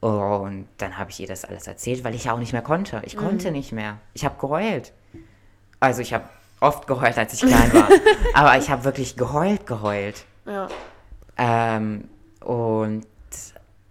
Und 0.00 0.66
dann 0.78 0.96
habe 0.96 1.10
ich 1.10 1.20
ihr 1.20 1.26
das 1.26 1.44
alles 1.44 1.66
erzählt, 1.66 2.04
weil 2.04 2.14
ich 2.14 2.24
ja 2.24 2.32
auch 2.32 2.38
nicht 2.38 2.52
mehr 2.52 2.62
konnte. 2.62 3.02
Ich 3.04 3.16
mhm. 3.16 3.20
konnte 3.20 3.50
nicht 3.50 3.72
mehr. 3.72 3.98
Ich 4.14 4.24
habe 4.24 4.38
geheult. 4.40 4.92
Also 5.78 6.00
ich 6.00 6.14
habe 6.14 6.24
oft 6.60 6.86
geheult, 6.86 7.18
als 7.18 7.32
ich 7.34 7.40
klein 7.40 7.72
war. 7.72 7.88
Aber 8.34 8.58
ich 8.58 8.70
habe 8.70 8.84
wirklich 8.84 9.16
geheult, 9.16 9.66
geheult. 9.66 10.24
Ja. 10.46 10.68
Ähm, 11.36 12.08
und 12.40 13.06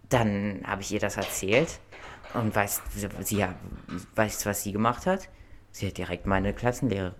dann 0.10 0.62
habe 0.66 0.82
ich 0.82 0.92
ihr 0.92 1.00
das 1.00 1.18
erzählt 1.18 1.80
und 2.34 2.56
weißt, 2.56 2.82
sie, 3.24 3.46
weißt, 4.16 4.46
was 4.46 4.64
sie 4.64 4.72
gemacht 4.72 5.06
hat? 5.06 5.30
Sie 5.72 5.88
hat 5.88 5.98
direkt 5.98 6.26
meine 6.26 6.54
Klassenlehrerin. 6.54 7.14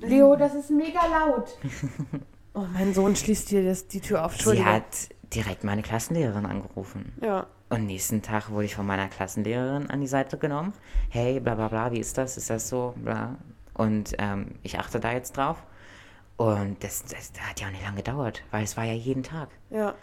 Leo, 0.00 0.34
das 0.34 0.54
ist 0.54 0.70
mega 0.70 1.00
laut. 1.06 1.56
oh, 2.54 2.64
mein 2.72 2.92
Sohn 2.92 3.14
schließt 3.14 3.48
hier 3.48 3.64
das, 3.64 3.86
die 3.86 4.00
Tür 4.00 4.24
auf. 4.24 4.36
Sie 4.36 4.64
hat 4.64 5.10
direkt 5.32 5.64
meine 5.64 5.82
Klassenlehrerin 5.82 6.44
angerufen. 6.44 7.12
Ja. 7.20 7.46
Und 7.70 7.86
nächsten 7.86 8.20
Tag 8.20 8.50
wurde 8.50 8.66
ich 8.66 8.74
von 8.74 8.84
meiner 8.84 9.08
Klassenlehrerin 9.08 9.88
an 9.90 10.00
die 10.00 10.06
Seite 10.06 10.38
genommen. 10.38 10.72
Hey, 11.08 11.40
bla 11.40 11.54
bla 11.54 11.68
bla, 11.68 11.92
wie 11.92 12.00
ist 12.00 12.18
das? 12.18 12.36
Ist 12.36 12.50
das 12.50 12.68
so? 12.68 12.94
Bla. 12.96 13.36
Und 13.74 14.14
ähm, 14.18 14.56
ich 14.62 14.78
achte 14.78 15.00
da 15.00 15.12
jetzt 15.12 15.36
drauf. 15.36 15.62
Und 16.36 16.82
das, 16.82 17.04
das, 17.04 17.32
hat 17.40 17.60
ja 17.60 17.68
auch 17.68 17.72
nicht 17.72 17.84
lange 17.84 17.96
gedauert, 17.96 18.42
weil 18.50 18.64
es 18.64 18.76
war 18.76 18.84
ja 18.84 18.94
jeden 18.94 19.22
Tag. 19.22 19.48
Ja. 19.70 19.94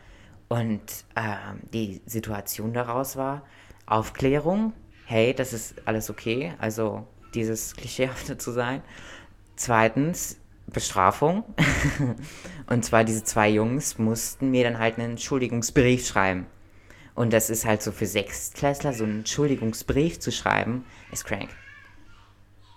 Und 0.47 1.05
ähm, 1.15 1.61
die 1.73 2.01
Situation 2.05 2.73
daraus 2.73 3.15
war 3.15 3.43
Aufklärung. 3.85 4.73
Hey, 5.05 5.33
das 5.33 5.53
ist 5.53 5.87
alles 5.87 6.09
okay. 6.09 6.53
Also 6.59 7.07
dieses 7.33 7.75
Klischeehafte 7.75 8.37
zu 8.37 8.51
sein. 8.51 8.81
Zweitens 9.55 10.39
Bestrafung. 10.67 11.43
und 12.67 12.85
zwar 12.85 13.03
diese 13.03 13.23
zwei 13.23 13.49
Jungs 13.49 13.97
mussten 13.97 14.51
mir 14.51 14.63
dann 14.63 14.79
halt 14.79 14.97
einen 14.97 15.11
Entschuldigungsbrief 15.11 16.07
schreiben. 16.07 16.45
Und 17.15 17.33
das 17.33 17.49
ist 17.49 17.65
halt 17.65 17.81
so 17.81 17.91
für 17.91 18.05
Sechstklässler, 18.05 18.93
so 18.93 19.03
einen 19.03 19.19
Entschuldigungsbrief 19.19 20.19
zu 20.19 20.31
schreiben, 20.31 20.85
ist 21.11 21.25
crank. 21.25 21.49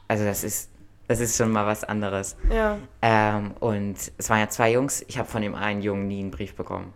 Also 0.09 0.25
das 0.25 0.43
ist, 0.43 0.72
das 1.09 1.21
ist 1.21 1.37
schon 1.37 1.51
mal 1.51 1.67
was 1.67 1.85
anderes. 1.85 2.37
Ja. 2.51 2.79
Ähm, 3.03 3.53
und 3.61 3.97
es 4.17 4.31
waren 4.31 4.41
ja 4.41 4.49
zwei 4.49 4.73
Jungs, 4.73 5.05
ich 5.09 5.19
habe 5.19 5.29
von 5.29 5.43
dem 5.43 5.55
einen 5.55 5.83
Jungen 5.83 6.07
nie 6.07 6.21
einen 6.21 6.31
Brief 6.31 6.55
bekommen. 6.55 6.93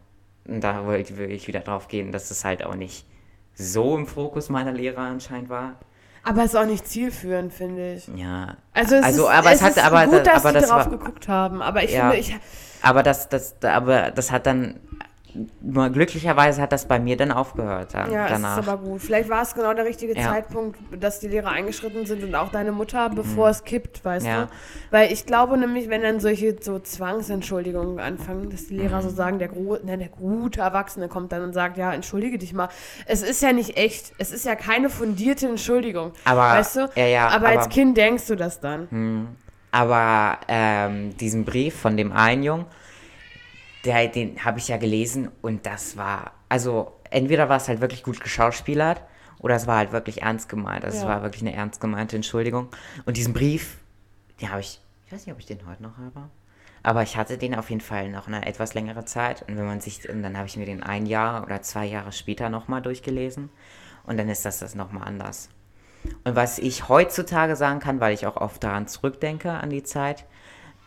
Und 0.47 0.62
da 0.62 0.85
wollte 0.87 1.25
ich 1.25 1.49
wieder 1.49 1.61
drauf 1.61 1.88
gehen, 1.88 2.12
dass 2.12 2.31
es 2.31 2.45
halt 2.45 2.64
auch 2.64 2.75
nicht 2.75 3.07
so 3.55 3.97
im 3.97 4.07
Fokus 4.07 4.49
meiner 4.49 4.73
Lehrer 4.73 5.01
anscheinend 5.01 5.49
war. 5.49 5.75
Aber 6.23 6.40
es 6.42 6.55
ist 6.55 6.57
auch 6.57 6.66
nicht 6.66 6.87
zielführend, 6.87 7.53
finde 7.53 7.95
ich. 7.95 8.09
Ja. 8.16 8.57
Also 8.73 8.97
es 8.97 9.05
also, 9.05 9.25
ist, 9.25 9.33
aber 9.33 9.49
es 9.53 9.57
es 9.57 9.62
hat, 9.62 9.77
ist 9.77 9.85
aber, 9.85 10.07
gut, 10.07 10.27
dass 10.27 10.45
aber 10.45 10.53
die 10.53 10.61
das 10.61 10.69
drauf 10.69 10.79
war, 10.87 10.90
geguckt 10.90 11.29
haben. 11.29 11.62
Aber 11.62 11.83
ich 11.85 11.92
Ja. 11.92 12.11
finde, 12.11 12.16
ich, 12.16 12.37
aber 12.83 13.03
das, 13.03 13.29
das, 13.29 13.57
aber 13.62 14.11
das 14.11 14.33
hat 14.33 14.47
dann, 14.47 14.81
nur 15.61 15.90
glücklicherweise 15.90 16.62
hat 16.62 16.72
das 16.72 16.87
bei 16.87 16.99
mir 16.99 17.16
dann 17.16 17.33
aufgehört 17.33 17.94
dann, 17.94 18.11
ja, 18.12 18.29
danach. 18.29 18.59
ist 18.59 18.68
aber 18.68 18.83
gut. 18.83 19.01
Vielleicht 19.01 19.29
war 19.29 19.42
es 19.42 19.55
genau 19.55 19.75
der 19.75 19.85
richtige 19.85 20.16
Ja. 20.16 20.31
Zeitpunkt, 20.31 20.79
dass 20.99 21.20
die 21.20 21.29
Lehrer 21.29 21.51
eingeschritten 21.51 22.07
sind 22.07 22.22
und 22.25 22.35
auch 22.35 22.51
deine 22.51 22.72
Mutter, 22.72 23.11
bevor 23.11 23.49
es 23.49 23.64
kippt, 23.64 24.05
weißt 24.05 24.25
Mhm. 24.27 24.31
Ja. 24.33 24.42
du? 24.44 24.51
Weil 24.90 25.12
ich 25.12 25.27
glaube 25.27 25.59
nämlich, 25.59 25.88
wenn 25.88 26.03
dann 26.03 26.20
solche 26.20 26.57
so 26.61 26.79
Zwangsentschuldigungen 26.79 27.99
anfangen, 28.01 28.51
dass 28.51 28.66
die 28.68 28.77
Lehrer 28.77 28.99
Mhm. 28.99 29.03
so 29.03 29.11
sagen, 29.11 29.38
der, 29.38 29.49
gro 29.49 29.77
ne, 29.83 29.99
der 29.99 30.09
gute 30.09 30.61
Erwachsene 30.61 31.09
kommt 31.09 31.33
dann 31.33 31.42
und 31.42 31.53
sagt, 31.53 31.77
ja, 31.77 31.92
entschuldige 31.92 32.38
dich 32.38 32.53
mal. 32.53 32.68
Es 33.07 33.22
ist 33.22 33.42
ja 33.42 33.53
nicht 33.53 33.77
echt. 33.77 34.12
Es 34.18 34.31
ist 34.33 34.44
ja 34.44 34.55
keine 34.55 34.88
fundierte 34.90 35.49
Entschuldigung. 35.49 36.12
Aber- 36.25 36.40
weißt 36.42 36.77
du? 36.77 36.88
ja, 36.96 37.07
ja, 37.07 37.29
aber 37.29 37.49
als 37.49 37.59
aber- 37.66 37.68
Kind 37.68 37.96
denkst 37.96 38.27
du 38.27 38.37
das 38.37 38.61
dann. 38.61 39.29
Aber 39.72 40.38
ähm, 40.49 41.16
diesen 41.18 41.44
Brief 41.44 41.75
von 41.77 41.96
dem 41.96 42.12
einen 42.12 42.42
Jungen, 42.42 42.64
der, 43.87 44.09
den 44.09 44.44
habe 44.44 44.59
ich 44.59 44.68
ja 44.68 44.77
gelesen 44.77 45.31
und 45.42 45.64
das 45.66 45.96
war, 45.96 46.33
also 46.49 46.92
entweder 47.11 47.49
war 47.49 47.57
es 47.57 47.68
halt 47.68 47.81
wirklich 47.81 48.03
gut 48.03 48.20
geschauspielert 48.20 49.03
oder 49.38 49.55
es 49.55 49.66
war 49.66 49.79
halt 49.79 49.92
wirklich 49.92 50.22
ernst 50.22 50.49
gemeint. 50.49 50.85
Also 50.85 50.99
es 50.99 51.03
Ja. 51.05 51.09
war 51.09 51.22
wirklich 51.22 51.42
eine 51.42 51.55
ernst 51.55 51.81
gemeinte 51.81 52.16
Entschuldigung. 52.16 52.68
Und 53.05 53.16
diesen 53.16 53.33
Brief, 53.33 53.79
den 54.40 54.51
habe 54.51 54.61
ich, 54.61 54.81
ich 55.07 55.12
weiß 55.12 55.25
nicht, 55.27 55.33
ob 55.33 55.38
ich 55.40 55.46
den 55.46 55.66
heute 55.66 55.83
noch 55.83 55.96
habe, 55.99 56.29
aber 56.83 57.03
ich 57.03 57.16
hatte 57.16 57.38
den 57.38 57.55
auf 57.55 57.70
jeden 57.70 57.81
Fall 57.81 58.11
noch 58.11 58.27
eine 58.27 58.44
etwas 58.46 58.75
längere 58.75 59.05
Zeit. 59.05 59.44
Und 59.49 59.57
wenn 59.57 59.66
man 59.66 59.81
sich, 59.81 60.09
und 60.09 60.22
dann 60.22 60.37
habe 60.37 60.46
ich 60.46 60.57
mir 60.57 60.66
den 60.66 60.83
ein 60.83 61.07
Jahr 61.07 61.42
oder 61.44 61.62
zwei 61.62 61.85
Jahre 61.87 62.12
später 62.12 62.49
nochmal 62.49 62.83
durchgelesen 62.83 63.51
und 64.05 64.16
dann 64.18 64.29
ist 64.29 64.44
das 64.44 64.59
das 64.59 64.75
nochmal 64.75 65.07
anders. 65.09 65.49
Und 66.25 66.37
was 66.37 66.59
ich 66.59 66.88
heutzutage 66.88 67.57
sagen 67.57 67.81
kann, 67.81 68.01
weil 68.01 68.14
ich 68.14 68.27
auch 68.27 68.37
oft 68.37 68.62
daran 68.62 68.87
zurückdenke, 68.87 69.51
an 69.51 69.70
die 69.70 69.83
Zeit, 69.83 70.25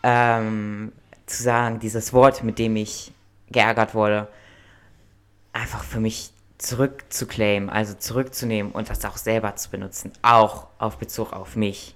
ähm, 0.03 0.93
zu 1.29 1.43
sagen, 1.43 1.79
dieses 1.79 2.13
Wort, 2.13 2.43
mit 2.43 2.59
dem 2.59 2.75
ich 2.75 3.13
geärgert 3.51 3.93
wurde, 3.95 4.27
einfach 5.53 5.83
für 5.83 5.99
mich 5.99 6.31
zurückzuclaimen, 6.57 7.69
also 7.69 7.93
zurückzunehmen 7.93 8.71
und 8.71 8.89
das 8.89 9.03
auch 9.05 9.17
selber 9.17 9.55
zu 9.55 9.69
benutzen, 9.69 10.11
auch 10.21 10.67
auf 10.77 10.97
Bezug 10.97 11.33
auf 11.33 11.55
mich. 11.55 11.95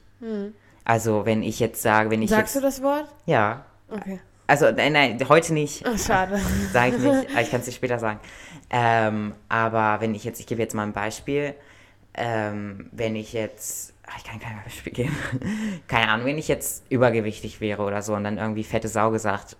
Also 0.85 1.25
wenn 1.25 1.43
ich 1.43 1.59
jetzt 1.59 1.81
sage, 1.81 2.09
wenn 2.09 2.21
ich 2.21 2.29
Sagst 2.29 2.55
jetzt, 2.55 2.63
du 2.63 2.65
das 2.65 2.81
Wort? 2.81 3.07
ja, 3.25 3.65
Okay. 3.89 4.19
also 4.47 4.71
nein, 4.71 4.93
nein, 4.93 5.19
heute 5.29 5.53
nicht, 5.53 5.85
Oh, 5.87 5.97
schade. 5.97 6.39
Sage 6.71 6.95
ich 6.95 7.01
nicht, 7.01 7.29
aber 7.31 7.41
ich 7.41 7.51
kann 7.51 7.59
es 7.59 7.65
dir 7.65 7.71
später 7.73 7.99
sagen. 7.99 8.19
Ähm, 8.69 9.35
aber 9.49 9.99
wenn 10.01 10.15
ich 10.15 10.23
jetzt, 10.23 10.39
ich 10.39 10.47
gebe 10.47 10.61
jetzt 10.61 10.73
mal 10.73 10.83
ein 10.83 10.93
Beispiel, 10.93 11.53
ähm, 12.15 12.89
wenn 12.91 13.15
ich 13.15 13.33
jetzt, 13.33 13.92
ich 14.17 14.23
kann 14.23 14.39
kein 14.39 14.61
Beispiel 14.63 14.93
geben, 14.93 15.15
keine 15.87 16.09
Ahnung, 16.09 16.25
wenn 16.25 16.37
ich 16.37 16.47
jetzt 16.47 16.83
übergewichtig 16.89 17.61
wäre 17.61 17.83
oder 17.83 18.01
so 18.01 18.15
und 18.15 18.23
dann 18.23 18.37
irgendwie 18.37 18.63
fette 18.63 18.87
Sau 18.87 19.11
gesagt 19.11 19.55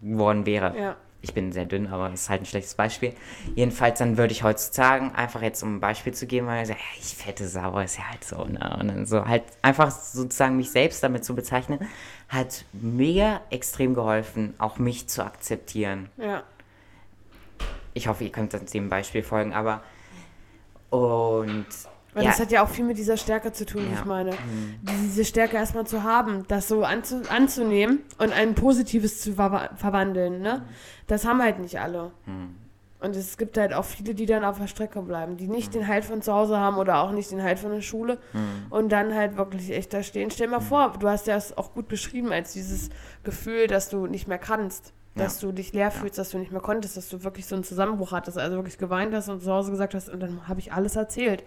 worden 0.00 0.46
wäre. 0.46 0.76
Ja. 0.78 0.96
Ich 1.20 1.34
bin 1.34 1.50
sehr 1.50 1.64
dünn, 1.64 1.88
aber 1.88 2.08
das 2.10 2.22
ist 2.22 2.30
halt 2.30 2.42
ein 2.42 2.46
schlechtes 2.46 2.76
Beispiel. 2.76 3.12
Jedenfalls, 3.56 3.98
dann 3.98 4.16
würde 4.16 4.32
ich 4.32 4.44
heutzutage, 4.44 5.12
einfach 5.16 5.42
jetzt 5.42 5.64
um 5.64 5.76
ein 5.76 5.80
Beispiel 5.80 6.14
zu 6.14 6.28
geben, 6.28 6.46
weil 6.46 6.62
ich 6.62 6.68
sage, 6.68 6.78
ja, 6.78 7.00
ich 7.00 7.16
fette 7.16 7.48
Sau, 7.48 7.76
ist 7.80 7.98
ja 7.98 8.08
halt 8.08 8.22
so, 8.22 8.44
ne? 8.44 8.76
Und 8.80 8.88
dann 8.88 9.04
so 9.04 9.26
halt 9.26 9.42
einfach 9.60 9.90
sozusagen 9.90 10.56
mich 10.56 10.70
selbst 10.70 11.02
damit 11.02 11.24
zu 11.24 11.34
bezeichnen, 11.34 11.80
hat 12.28 12.64
mir 12.72 13.40
extrem 13.50 13.94
geholfen, 13.94 14.54
auch 14.58 14.78
mich 14.78 15.08
zu 15.08 15.24
akzeptieren. 15.24 16.08
Ja. 16.18 16.44
Ich 17.94 18.06
hoffe, 18.06 18.22
ihr 18.22 18.30
könnt 18.30 18.54
dem 18.72 18.88
Beispiel 18.88 19.24
folgen, 19.24 19.52
aber 19.52 19.82
und 20.90 21.66
Weil 22.18 22.24
ja, 22.24 22.30
das 22.32 22.40
hat 22.40 22.50
ja 22.50 22.64
auch 22.64 22.68
viel 22.68 22.84
mit 22.84 22.98
dieser 22.98 23.16
Stärke 23.16 23.52
zu 23.52 23.64
tun, 23.64 23.82
wie 23.86 23.92
Ja. 23.92 24.00
ich 24.00 24.04
meine. 24.04 24.32
Diese 24.82 25.24
Stärke 25.24 25.56
erstmal 25.56 25.86
zu 25.86 26.02
haben, 26.02 26.44
das 26.48 26.66
so 26.66 26.82
anzu 26.82 27.22
anzunehmen 27.30 28.00
und 28.18 28.32
ein 28.32 28.54
Positives 28.56 29.20
zu 29.20 29.34
ver 29.34 29.70
verwandeln, 29.76 30.40
ne? 30.42 30.64
Das 31.06 31.24
haben 31.24 31.40
halt 31.40 31.60
nicht 31.60 31.78
alle. 31.80 32.10
Und 33.00 33.14
es 33.14 33.38
gibt 33.38 33.56
halt 33.56 33.72
auch 33.72 33.84
viele, 33.84 34.12
die 34.16 34.26
dann 34.26 34.44
auf 34.44 34.58
der 34.58 34.66
Strecke 34.66 35.00
bleiben, 35.02 35.36
die 35.36 35.46
nicht 35.46 35.72
den 35.74 35.86
Halt 35.86 36.04
von 36.04 36.20
zu 36.22 36.32
Hause 36.32 36.58
haben 36.58 36.76
oder 36.78 36.98
auch 36.98 37.12
nicht 37.12 37.30
den 37.30 37.42
Halt 37.44 37.60
von 37.60 37.70
der 37.70 37.80
Schule 37.82 38.18
und 38.70 38.90
dann 38.90 39.14
halt 39.14 39.36
wirklich 39.36 39.70
echt 39.70 39.94
da 39.94 40.02
stehen. 40.02 40.32
Stell 40.32 40.48
mal 40.48 40.58
vor, 40.60 40.94
du 40.98 41.08
hast 41.08 41.28
ja 41.28 41.36
es 41.36 41.56
auch 41.56 41.72
gut 41.72 41.86
beschrieben 41.86 42.32
als 42.32 42.52
dieses 42.54 42.90
Gefühl, 43.22 43.68
dass 43.68 43.88
du 43.88 44.06
nicht 44.08 44.26
mehr 44.26 44.38
kannst, 44.38 44.92
dass 45.14 45.40
du 45.40 45.50
dich 45.50 45.72
leer 45.72 45.90
fühlst, 45.90 46.16
dass 46.18 46.30
du 46.30 46.38
nicht 46.38 46.52
mehr 46.52 46.60
konntest, 46.60 46.96
dass 46.96 47.08
du 47.08 47.24
wirklich 47.24 47.46
so 47.46 47.56
einen 47.56 47.64
Zusammenbruch 47.64 48.12
hattest, 48.12 48.38
also 48.38 48.56
wirklich 48.56 48.78
geweint 48.78 49.12
hast 49.14 49.28
und 49.28 49.42
zu 49.42 49.50
Hause 49.52 49.70
gesagt 49.72 49.94
hast, 49.94 50.08
und 50.08 50.20
dann 50.20 50.46
habe 50.46 50.60
ich 50.60 50.72
alles 50.72 50.94
erzählt. 50.94 51.42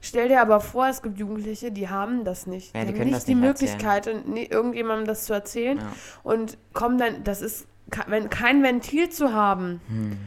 Stell 0.00 0.26
dir 0.28 0.40
aber 0.40 0.60
vor, 0.60 0.88
es 0.88 1.02
gibt 1.02 1.18
Jugendliche, 1.18 1.70
die 1.70 1.88
haben 1.88 2.24
das 2.24 2.46
nicht. 2.48 2.74
Ja, 2.74 2.84
die, 2.84 2.92
die 2.92 3.00
haben 3.00 3.10
nicht 3.10 3.28
die 3.28 3.34
nicht 3.36 3.44
Möglichkeit, 3.46 4.08
und 4.08 4.36
irgendjemandem 4.36 5.06
das 5.06 5.24
zu 5.26 5.32
erzählen 5.34 5.78
Ja. 5.78 5.92
und 6.24 6.58
kommen 6.72 6.98
dann, 6.98 7.22
das 7.22 7.42
ist, 7.42 7.66
wenn 8.08 8.28
kein 8.28 8.62
Ventil 8.64 9.08
zu 9.10 9.32
haben 9.32 9.80
Hm. 9.86 10.18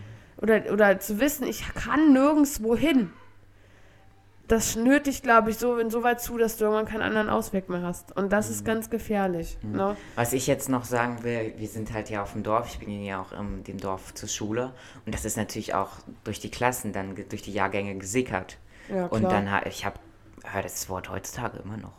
oder, 0.42 0.62
oder 0.72 1.00
zu 1.00 1.20
wissen, 1.20 1.46
ich 1.48 1.66
kann 1.74 2.14
nirgendwo 2.14 2.78
hin, 2.78 3.12
das 4.48 4.72
schnürt 4.74 5.08
dich, 5.08 5.22
glaube 5.24 5.50
ich, 5.50 5.58
so 5.58 5.78
insoweit 5.78 6.22
zu, 6.22 6.38
dass 6.38 6.58
du 6.58 6.66
irgendwann 6.66 6.86
keinen 6.86 7.02
anderen 7.02 7.30
Ausweg 7.30 7.68
mehr 7.70 7.82
hast. 7.82 8.16
Und 8.16 8.32
das 8.32 8.48
Hm. 8.48 8.54
ist 8.54 8.66
ganz 8.66 8.90
gefährlich. 8.90 9.58
Ne? 9.64 9.96
was 10.16 10.34
ich 10.34 10.48
jetzt 10.48 10.70
noch 10.70 10.86
sagen 10.86 11.24
will, 11.24 11.54
wir 11.58 11.68
sind 11.68 11.94
halt 11.94 12.10
ja 12.10 12.22
auf 12.24 12.34
dem 12.34 12.44
Dorf, 12.44 12.68
ich 12.70 12.80
bin 12.80 13.04
ja 13.04 13.22
auch 13.22 13.32
in 13.32 13.64
dem 13.64 13.78
Dorf 13.80 14.14
zur 14.14 14.30
Schule 14.30 14.72
und 15.06 15.14
das 15.16 15.26
ist 15.26 15.38
natürlich 15.38 15.74
auch 15.74 15.90
durch 16.24 16.40
die 16.40 16.52
Klassen 16.52 16.94
dann, 16.94 17.16
durch 17.30 17.42
die 17.42 17.54
Jahrgänge 17.54 17.96
gesickert. 17.96 18.58
Ja, 18.90 19.06
Und 19.08 19.22
klar. 19.22 19.32
dann, 19.32 19.52
ha- 19.52 19.66
ich 19.66 19.86
habe, 19.86 19.98
höre 20.44 20.62
das 20.64 20.88
Wort 20.90 21.10
heutzutage 21.10 21.58
immer 21.64 21.78
noch. 21.78 21.94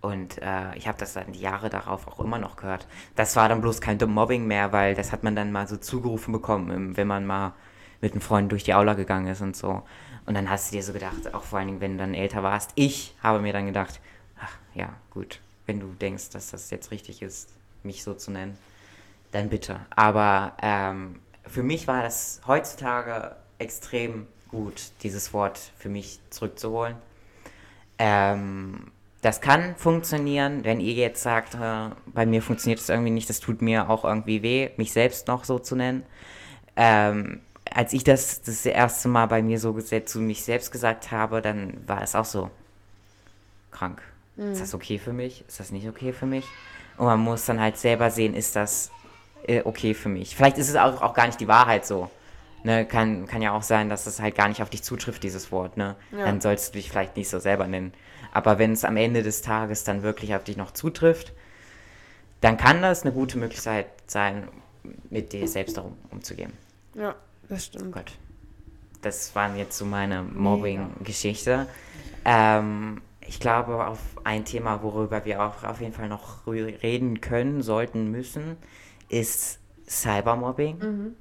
Und 0.00 0.42
äh, 0.42 0.74
ich 0.76 0.88
habe 0.88 0.98
das 0.98 1.12
dann 1.14 1.30
die 1.32 1.40
Jahre 1.40 1.70
darauf 1.70 2.08
auch 2.08 2.18
immer 2.20 2.38
noch 2.38 2.56
gehört. 2.56 2.86
Das 3.14 3.36
war 3.36 3.48
dann 3.48 3.60
bloß 3.60 3.80
kein 3.80 3.98
Mobbing 3.98 4.46
mehr, 4.46 4.72
weil 4.72 4.94
das 4.96 5.12
hat 5.12 5.22
man 5.22 5.36
dann 5.36 5.52
mal 5.52 5.68
so 5.68 5.76
zugerufen 5.76 6.32
bekommen, 6.32 6.96
wenn 6.96 7.06
man 7.06 7.24
mal 7.24 7.52
mit 8.00 8.12
einem 8.12 8.20
Freund 8.20 8.50
durch 8.50 8.64
die 8.64 8.74
Aula 8.74 8.94
gegangen 8.94 9.28
ist 9.28 9.42
und 9.42 9.56
so. 9.56 9.82
Und 10.26 10.34
dann 10.34 10.48
hast 10.48 10.70
du 10.70 10.76
dir 10.76 10.82
so 10.82 10.92
gedacht, 10.92 11.34
auch 11.34 11.42
vor 11.42 11.58
allen 11.58 11.68
Dingen, 11.68 11.80
wenn 11.80 11.92
du 11.92 11.98
dann 11.98 12.14
älter 12.14 12.42
warst, 12.42 12.70
ich 12.74 13.14
habe 13.22 13.40
mir 13.40 13.52
dann 13.52 13.66
gedacht, 13.66 14.00
ach 14.40 14.52
ja, 14.74 14.94
gut, 15.10 15.40
wenn 15.66 15.80
du 15.80 15.88
denkst, 15.94 16.30
dass 16.30 16.50
das 16.50 16.70
jetzt 16.70 16.90
richtig 16.90 17.22
ist, 17.22 17.50
mich 17.82 18.02
so 18.04 18.14
zu 18.14 18.30
nennen, 18.30 18.56
dann 19.32 19.48
bitte. 19.48 19.80
Aber 19.90 20.56
ähm, 20.62 21.20
für 21.46 21.62
mich 21.62 21.88
war 21.88 22.02
das 22.02 22.40
heutzutage 22.46 23.36
extrem 23.58 24.26
gut, 24.48 24.92
dieses 25.02 25.32
Wort 25.32 25.58
für 25.76 25.88
mich 25.88 26.20
zurückzuholen. 26.30 26.96
Ähm, 27.98 28.92
das 29.22 29.40
kann 29.40 29.76
funktionieren, 29.76 30.64
wenn 30.64 30.80
ihr 30.80 30.94
jetzt 30.94 31.22
sagt, 31.22 31.54
äh, 31.54 31.90
bei 32.06 32.26
mir 32.26 32.42
funktioniert 32.42 32.80
das 32.80 32.88
irgendwie 32.88 33.10
nicht, 33.10 33.28
das 33.28 33.40
tut 33.40 33.62
mir 33.62 33.88
auch 33.88 34.04
irgendwie 34.04 34.42
weh, 34.42 34.70
mich 34.76 34.92
selbst 34.92 35.28
noch 35.28 35.44
so 35.44 35.58
zu 35.58 35.76
nennen. 35.76 36.04
Ähm, 36.76 37.40
als 37.74 37.92
ich 37.92 38.04
das 38.04 38.42
das 38.42 38.64
erste 38.66 39.08
Mal 39.08 39.26
bei 39.26 39.42
mir 39.42 39.58
so 39.58 39.72
gesetzt, 39.72 40.12
zu 40.12 40.20
mich 40.20 40.44
selbst 40.44 40.72
gesagt 40.72 41.10
habe, 41.10 41.42
dann 41.42 41.86
war 41.86 42.02
es 42.02 42.14
auch 42.14 42.24
so 42.24 42.50
krank. 43.70 44.02
Ist 44.36 44.62
das 44.62 44.74
okay 44.74 44.98
für 44.98 45.12
mich? 45.12 45.44
Ist 45.46 45.60
das 45.60 45.70
nicht 45.70 45.86
okay 45.88 46.12
für 46.12 46.26
mich? 46.26 46.46
Und 46.96 47.06
man 47.06 47.20
muss 47.20 47.44
dann 47.44 47.60
halt 47.60 47.76
selber 47.76 48.10
sehen, 48.10 48.34
ist 48.34 48.56
das 48.56 48.90
äh, 49.46 49.62
okay 49.64 49.94
für 49.94 50.08
mich. 50.08 50.34
Vielleicht 50.34 50.58
ist 50.58 50.68
es 50.68 50.76
auch, 50.76 51.02
auch 51.02 51.14
gar 51.14 51.26
nicht 51.26 51.40
die 51.40 51.48
Wahrheit 51.48 51.84
so. 51.84 52.10
Ne, 52.64 52.86
kann, 52.86 53.26
kann 53.26 53.42
ja 53.42 53.52
auch 53.52 53.62
sein, 53.62 53.88
dass 53.88 54.06
es 54.06 54.20
halt 54.20 54.36
gar 54.36 54.46
nicht 54.46 54.62
auf 54.62 54.70
dich 54.70 54.84
zutrifft, 54.84 55.24
dieses 55.24 55.50
Wort. 55.50 55.76
Ne? 55.76 55.96
Ja. 56.12 56.26
Dann 56.26 56.40
sollst 56.40 56.68
du 56.68 56.78
dich 56.78 56.90
vielleicht 56.90 57.16
nicht 57.16 57.28
so 57.28 57.40
selber 57.40 57.66
nennen. 57.66 57.92
Aber 58.32 58.58
wenn 58.58 58.72
es 58.72 58.84
am 58.84 58.96
Ende 58.96 59.22
des 59.22 59.42
Tages 59.42 59.82
dann 59.84 60.02
wirklich 60.02 60.34
auf 60.34 60.44
dich 60.44 60.56
noch 60.56 60.70
zutrifft, 60.70 61.32
dann 62.40 62.56
kann 62.56 62.80
das 62.80 63.02
eine 63.02 63.12
gute 63.12 63.36
Möglichkeit 63.36 63.86
sein, 64.06 64.48
mit 65.10 65.32
dir 65.32 65.46
selbst 65.48 65.76
darum 65.76 65.96
umzugehen. 66.10 66.52
Ja, 66.94 67.16
das 67.48 67.66
stimmt. 67.66 67.92
Gott. 67.92 68.12
Das 69.02 69.34
waren 69.34 69.56
jetzt 69.56 69.76
so 69.76 69.84
meine 69.84 70.22
Mobbing-Geschichte. 70.22 71.66
Ähm, 72.24 73.02
ich 73.26 73.40
glaube, 73.40 73.84
auf 73.86 73.98
ein 74.24 74.44
Thema, 74.44 74.82
worüber 74.82 75.24
wir 75.24 75.42
auch 75.42 75.64
auf 75.64 75.80
jeden 75.80 75.92
Fall 75.92 76.08
noch 76.08 76.46
reden 76.46 77.20
können, 77.20 77.62
sollten, 77.62 78.10
müssen, 78.10 78.56
ist 79.08 79.58
Cybermobbing. 79.88 81.14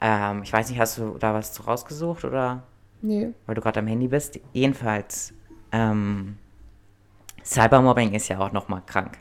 Ähm, 0.00 0.42
ich 0.42 0.52
weiß 0.52 0.68
nicht, 0.70 0.78
hast 0.80 0.98
du 0.98 1.16
da 1.18 1.32
was 1.32 1.52
zu 1.52 1.62
rausgesucht 1.62 2.24
oder 2.24 2.62
Nee. 3.02 3.32
weil 3.46 3.54
du 3.54 3.60
gerade 3.60 3.80
am 3.80 3.86
Handy 3.86 4.08
bist? 4.08 4.40
Jedenfalls, 4.52 5.32
ähm, 5.72 6.38
Cybermobbing 7.44 8.14
ist 8.14 8.28
ja 8.28 8.38
auch 8.40 8.52
nochmal 8.52 8.82
krank. 8.84 9.18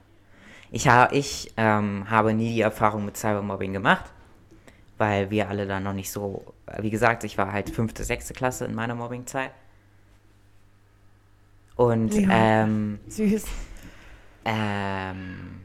Ich, 0.72 0.88
ha 0.88 1.10
ich 1.12 1.54
ähm, 1.58 2.10
habe 2.10 2.34
nie 2.34 2.56
die 2.56 2.62
Erfahrung 2.62 3.06
mit 3.06 3.16
Cybermobbing 3.16 3.74
gemacht, 3.74 4.06
weil 4.98 5.30
wir 5.30 5.50
alle 5.50 5.68
da 5.68 5.80
noch 5.80 5.94
nicht 5.94 6.12
so, 6.12 6.54
wie 6.80 6.90
gesagt, 6.90 7.24
ich 7.24 7.38
war 7.38 7.52
halt 7.52 7.70
fünfte, 7.70 8.04
sechste 8.04 8.34
Klasse 8.34 8.66
in 8.66 8.76
meiner 8.76 8.96
Mobbingzeit. 8.96 9.52
Und 11.76 12.14
Ja. 12.14 12.30
ähm, 12.64 13.00
Süß. 13.08 13.44
ähm, 14.46 15.62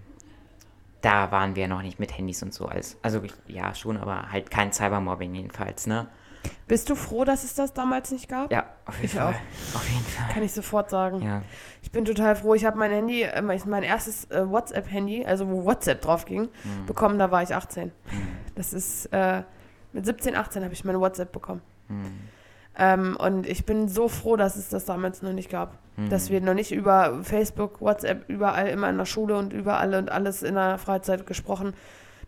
da 1.03 1.31
waren 1.31 1.55
wir 1.55 1.69
noch 1.69 1.83
nicht 1.83 2.01
mit 2.01 2.17
Handys 2.19 2.43
und 2.43 2.53
so. 2.53 2.67
Als, 2.67 2.97
also 3.03 3.23
ja, 3.47 3.75
schon, 3.75 3.97
aber 3.97 4.31
halt 4.33 4.51
kein 4.51 4.73
Cybermobbing 4.73 5.35
jedenfalls, 5.35 5.87
ne? 5.87 6.09
Bist 6.67 6.89
du 6.89 6.95
froh, 6.95 7.25
dass 7.25 7.45
es 7.45 7.55
das 7.55 7.75
damals 7.75 8.11
nicht 8.13 8.29
gab? 8.29 8.51
Ja, 8.51 8.65
auf 8.87 8.95
jeden 8.97 9.07
Ich 9.07 9.15
Fall. 9.15 9.35
auch. 9.35 9.77
Auf 9.77 9.89
jeden 9.89 10.05
Fall. 10.05 10.33
Kann 10.33 10.43
ich 10.43 10.53
sofort 10.53 10.89
sagen. 10.89 11.21
Ja. 11.23 11.43
Ich 11.83 11.91
bin 11.91 12.05
total 12.05 12.35
froh. 12.35 12.55
Ich 12.55 12.65
habe 12.65 12.79
mein 12.79 12.91
Handy, 12.91 13.23
äh, 13.23 13.43
mein 13.43 13.83
erstes 13.83 14.25
äh, 14.31 14.49
WhatsApp-Handy, 14.49 15.25
also 15.27 15.49
wo 15.49 15.65
WhatsApp 15.65 16.01
drauf 16.01 16.25
ging, 16.25 16.43
Mhm. 16.65 16.87
bekommen, 16.87 17.19
da 17.19 17.31
war 17.31 17.43
ich 17.43 17.55
18. 17.55 17.93
Das 18.61 18.75
ist, 18.75 19.07
äh, 19.07 19.43
mit 19.95 20.05
17, 20.05 20.37
18 20.37 20.63
habe 20.63 20.75
ich 20.75 20.85
meine 20.85 21.01
WhatsApp 21.01 21.33
bekommen. 21.33 21.63
Mhm. 21.89 22.05
Ähm, 22.77 23.17
und 23.19 23.47
ich 23.47 23.65
bin 23.65 23.89
so 23.89 24.07
froh, 24.11 24.37
dass 24.37 24.57
es 24.57 24.69
das 24.69 24.85
damals 24.85 25.23
noch 25.23 25.33
nicht 25.33 25.49
gab. 25.49 25.79
Mhm. 25.97 26.11
Dass 26.11 26.29
wir 26.29 26.43
noch 26.43 26.53
nicht 26.53 26.71
über 26.71 27.25
Facebook, 27.25 27.81
WhatsApp, 27.81 28.29
überall 28.29 28.69
immer 28.69 28.91
in 28.91 28.99
der 28.99 29.07
Schule 29.07 29.39
und 29.39 29.55
überall 29.55 29.95
und 29.95 30.11
alles 30.13 30.43
in 30.43 30.57
der 30.57 30.77
Freizeit 30.77 31.27
gesprochen. 31.27 31.73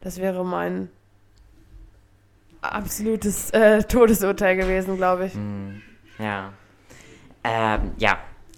Das 0.01 0.17
wäre 0.17 0.43
mein 0.43 0.89
absolutes 2.63 3.51
äh, 3.51 3.83
Todesurteil 3.83 4.57
gewesen, 4.57 4.97
glaube 4.97 5.27
ich. 5.27 5.35
Hm, 5.35 5.83
Ja. 6.19 6.55
Ähm, 7.45 7.93
ja. 7.99 8.17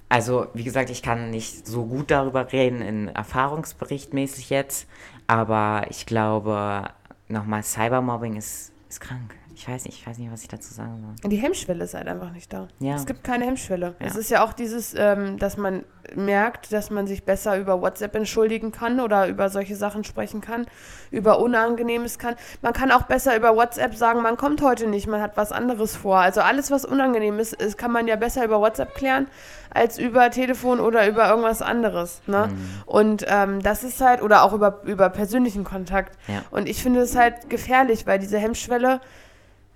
Also, 0.09 0.47
wie 0.55 0.63
gesagt, 0.63 0.91
ich 0.91 1.03
kann 1.03 1.31
nicht 1.31 1.67
so 1.67 1.87
gut 1.87 2.13
darüber 2.13 2.53
reden, 2.53 2.83
in 2.83 3.09
Erfahrungsberichtmäßig 3.09 4.49
jetzt, 4.49 4.87
aber 5.27 5.87
ich 5.89 6.07
glaube, 6.07 6.85
nochmal, 7.29 7.63
Cybermobbing 7.63 8.37
ist, 8.37 8.73
ist 8.89 9.01
krank. 9.01 9.37
Ich 9.57 9.69
weiß 9.69 9.85
nicht, 9.85 9.99
ich 10.01 10.07
weiß 10.07 10.19
nicht, 10.19 10.33
was 10.33 10.43
ich 10.43 10.49
dazu 10.49 10.75
sagen 10.75 11.01
soll. 11.01 11.31
Die 11.31 11.37
Hemmschwelle 11.37 11.85
ist 11.85 11.95
halt 11.95 12.09
einfach 12.09 12.33
nicht 12.33 12.53
da. 12.53 12.69
Ja. 12.81 12.97
Es 12.97 13.07
gibt 13.07 13.23
keine 13.25 13.45
Hemmschwelle. 13.45 13.95
Ja. 13.99 14.07
Es 14.07 14.17
ist 14.17 14.31
ja 14.31 14.45
auch 14.45 14.53
dieses, 14.53 14.95
ähm, 14.97 15.39
dass 15.39 15.57
man 15.57 15.85
merkt, 16.15 16.73
dass 16.73 16.91
man 16.91 17.07
sich 17.07 17.25
besser 17.25 17.57
über 17.59 17.81
WhatsApp 17.81 18.15
entschuldigen 18.15 18.73
kann 18.73 19.01
oder 19.01 19.29
über 19.29 19.49
solche 19.49 19.77
Sachen 19.77 20.05
sprechen 20.05 20.41
kann, 20.41 20.67
über 21.11 21.39
Unangenehmes 21.39 22.19
kann. 22.19 22.35
Man 22.63 22.73
kann 22.73 22.91
auch 22.91 23.03
besser 23.03 23.37
über 23.37 23.57
WhatsApp 23.57 23.95
sagen, 23.95 24.23
man 24.23 24.37
kommt 24.37 24.61
heute 24.63 24.87
nicht, 24.87 25.07
man 25.07 25.21
hat 25.21 25.37
was 25.37 25.53
anderes 25.53 25.97
vor. 25.97 26.19
Also 26.19 26.41
alles, 26.41 26.71
was 26.71 26.85
unangenehm 26.85 27.39
ist, 27.39 27.55
ist 27.55 27.79
kann 27.79 27.93
man 27.93 28.07
ja 28.07 28.17
besser 28.17 28.45
über 28.45 28.61
WhatsApp 28.61 28.95
klären, 28.95 29.29
als 29.71 29.99
über 29.99 30.31
Telefon 30.31 30.81
oder 30.81 31.09
über 31.09 31.29
irgendwas 31.29 31.63
anderes. 31.63 32.23
Ne? 32.27 32.49
Mhm. 32.49 32.83
Und 32.87 33.25
ähm, 33.29 33.63
das 33.63 33.85
ist 33.85 34.01
halt, 34.01 34.23
oder 34.23 34.43
auch 34.43 34.53
über, 34.53 34.83
über 34.85 35.09
persönlichen 35.11 35.65
Kontakt. 35.65 36.19
Ja. 36.29 36.43
Und 36.51 36.69
ich 36.69 36.83
finde 36.83 37.01
es 37.01 37.17
halt 37.17 37.49
gefährlich, 37.51 38.07
weil 38.07 38.19
diese 38.19 38.39
Hemmschwelle 38.39 39.01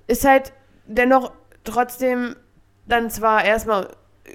ist 0.08 0.24
halt 0.24 0.52
dennoch 0.86 1.30
trotzdem 1.64 2.34
dann 2.86 3.10
zwar 3.10 3.44
erstmal 3.44 3.88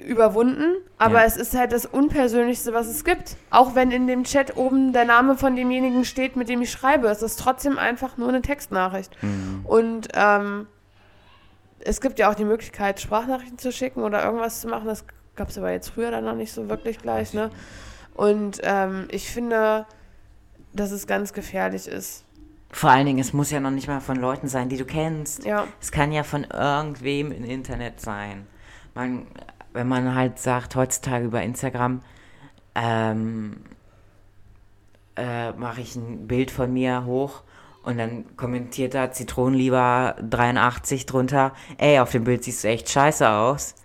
überwunden, 0.08 0.76
aber 0.98 1.20
Ja. 1.20 1.26
es 1.26 1.38
ist 1.38 1.56
halt 1.56 1.72
das 1.72 1.86
Unpersönlichste, 1.86 2.74
was 2.74 2.88
es 2.88 3.04
gibt. 3.04 3.36
Auch 3.52 3.76
wenn 3.76 3.92
in 3.92 4.08
dem 4.08 4.24
Chat 4.24 4.58
oben 4.58 4.92
der 4.94 5.06
Name 5.06 5.36
von 5.38 5.56
demjenigen 5.56 6.06
steht, 6.06 6.36
mit 6.36 6.50
dem 6.50 6.62
ich 6.62 6.72
schreibe, 6.72 7.08
es 7.10 7.22
ist 7.22 7.40
trotzdem 7.40 7.78
einfach 7.78 8.18
nur 8.18 8.30
eine 8.30 8.42
Textnachricht. 8.42 9.16
Mhm. 9.22 9.62
Und 9.66 10.08
ähm, 10.14 10.68
es 11.80 12.02
gibt 12.02 12.18
ja 12.18 12.30
auch 12.32 12.36
die 12.36 12.46
Möglichkeit, 12.46 13.02
Sprachnachrichten 13.02 13.58
zu 13.60 13.72
schicken 13.72 14.02
oder 14.04 14.24
irgendwas 14.24 14.62
zu 14.62 14.68
machen. 14.68 14.88
Das 14.88 15.06
gab 15.36 15.50
es 15.50 15.58
aber 15.58 15.72
jetzt 15.72 15.90
früher 15.90 16.10
dann 16.12 16.26
noch 16.26 16.36
nicht 16.36 16.54
so 16.54 16.70
wirklich 16.70 16.98
gleich. 17.00 17.34
Ne? 17.34 17.50
Und 18.16 18.62
ähm, 18.64 19.08
ich 19.12 19.30
finde, 19.30 19.86
dass 20.74 20.92
es 20.92 21.06
ganz 21.08 21.34
gefährlich 21.34 21.88
ist. 21.88 22.24
Vor 22.74 22.90
allen 22.90 23.06
Dingen, 23.06 23.20
es 23.20 23.34
muss 23.34 23.52
ja 23.52 23.60
noch 23.60 23.70
nicht 23.70 23.88
mal 23.88 24.02
von 24.02 24.18
Leuten 24.18 24.48
sein, 24.48 24.68
die 24.68 24.78
du 24.78 24.86
kennst. 24.86 25.46
Ja. 25.46 25.68
Es 25.80 25.92
kann 25.92 26.12
ja 26.12 26.24
von 26.24 26.44
irgendwem 26.44 27.32
im 27.32 27.44
Internet 27.44 28.02
sein. 28.02 28.48
Man, 28.96 29.28
wenn 29.74 29.88
man 29.88 30.16
halt 30.16 30.40
sagt, 30.40 30.76
heutzutage 30.76 31.26
über 31.26 31.44
Instagram, 31.44 32.02
ähm, 32.74 33.58
äh, 35.16 35.52
mache 35.52 35.82
ich 35.82 35.96
ein 35.96 36.28
Bild 36.28 36.50
von 36.50 36.74
mir 36.74 37.06
hoch 37.06 37.44
und 37.84 38.00
dann 38.00 38.36
kommentiert 38.38 38.96
da 38.96 39.12
Zitronenlieber 39.12 40.16
83 40.28 41.06
drunter, 41.06 41.54
ey, 41.78 42.00
auf 42.00 42.12
dem 42.12 42.24
Bild 42.24 42.44
siehst 42.44 42.64
du 42.64 42.70
echt 42.70 42.90
scheiße 42.90 43.30
aus. 43.30 43.76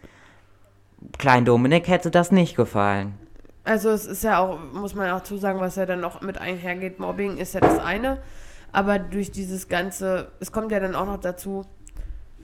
Klein 1.19 1.45
Dominik 1.45 1.89
hätte 1.89 2.11
das 2.11 2.33
nicht 2.33 2.57
gefallen. 2.57 3.19
Also 3.65 3.91
es 3.91 4.07
ist 4.07 4.25
ja 4.25 4.39
auch, 4.39 4.59
muss 4.73 4.95
man 4.95 5.11
auch 5.11 5.25
zusagen, 5.25 5.61
was 5.61 5.77
ja 5.77 5.85
dann 5.85 6.01
noch 6.01 6.23
mit 6.23 6.39
einhergeht. 6.39 6.99
Mobbing 6.99 7.37
ist 7.37 7.53
ja 7.53 7.61
das 7.61 7.79
eine. 7.79 8.23
Aber 8.73 8.99
durch 8.99 9.31
dieses 9.31 9.69
ganze, 9.69 10.33
es 10.41 10.53
kommt 10.53 10.73
ja 10.73 10.81
dann 10.81 10.95
auch 10.95 11.07
noch 11.07 11.19
dazu, 11.19 11.65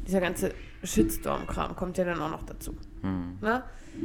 dieser 0.07 0.21
ganze 0.21 0.53
Shitstorm-Kram 0.83 1.77
kommt 1.77 1.99
ja 1.99 2.05
dann 2.05 2.21
auch 2.21 2.31
noch 2.31 2.43
dazu. 2.43 2.77
Ne? 3.41 3.63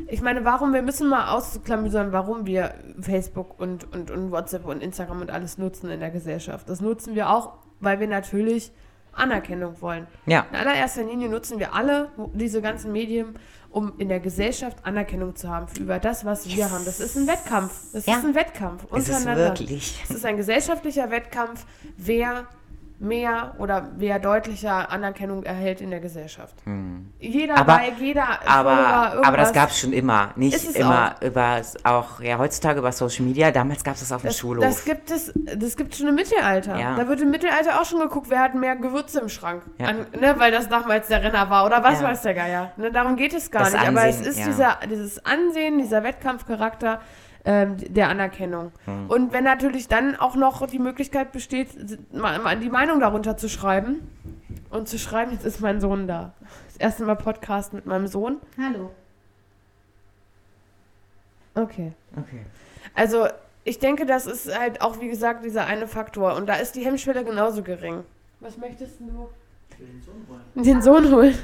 Ich 0.08 0.22
meine, 0.22 0.46
warum, 0.46 0.74
wir 0.74 0.82
müssen 0.82 1.10
mal 1.10 1.32
ausklamüsern, 1.32 2.12
warum 2.12 2.46
wir 2.46 2.76
Facebook 3.00 3.60
und, 3.60 3.92
und, 3.94 4.12
und 4.12 4.32
WhatsApp 4.32 4.66
und 4.66 4.84
Instagram 4.84 5.22
und 5.22 5.32
alles 5.32 5.58
nutzen 5.58 5.90
in 5.90 6.00
der 6.00 6.12
Gesellschaft. 6.12 6.70
Das 6.70 6.82
nutzen 6.82 7.16
wir 7.16 7.30
auch, 7.30 7.54
weil 7.80 8.00
wir 8.00 8.08
natürlich 8.08 8.72
Anerkennung 9.14 9.82
wollen. 9.82 10.08
Ja. 10.26 10.46
In 10.52 10.56
allererster 10.58 11.04
Linie 11.04 11.30
nutzen 11.30 11.60
wir 11.60 11.74
alle 11.74 12.10
diese 12.34 12.62
ganzen 12.62 12.92
Medien, 12.92 13.38
um 13.72 13.94
in 14.00 14.10
der 14.10 14.20
Gesellschaft 14.20 14.78
Anerkennung 14.84 15.36
zu 15.36 15.50
haben 15.50 15.68
für 15.68 15.82
über 15.84 16.00
das, 16.00 16.26
was 16.26 16.48
wir 16.48 16.72
haben. 16.72 16.86
Das 16.86 17.00
ist 17.00 17.16
ein 17.16 17.28
Wettkampf. 17.28 17.72
Das 17.94 18.06
Ja. 18.06 18.18
ist 18.18 18.26
ein 18.26 18.36
Wettkampf 18.36 18.84
Ist 18.86 19.10
es 19.10 19.18
untereinander. 19.18 19.44
wirklich? 19.50 20.00
Es 20.04 20.16
ist 20.16 20.26
ein 20.26 20.38
gesellschaftlicher 20.38 21.12
Wettkampf, 21.12 21.66
wer 21.98 22.48
mehr 23.00 23.56
oder 23.60 23.90
wer 23.98 24.20
deutlicher 24.20 24.92
Anerkennung 24.92 25.44
erhält 25.44 25.80
in 25.80 25.90
der 25.90 26.02
Gesellschaft. 26.02 26.54
Jeder 27.20 27.54
Hm. 27.56 27.60
Aber- 27.62 27.74
Like, 27.80 28.00
jeder 28.00 28.28
Aber, 28.46 29.26
aber 29.26 29.38
das 29.38 29.54
gab 29.54 29.70
es 29.70 29.80
schon 29.80 29.94
immer. 29.94 30.32
Nicht 30.36 30.76
immer 30.76 31.16
über, 31.22 31.62
auch 31.84 32.20
ja, 32.20 32.38
heutzutage 32.38 32.80
über 32.80 32.92
Social 32.92 33.26
Media. 33.26 33.52
Damals 33.52 33.84
gab 33.84 33.94
es 33.94 34.02
das 34.02 34.12
auf 34.12 34.22
dem 34.22 34.28
Das, 34.28 34.38
Schulhof. 34.38 34.66
das 34.66 34.84
gibt 34.84 35.12
es, 35.12 35.32
das 35.56 35.78
gibt 35.78 35.96
schon 35.96 36.08
im 36.10 36.16
Mittelalter. 36.16 36.78
Ja. 36.78 36.96
Da 36.96 37.08
wird 37.08 37.22
im 37.22 37.32
Mittelalter 37.32 37.80
auch 37.80 37.86
schon 37.86 38.00
geguckt, 38.02 38.30
wer 38.30 38.40
hat 38.42 38.54
mehr 38.56 38.76
Gewürze 38.76 39.22
im 39.22 39.30
Schrank. 39.30 39.64
Ja. 39.78 39.88
An, 39.88 40.06
ne, 40.20 40.36
weil 40.38 40.52
das 40.52 40.68
damals 40.68 41.08
der 41.08 41.24
Renner 41.24 41.50
war 41.50 41.66
oder 41.66 41.82
was 41.84 42.02
Ja. 42.02 42.08
weiß 42.10 42.22
der 42.24 42.34
Geier. 42.34 42.72
Ne, 42.78 42.92
darum 42.92 43.16
geht 43.16 43.34
es 43.34 43.50
gar 43.50 43.64
Das 43.64 43.74
nicht. 43.74 43.88
Aber 43.88 44.06
es 44.08 44.18
Ansehen, 44.18 44.32
ist 44.32 44.46
dieser, 44.46 44.78
dieses 44.92 45.26
Ansehen, 45.26 45.78
dieser 45.78 46.04
Wettkampfcharakter 46.04 47.00
ähm, 47.46 47.78
der 47.78 48.10
Anerkennung. 48.10 48.72
Hm. 48.86 49.10
Und 49.10 49.34
wenn 49.34 49.44
natürlich 49.44 49.88
dann 49.88 50.16
auch 50.16 50.36
noch 50.36 50.66
die 50.68 50.80
Möglichkeit 50.80 51.32
besteht, 51.32 51.70
die 51.78 52.70
Meinung 52.70 53.00
darunter 53.00 53.38
zu 53.38 53.50
schreiben 53.50 54.08
und 54.70 54.88
zu 54.88 55.00
schreiben, 55.00 55.32
jetzt 55.32 55.46
ist 55.46 55.62
mein 55.62 55.82
Sohn 55.82 56.08
da. 56.08 56.34
Das 56.68 56.78
erste 56.78 57.04
Mal 57.04 57.16
Podcast 57.16 57.74
mit 57.74 57.86
meinem 57.86 58.08
Sohn. 58.08 58.38
Hallo. 58.58 58.92
Okay. 61.56 61.94
okay. 62.16 62.46
Also 62.96 63.28
ich 63.64 63.80
denke, 63.80 64.06
das 64.06 64.26
ist 64.26 64.58
halt 64.58 64.82
auch, 64.82 65.00
wie 65.00 65.10
gesagt, 65.10 65.44
dieser 65.44 65.66
eine 65.66 65.88
Faktor. 65.88 66.36
Und 66.36 66.48
da 66.48 66.56
ist 66.56 66.76
die 66.76 66.86
Hemmschwelle 66.86 67.24
genauso 67.24 67.64
gering. 67.64 68.04
Was 68.40 68.58
möchtest 68.58 69.00
du? 69.00 69.30
Den 70.56 70.82
Sohn 70.82 71.12
holen. 71.12 71.36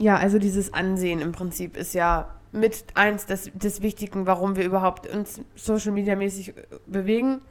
Ja, 0.00 0.16
also 0.16 0.38
dieses 0.38 0.72
Ansehen 0.72 1.20
im 1.20 1.32
Prinzip 1.32 1.76
ist 1.76 1.92
ja 1.94 2.34
mit 2.52 2.84
eins 2.94 3.26
des, 3.26 3.50
des 3.54 3.82
Wichtigen, 3.82 4.26
warum 4.26 4.56
wir 4.56 4.64
überhaupt 4.64 5.06
uns 5.06 5.40
Social 5.54 5.92
Media 5.92 6.16
mäßig 6.16 6.48
äh, 6.48 6.52
bewegen. 6.86 7.42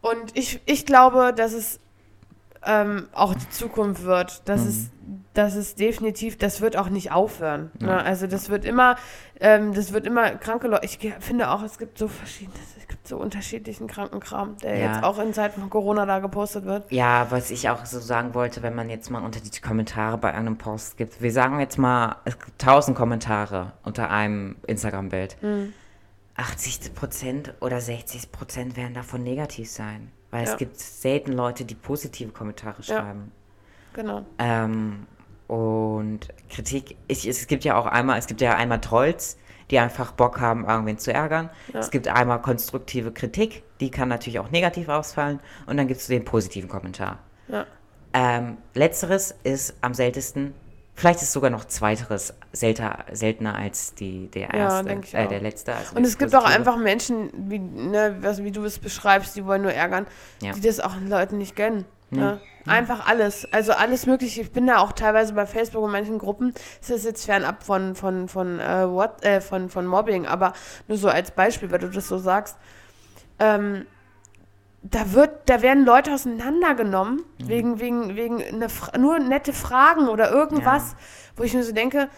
Und 0.00 0.36
ich, 0.36 0.60
ich 0.66 0.86
glaube, 0.86 1.34
dass 1.36 1.52
es 1.52 1.80
ähm, 2.64 3.08
auch 3.12 3.34
die 3.34 3.50
Zukunft 3.50 4.04
wird. 4.04 4.42
Das 4.48 4.62
Mhm. 4.62 4.68
ist, 4.68 4.90
das 5.34 5.56
ist 5.56 5.78
definitiv, 5.80 6.38
das 6.38 6.60
wird 6.60 6.76
auch 6.76 6.88
nicht 6.90 7.10
aufhören. 7.12 7.70
Ja. 7.80 7.86
Ne? 7.86 8.02
Also 8.04 8.26
das 8.26 8.50
wird 8.50 8.64
immer, 8.64 8.96
ähm, 9.40 9.74
das 9.74 9.92
wird 9.92 10.06
immer 10.06 10.30
kranke 10.36 10.68
Leute. 10.68 10.84
Ich 10.84 10.98
finde 11.20 11.50
auch, 11.50 11.62
es 11.62 11.78
gibt 11.78 11.98
so 11.98 12.08
verschiedene, 12.08 12.56
so 13.08 13.16
unterschiedlichen 13.16 13.86
Krankenkram, 13.88 14.56
der 14.58 14.76
Ja. 14.78 14.92
jetzt 14.92 15.04
auch 15.04 15.18
in 15.18 15.32
Zeiten 15.34 15.60
von 15.60 15.70
Corona 15.70 16.06
da 16.06 16.18
gepostet 16.20 16.64
wird. 16.64 16.90
Ja, 16.92 17.26
was 17.30 17.50
ich 17.50 17.68
auch 17.68 17.84
so 17.86 17.98
sagen 18.00 18.34
wollte, 18.34 18.62
wenn 18.62 18.74
man 18.74 18.90
jetzt 18.90 19.10
mal 19.10 19.22
unter 19.24 19.40
die 19.40 19.60
Kommentare 19.60 20.18
bei 20.18 20.32
einem 20.34 20.56
Post 20.58 20.96
gibt. 20.96 21.20
Wir 21.20 21.32
sagen 21.32 21.58
jetzt 21.60 21.78
mal, 21.78 22.16
es 22.24 22.38
gibt 22.38 22.60
1000 22.62 22.96
Kommentare 22.96 23.72
unter 23.84 24.10
einem 24.10 24.56
Instagram-Bild. 24.66 25.36
Mhm. 25.42 25.72
80 26.36 26.94
Prozent 26.94 27.54
oder 27.60 27.80
60 27.80 28.30
Prozent 28.30 28.76
werden 28.76 28.94
davon 28.94 29.22
negativ 29.24 29.68
sein. 29.70 30.12
Weil 30.30 30.44
Ja. 30.44 30.52
es 30.52 30.56
gibt 30.58 30.78
selten 30.78 31.32
Leute, 31.32 31.64
die 31.64 31.74
positive 31.74 32.30
Kommentare 32.32 32.76
Ja. 32.82 33.00
schreiben. 33.00 33.32
Genau. 33.94 34.24
Ähm, 34.38 35.06
und 35.48 36.28
Kritik, 36.50 36.96
ich, 37.08 37.26
es 37.26 37.46
gibt 37.46 37.64
ja 37.64 37.76
auch 37.76 37.86
einmal, 37.86 38.18
es 38.18 38.26
gibt 38.26 38.40
ja 38.40 38.54
einmal 38.54 38.80
Trolls, 38.80 39.38
die 39.70 39.78
einfach 39.78 40.12
Bock 40.12 40.40
haben, 40.40 40.64
irgendwen 40.66 40.98
zu 40.98 41.12
ärgern. 41.12 41.50
Ja. 41.72 41.80
Es 41.80 41.90
gibt 41.90 42.08
einmal 42.08 42.40
konstruktive 42.40 43.12
Kritik, 43.12 43.62
die 43.80 43.90
kann 43.90 44.08
natürlich 44.08 44.38
auch 44.38 44.50
negativ 44.50 44.88
ausfallen. 44.88 45.40
Und 45.66 45.76
dann 45.76 45.88
gibt 45.88 46.00
es 46.00 46.06
den 46.06 46.24
positiven 46.24 46.68
Kommentar. 46.68 47.18
Ja. 47.48 47.66
Ähm, 48.12 48.56
letzteres 48.74 49.34
ist 49.44 49.74
am 49.82 49.92
seltensten, 49.92 50.54
vielleicht 50.94 51.20
ist 51.22 51.32
sogar 51.32 51.50
noch 51.50 51.66
zweiteres 51.66 52.34
selter, 52.52 53.04
seltener 53.12 53.54
als 53.54 53.94
die, 53.94 54.28
der 54.28 54.54
erste, 54.54 54.98
ich 55.04 55.14
äh, 55.14 55.24
auch. 55.24 55.28
der 55.28 55.40
letzte. 55.40 55.74
Also 55.74 55.94
Und 55.96 56.04
es 56.04 56.16
gibt 56.16 56.34
auch 56.34 56.40
positive. 56.40 56.58
einfach 56.58 56.76
Menschen, 56.78 57.30
wie, 57.50 57.58
ne, 57.58 58.16
wie 58.38 58.50
du 58.50 58.64
es 58.64 58.78
beschreibst, 58.78 59.36
die 59.36 59.44
wollen 59.44 59.62
nur 59.62 59.72
ärgern, 59.72 60.06
Ja. 60.42 60.52
die 60.52 60.60
das 60.62 60.80
auch 60.80 60.94
Leuten 61.06 61.36
nicht 61.38 61.54
gönnen. 61.54 61.84
Ne? 62.10 62.40
Einfach 62.68 63.06
alles. 63.08 63.50
Also 63.52 63.72
alles 63.72 64.06
mögliche. 64.06 64.40
Ich 64.42 64.52
bin 64.52 64.66
da 64.66 64.78
auch 64.78 64.92
teilweise 64.92 65.32
bei 65.34 65.46
Facebook 65.46 65.84
in 65.84 65.90
manchen 65.90 66.18
Gruppen. 66.18 66.54
Das 66.80 66.90
ist 66.90 67.04
jetzt 67.04 67.24
fernab 67.24 67.62
von, 67.64 67.94
von, 67.94 68.28
von, 68.28 68.60
äh, 68.60 68.88
what, 68.90 69.24
äh, 69.24 69.40
von, 69.40 69.68
von 69.68 69.86
Mobbing, 69.86 70.26
aber 70.26 70.52
nur 70.86 70.98
so 70.98 71.08
als 71.08 71.30
Beispiel, 71.30 71.70
weil 71.70 71.78
du 71.80 71.88
das 71.88 72.08
so 72.08 72.18
sagst. 72.18 72.56
Ähm, 73.38 73.86
da 74.82 75.12
wird, 75.12 75.48
da 75.50 75.60
werden 75.60 75.84
Leute 75.84 76.12
auseinandergenommen, 76.14 77.22
Mhm. 77.38 77.48
wegen, 77.48 77.80
wegen, 77.80 78.16
wegen 78.16 78.42
eine, 78.42 78.68
nur 78.98 79.18
nette 79.18 79.52
Fragen 79.52 80.08
oder 80.08 80.30
irgendwas, 80.30 80.94
wo 81.36 81.42
ich 81.42 81.52
mir 81.54 81.64
so 81.64 81.72
denke, 81.72 82.08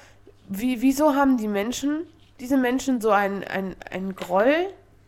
wie, 0.48 0.82
wieso 0.82 1.14
haben 1.14 1.36
die 1.36 1.48
Menschen, 1.48 2.06
diese 2.38 2.56
Menschen 2.56 3.00
so 3.00 3.10
ein, 3.10 3.44
ein, 3.44 3.76
ein 3.90 4.14
Groll 4.14 4.54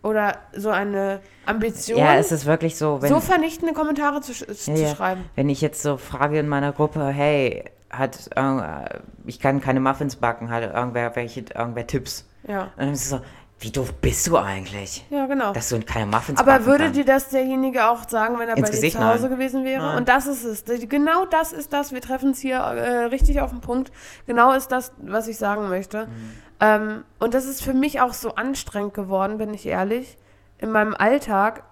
oder 0.02 0.36
so 0.56 0.70
eine 0.70 1.20
Ambition, 1.46 1.98
Ja, 1.98 2.16
es 2.16 2.32
ist 2.32 2.46
wirklich 2.46 2.76
so, 2.76 3.00
so 3.00 3.20
vernichtende 3.20 3.72
Kommentare 3.74 4.20
zu, 4.20 4.34
sch 4.34 4.44
zu 4.54 4.70
Ja, 4.72 4.76
ja. 4.88 4.94
schreiben? 4.96 5.24
wenn 5.36 5.48
ich 5.48 5.60
jetzt 5.60 5.82
so 5.82 5.96
frage 5.96 6.38
in 6.38 6.48
meiner 6.48 6.72
Gruppe, 6.72 7.06
hey, 7.06 7.64
hat, 7.90 8.30
äh, 8.36 8.98
ich 9.26 9.38
kann 9.38 9.60
keine 9.60 9.80
Muffins 9.80 10.16
backen, 10.16 10.50
hat 10.50 10.62
irgendwer, 10.62 11.14
welche, 11.14 11.44
irgendwer 11.54 11.86
Tipps? 11.86 12.26
Ja, 12.48 12.62
Und 12.62 12.70
dann 12.78 12.92
ist 12.92 13.02
es 13.04 13.10
so, 13.10 13.20
wie 13.60 13.70
doof 13.70 13.92
bist 14.00 14.26
du 14.26 14.36
eigentlich, 14.38 15.04
ja 15.08 15.26
genau. 15.26 15.52
dass 15.52 15.68
du 15.68 15.78
keine 15.82 16.06
Muffins 16.06 16.40
Aber 16.40 16.66
würde 16.66 16.90
dir 16.90 17.04
das 17.04 17.28
derjenige 17.28 17.86
auch 17.88 18.08
sagen, 18.08 18.36
wenn 18.40 18.48
er 18.48 18.56
Ins 18.56 18.68
bei 18.70 18.74
Gesicht? 18.74 18.96
dir 18.96 19.00
zu 19.00 19.06
Hause 19.06 19.22
Nein. 19.28 19.30
gewesen 19.38 19.64
wäre? 19.64 19.82
Nein. 19.86 19.96
Und 19.98 20.08
das 20.08 20.26
ist 20.26 20.42
es. 20.44 20.64
Genau 20.88 21.26
das 21.26 21.52
ist 21.52 21.72
das. 21.72 21.92
Wir 21.92 22.00
treffen 22.00 22.32
es 22.32 22.40
hier 22.40 22.56
äh, 22.56 23.04
richtig 23.04 23.40
auf 23.40 23.50
den 23.50 23.60
Punkt. 23.60 23.92
Genau 24.26 24.52
ist 24.52 24.72
das, 24.72 24.90
was 25.00 25.28
ich 25.28 25.36
sagen 25.38 25.68
möchte. 25.68 26.06
Mhm. 26.06 26.32
Ähm, 26.62 27.02
und 27.18 27.34
das 27.34 27.44
ist 27.46 27.62
für 27.62 27.74
mich 27.74 28.00
auch 28.00 28.12
so 28.14 28.36
anstrengend 28.36 28.94
geworden, 28.94 29.36
bin 29.38 29.52
ich 29.52 29.66
ehrlich, 29.66 30.16
in 30.58 30.70
meinem 30.70 30.94
Alltag 30.94 31.64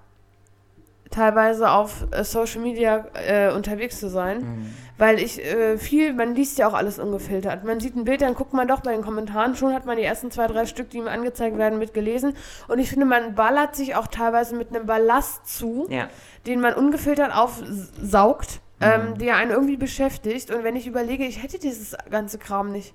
teilweise 1.10 1.70
auf 1.70 2.06
äh, 2.12 2.22
Social 2.24 2.60
Media 2.60 3.04
äh, 3.14 3.52
unterwegs 3.52 3.98
zu 3.98 4.08
sein, 4.08 4.38
Mhm. 4.38 4.74
weil 4.96 5.18
ich 5.18 5.44
äh, 5.44 5.76
viel, 5.76 6.12
man 6.12 6.34
liest 6.34 6.58
ja 6.58 6.68
auch 6.68 6.74
alles 6.74 6.98
ungefiltert. 6.98 7.64
Man 7.64 7.80
sieht 7.80 7.96
ein 7.96 8.04
Bild, 8.04 8.20
dann 8.22 8.34
guckt 8.34 8.52
man 8.52 8.68
doch 8.68 8.80
bei 8.80 8.92
den 8.92 9.02
Kommentaren, 9.02 9.56
schon 9.56 9.74
hat 9.74 9.86
man 9.86 9.96
die 9.96 10.04
ersten 10.04 10.30
zwei, 10.30 10.46
drei 10.46 10.66
Stück, 10.66 10.90
die 10.90 10.98
ihm 10.98 11.08
angezeigt 11.08 11.56
werden, 11.58 11.78
mitgelesen. 11.80 12.36
Und 12.68 12.78
ich 12.78 12.90
finde, 12.90 13.06
man 13.06 13.34
ballert 13.34 13.74
sich 13.74 13.96
auch 13.96 14.06
teilweise 14.06 14.54
mit 14.56 14.74
einem 14.74 14.86
Ballast 14.86 15.46
zu, 15.48 15.86
Ja, 15.88 16.08
den 16.46 16.60
man 16.60 16.74
ungefiltert 16.74 17.34
aufsaugt, 17.34 18.60
ähm, 18.80 19.18
der 19.18 19.36
einen 19.36 19.50
irgendwie 19.50 19.76
beschäftigt. 19.76 20.50
Und 20.52 20.62
wenn 20.64 20.76
ich 20.76 20.86
überlege, 20.86 21.24
ich 21.26 21.42
hätte 21.42 21.58
dieses 21.58 21.96
ganze 22.10 22.38
Kram 22.38 22.70
nicht, 22.72 22.94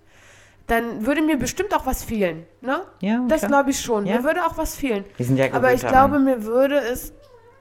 dann 0.68 1.05
würde 1.05 1.22
mir 1.22 1.38
bestimmt 1.38 1.74
auch 1.76 1.86
was 1.86 2.03
fehlen. 2.03 2.45
Ne? 2.61 2.82
ja 3.01 3.24
Das 3.28 3.45
glaube 3.45 3.70
ich 3.72 3.80
schon. 3.80 4.05
Ja. 4.07 4.18
Mir 4.18 4.24
würde 4.24 4.45
auch 4.45 4.57
was 4.57 4.76
fehlen. 4.76 5.03
Wir 5.18 5.26
sind 5.26 5.38
ja 5.38 5.53
Aber 5.53 5.74
ich 5.74 5.86
glaube, 5.86 6.20
mir 6.20 6.43
würde 6.43 6.78
es 6.80 7.13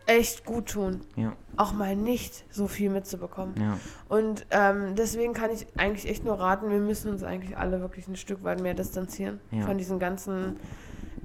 echt 0.07 0.45
gut 0.45 0.71
tun, 0.71 1.01
Ja, 1.17 1.33
auch 1.57 1.73
mal 1.73 1.97
nicht 1.97 2.45
so 2.51 2.67
viel 2.69 2.91
mitzubekommen. 2.91 3.55
ja. 3.59 3.79
Und 4.09 4.45
ähm, 4.51 4.95
deswegen 4.97 5.33
kann 5.33 5.51
ich 5.51 5.67
eigentlich 5.79 6.09
echt 6.11 6.25
nur 6.25 6.39
raten, 6.39 6.69
wir 6.71 6.79
müssen 6.79 7.11
uns 7.11 7.23
eigentlich 7.23 7.57
alle 7.57 7.81
wirklich 7.81 8.07
ein 8.09 8.17
Stück 8.17 8.45
weit 8.45 8.61
mehr 8.61 8.75
distanzieren 8.75 9.41
Ja. 9.51 9.63
von 9.65 9.79
diesen 9.79 9.99
ganzen, 9.99 10.57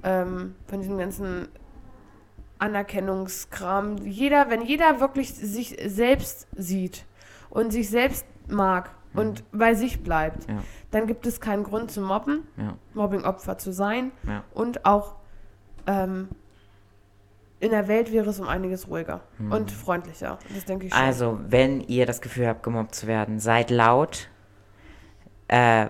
ähm, 0.02 0.54
von 0.66 0.80
diesem 0.80 0.96
ganzen 0.96 1.48
Anerkennungskram. 2.58 3.98
Jeder, 4.04 4.50
wenn 4.50 4.62
jeder 4.62 5.00
wirklich 5.00 5.34
sich 5.34 5.76
selbst 5.86 6.46
sieht 6.56 7.04
und 7.50 7.72
sich 7.72 7.88
selbst 7.90 8.24
mag 8.48 8.90
und 9.14 9.44
bei 9.52 9.74
sich 9.74 10.02
bleibt, 10.02 10.48
Mhm. 10.48 10.60
Dann 10.90 11.06
gibt 11.06 11.26
es 11.26 11.40
keinen 11.40 11.62
Grund 11.64 11.90
zu 11.90 12.00
mobben, 12.00 12.46
Ja, 12.56 12.76
Mobbing-Opfer 12.94 13.58
zu 13.58 13.72
sein 13.72 14.12
ja. 14.26 14.42
und 14.54 14.84
auch 14.84 15.16
ähm, 15.86 16.28
in 17.60 17.70
der 17.72 17.88
Welt 17.88 18.10
wäre 18.10 18.30
es 18.30 18.40
um 18.40 18.48
einiges 18.48 18.88
ruhiger 18.88 19.20
und 19.50 19.70
freundlicher. 19.70 20.38
Das 20.54 20.64
denke 20.64 20.86
ich 20.86 20.94
schon. 20.94 21.02
Also, 21.02 21.38
wenn 21.46 21.82
ihr 21.82 22.06
das 22.06 22.22
Gefühl 22.22 22.46
habt, 22.48 22.62
gemobbt 22.62 22.94
zu 22.94 23.06
werden, 23.06 23.38
seid 23.38 23.70
laut. 23.70 24.28
Äh, 25.48 25.88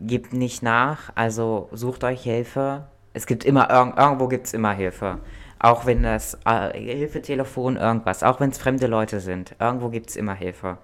gebt 0.00 0.32
nicht 0.32 0.62
nach. 0.62 1.10
Also, 1.16 1.68
sucht 1.72 2.04
euch 2.04 2.22
Hilfe. 2.22 2.86
Es 3.12 3.26
gibt 3.26 3.44
immer, 3.44 3.70
irg 3.70 3.98
irgendwo 3.98 4.28
gibt 4.28 4.46
es 4.46 4.54
immer 4.54 4.72
Hilfe. 4.72 5.18
Auch 5.58 5.84
wenn 5.84 6.04
das 6.04 6.38
äh, 6.44 6.78
Hilfetelefon, 6.78 7.76
irgendwas, 7.76 8.22
auch 8.22 8.38
wenn 8.38 8.50
es 8.50 8.58
fremde 8.58 8.86
Leute 8.86 9.18
sind. 9.18 9.56
Irgendwo 9.58 9.88
gibt 9.88 10.10
es 10.10 10.16
immer 10.16 10.34
Hilfe. 10.34 10.78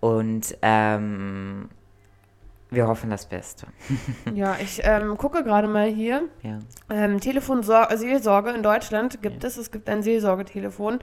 Und 0.00 0.54
ähm, 0.60 1.70
wir 2.70 2.86
hoffen 2.86 3.10
das 3.10 3.26
Beste. 3.26 3.66
Ja, 4.34 4.56
ich 4.60 4.80
ähm, 4.84 5.16
gucke 5.18 5.42
gerade 5.44 5.66
mal 5.68 5.88
hier. 5.88 6.22
Ja. 6.42 6.58
Ähm, 6.88 7.20
Telefonseelsorge 7.20 8.50
in 8.50 8.62
Deutschland 8.62 9.20
gibt 9.22 9.44
es. 9.44 9.56
Es 9.56 9.70
gibt 9.70 9.88
ein 9.88 10.02
Seelsorgetelefon 10.02 11.00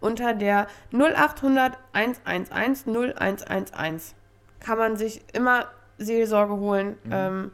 unter 0.00 0.34
der 0.34 0.66
0800 0.92 1.78
111 1.92 2.86
0111. 2.86 4.14
Kann 4.60 4.78
man 4.78 4.96
sich 4.96 5.22
immer 5.32 5.66
Seelsorge 5.98 6.56
holen. 6.56 6.96
Ähm, 7.10 7.50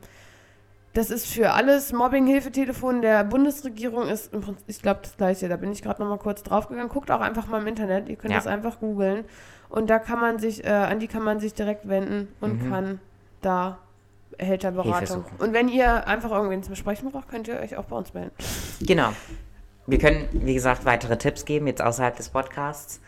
das 0.95 1.11
ist 1.11 1.27
für 1.27 1.53
alles 1.53 1.93
Mobbing-Hilfetelefon 1.93 3.01
der 3.01 3.25
Bundesregierung 3.25 4.09
ist 4.09 4.33
im 4.35 4.43
Prinzip, 4.43 4.65
ich 4.67 4.83
glaube, 4.83 5.01
das 5.03 5.17
gleiche. 5.17 5.49
Da 5.49 5.57
bin 5.57 5.73
ich 5.73 5.83
gerade 5.83 6.03
noch 6.03 6.09
mal 6.09 6.19
kurz 6.19 6.43
draufgegangen. 6.43 6.91
Guckt 6.91 7.11
auch 7.11 7.21
einfach 7.21 7.47
mal 7.47 7.61
im 7.63 7.67
Internet. 7.67 8.09
Ihr 8.09 8.17
könnt 8.17 8.33
Ja. 8.33 8.39
das 8.39 8.47
einfach 8.47 8.79
googeln. 8.81 9.25
Und 9.71 9.89
da 9.89 9.99
kann 9.99 10.21
man 10.21 10.39
sich, 10.39 10.65
äh, 10.65 10.69
an 10.71 10.99
die 11.01 11.09
kann 11.09 11.23
man 11.23 11.41
sich 11.41 11.55
direkt 11.55 11.89
wenden 11.89 12.29
und 12.41 12.69
kann 12.69 13.01
da 13.43 13.79
erhält 14.39 14.65
er 14.65 14.73
Beratung. 14.73 15.25
Und 15.39 15.53
wenn 15.53 15.69
ihr 15.69 16.07
einfach 16.07 16.31
irgendwen 16.31 16.63
zum 16.63 16.75
Sprechen 16.75 17.11
braucht, 17.11 17.29
könnt 17.29 17.49
ihr 17.49 17.61
euch 17.61 17.77
auch 17.77 17.85
bei 17.85 17.97
uns 17.97 18.15
melden. 18.15 18.33
Genau. 18.81 19.13
Wir 19.87 19.99
können, 19.99 20.29
wie 20.33 20.55
gesagt, 20.55 20.85
weitere 20.85 21.19
Tipps 21.19 21.45
geben, 21.45 21.67
jetzt 21.67 21.83
außerhalb 21.83 22.17
des 22.17 22.29
Podcasts. 22.29 23.01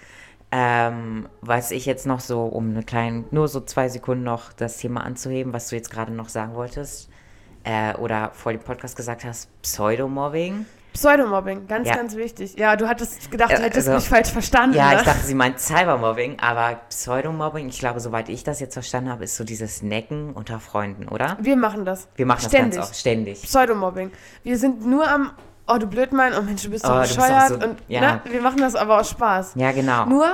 Ähm, 0.51 1.29
was 1.41 1.71
ich 1.71 1.87
jetzt 1.87 2.07
noch 2.07 2.21
so, 2.21 2.43
um 2.43 2.71
eine 2.71 2.83
kleine, 2.83 3.25
nur 3.31 3.49
so 3.49 3.61
zwei 3.61 3.89
Sekunden 3.89 4.25
noch 4.25 4.53
das 4.53 4.77
Thema 4.77 5.03
anzuheben, 5.03 5.53
was 5.53 5.69
du 5.69 5.77
jetzt 5.77 5.91
gerade 5.91 6.13
noch 6.13 6.29
sagen 6.29 6.55
wolltest, 6.55 7.11
äh, 7.65 7.95
oder 7.97 8.31
vor 8.33 8.53
dem 8.53 8.61
Podcast 8.61 8.97
gesagt 8.97 9.25
hast, 9.25 9.51
Pseudomobbing. 9.63 10.67
Pseudomobbing, 10.95 11.67
ganz, 11.67 11.89
Ja. 11.89 11.97
ganz 11.97 12.15
wichtig. 12.17 12.57
Ja, 12.57 12.77
du 12.77 12.89
hattest 12.89 13.31
gedacht, 13.31 13.51
du 13.51 13.57
hättest 13.63 13.89
also- 13.89 13.99
mich 13.99 14.09
falsch 14.09 14.31
verstanden. 14.31 14.77
Ja, 14.77 14.91
ne? 14.93 14.97
ich 14.99 15.03
dachte, 15.03 15.25
sie 15.27 15.35
meint 15.35 15.59
Cybermobbing, 15.61 16.39
aber 16.41 16.77
Pseudomobbing, 16.89 17.69
ich 17.69 17.79
glaube, 17.81 17.99
soweit 18.01 18.29
ich 18.29 18.45
das 18.45 18.61
jetzt 18.61 18.75
verstanden 18.75 19.11
habe, 19.11 19.25
ist 19.25 19.37
so 19.37 19.43
dieses 19.45 19.83
Necken 19.83 20.33
unter 20.33 20.61
Freunden, 20.61 21.09
oder? 21.09 21.37
Wir 21.41 21.57
machen 21.57 21.85
das. 21.85 22.09
Wir 22.15 22.27
machen 22.27 22.43
das 22.45 22.51
Ständig. 22.53 22.77
ganz 22.79 22.89
oft, 22.91 22.97
ständig. 22.97 23.43
Pseudomobbing. 23.43 24.13
Wir 24.45 24.57
sind 24.57 24.87
nur 24.87 25.07
am, 25.11 25.33
oh 25.67 25.79
du 25.79 25.87
Blödmann, 25.89 26.33
oh 26.39 26.43
Mensch, 26.43 26.63
du 26.63 26.71
bist 26.71 26.87
so 26.87 26.93
Oh, 26.95 27.01
bescheuert. 27.01 27.49
so- 27.49 27.55
und 27.57 27.77
ja. 27.89 28.01
ne, 28.01 28.21
wir 28.31 28.41
machen 28.41 28.59
das 28.61 28.77
aber 28.77 29.01
aus 29.01 29.11
Spaß. 29.11 29.55
Ja, 29.57 29.73
genau. 29.73 30.07
Nur, 30.07 30.27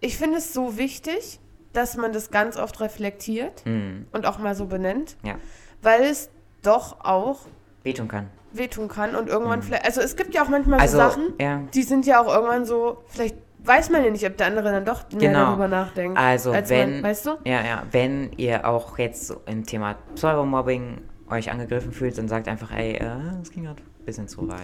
ich 0.00 0.18
finde 0.18 0.36
es 0.38 0.52
so 0.52 0.76
wichtig, 0.76 1.40
dass 1.72 1.96
man 1.96 2.12
das 2.12 2.30
ganz 2.30 2.58
oft 2.58 2.78
reflektiert 2.80 3.64
Hm, 3.64 4.06
und 4.12 4.26
auch 4.26 4.38
mal 4.38 4.54
so 4.54 4.66
benennt, 4.66 5.16
ja, 5.22 5.36
weil 5.80 6.02
es 6.02 6.28
doch 6.62 7.02
auch 7.02 7.40
wehtun 7.84 8.08
kann. 8.08 8.28
Wehtun 8.56 8.88
kann 8.88 9.14
und 9.16 9.28
irgendwann 9.28 9.62
vielleicht, 9.62 9.84
also 9.84 10.00
es 10.00 10.16
gibt 10.16 10.34
ja 10.34 10.42
auch 10.44 10.48
manchmal 10.48 10.80
Also, 10.80 10.98
so 10.98 11.02
Sachen, 11.02 11.32
ja. 11.40 11.60
die 11.74 11.82
sind 11.82 12.06
ja 12.06 12.20
auch 12.20 12.32
irgendwann 12.34 12.64
so, 12.64 12.98
vielleicht 13.08 13.36
weiß 13.64 13.90
man 13.90 14.04
ja 14.04 14.10
nicht, 14.10 14.26
ob 14.26 14.36
der 14.36 14.48
andere 14.48 14.72
dann 14.72 14.84
doch 14.84 15.04
mehr 15.12 15.30
Genau. 15.30 15.46
darüber 15.46 15.68
nachdenkt. 15.68 16.18
Also, 16.18 16.50
als 16.52 16.68
wenn, 16.70 16.94
man, 16.94 17.02
weißt 17.04 17.26
du? 17.26 17.30
ja, 17.44 17.64
ja, 17.64 17.82
wenn 17.92 18.32
ihr 18.36 18.66
auch 18.68 18.98
jetzt 18.98 19.26
so 19.28 19.40
im 19.46 19.64
Thema 19.64 19.94
Pseudomobbing 20.14 21.00
euch 21.30 21.50
angegriffen 21.50 21.92
fühlt, 21.92 22.16
dann 22.18 22.28
sagt 22.28 22.48
einfach, 22.48 22.72
ey, 22.72 22.94
äh, 22.96 23.06
das 23.38 23.50
ging 23.50 23.64
gerade 23.64 23.80
ein 23.80 24.04
bisschen 24.04 24.28
zu 24.28 24.48
weit. 24.48 24.58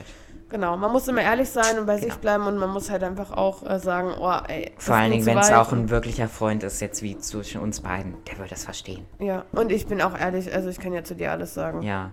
Genau, 0.50 0.78
man 0.78 0.90
muss 0.92 1.06
immer 1.08 1.20
ehrlich 1.20 1.50
sein 1.50 1.78
und 1.78 1.84
bei 1.86 1.96
Genau. 1.96 2.06
sich 2.08 2.14
bleiben 2.16 2.46
und 2.46 2.56
man 2.56 2.70
muss 2.70 2.90
halt 2.90 3.02
einfach 3.04 3.32
auch 3.32 3.68
äh, 3.68 3.78
sagen, 3.78 4.12
oh, 4.18 4.32
ey. 4.48 4.72
Vor 4.78 4.94
allen 4.96 5.10
Dingen, 5.12 5.26
wenn 5.26 5.36
es 5.38 5.52
auch 5.52 5.72
ein 5.72 5.90
wirklicher 5.90 6.26
Freund 6.26 6.62
ist, 6.62 6.80
jetzt 6.80 7.02
wie 7.02 7.18
zwischen 7.18 7.60
uns 7.60 7.80
beiden, 7.82 8.14
der 8.30 8.38
wird 8.38 8.50
das 8.50 8.64
verstehen. 8.64 9.04
Ja, 9.18 9.44
und 9.52 9.70
ich 9.70 9.86
bin 9.86 10.00
auch 10.00 10.18
ehrlich, 10.18 10.52
also 10.54 10.70
ich 10.70 10.80
kann 10.80 10.94
ja 10.94 11.04
zu 11.04 11.14
dir 11.14 11.32
alles 11.32 11.52
sagen. 11.52 11.82
Ja. 11.82 12.12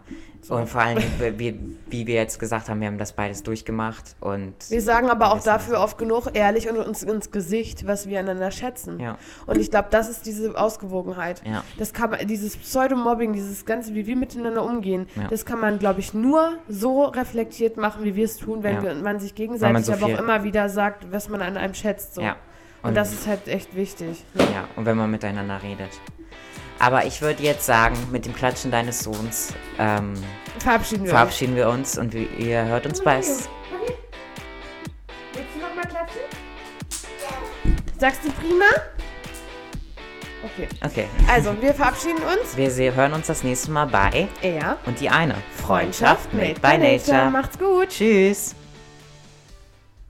Und 0.50 0.68
vor 0.70 0.84
Dingen, 0.86 1.40
wie, 1.40 1.60
wie 1.88 2.08
wir 2.08 2.16
jetzt 2.16 2.40
gesagt 2.40 2.70
haben, 2.70 2.80
wir 2.80 2.88
haben 2.88 2.98
das 2.98 3.14
beides 3.14 3.44
durchgemacht 3.44 4.16
und 4.20 4.54
Wir 4.70 4.82
sagen 4.82 5.10
aber 5.10 5.32
auch 5.32 5.42
dafür 5.44 5.80
oft 5.80 5.98
genug 5.98 6.28
ehrlich 6.34 6.70
und 6.70 6.78
uns 6.78 7.04
ins 7.04 7.32
Gesicht, 7.32 7.88
was 7.88 8.08
wir 8.08 8.20
einander 8.20 8.52
schätzen. 8.52 9.00
Ja. 9.00 9.18
Und 9.46 9.58
ich 9.58 9.72
glaube, 9.72 9.88
das 9.92 10.10
ist 10.10 10.26
diese 10.26 10.58
Ausgewogenheit. 10.58 11.42
Ja. 11.46 11.64
Das 11.78 11.94
kann 11.94 12.12
man, 12.12 12.28
dieses 12.28 12.58
Pseudomobbing, 12.58 13.34
dieses 13.34 13.66
ganze, 13.66 13.96
wie 13.96 14.06
wir 14.06 14.16
miteinander 14.16 14.64
umgehen, 14.64 15.08
Ja. 15.16 15.28
das 15.30 15.46
kann 15.46 15.60
man, 15.60 15.80
glaube 15.80 16.00
ich, 16.00 16.14
nur 16.14 16.54
so 16.68 17.04
reflektiert 17.06 17.78
machen, 17.78 18.04
wie 18.04 18.16
wir 18.16 18.26
es 18.26 18.38
tun, 18.38 18.64
wenn 18.64 18.82
wir, 18.84 18.94
man 18.96 19.20
sich 19.20 19.36
gegenseitig 19.36 19.86
so 19.86 19.94
aber 19.94 20.06
auch 20.06 20.20
immer 20.20 20.44
wieder 20.44 20.70
sagt, 20.70 21.12
was 21.12 21.30
man 21.30 21.42
an 21.42 21.58
einem 21.58 21.74
schätzt. 21.74 22.16
So. 22.16 22.22
Und, 22.22 22.90
Und- 22.90 22.96
das 22.96 23.14
ist 23.14 23.26
halt 23.28 23.48
echt 23.48 23.76
wichtig. 23.76 24.24
Ja, 24.36 24.68
und 24.76 24.86
wenn 24.86 24.96
man 24.98 25.10
miteinander 25.10 25.62
redet. 25.64 25.90
Aber 26.80 27.06
ich 27.06 27.22
würde 27.22 27.42
jetzt 27.44 27.66
sagen, 27.66 27.96
mit 28.12 28.26
dem 28.26 28.36
Klatschen 28.36 28.70
deines 28.72 29.00
Sohns 29.00 29.54
ähm, 29.80 30.14
Verabschieden 30.60 31.04
wir 31.06 31.12
verabschieden 31.12 31.56
wir 31.56 31.70
uns 31.70 31.98
und 31.98 32.14
wir, 32.14 32.30
ihr 32.38 32.66
hört 32.66 32.86
uns 32.86 33.02
bei. 33.04 33.18
uns. 33.18 33.48
Willst 35.34 35.50
du 35.56 35.60
noch 35.60 35.76
mal 35.76 35.84
klatschen? 35.86 36.22
Sagst 38.00 38.22
du 38.26 38.32
prima? 38.32 38.66
Okay. 40.44 40.68
Okay. 40.86 41.08
Also, 41.28 41.56
wir 41.62 41.74
verabschieden 41.74 42.18
uns. 42.20 42.56
Wir 42.56 42.70
se- 42.72 42.94
hören 42.94 43.14
uns 43.14 43.28
das 43.28 43.44
nächste 43.44 43.72
Mal 43.72 43.86
bei 43.88 44.28
Er. 44.42 44.78
und 44.86 45.00
die 45.00 45.10
eine 45.10 45.36
Freundschaft 45.66 46.34
made 46.34 46.60
by 46.60 46.78
nature. 46.78 47.30
Macht's 47.32 47.58
gut. 47.58 47.90
Tschüss. 47.90 48.54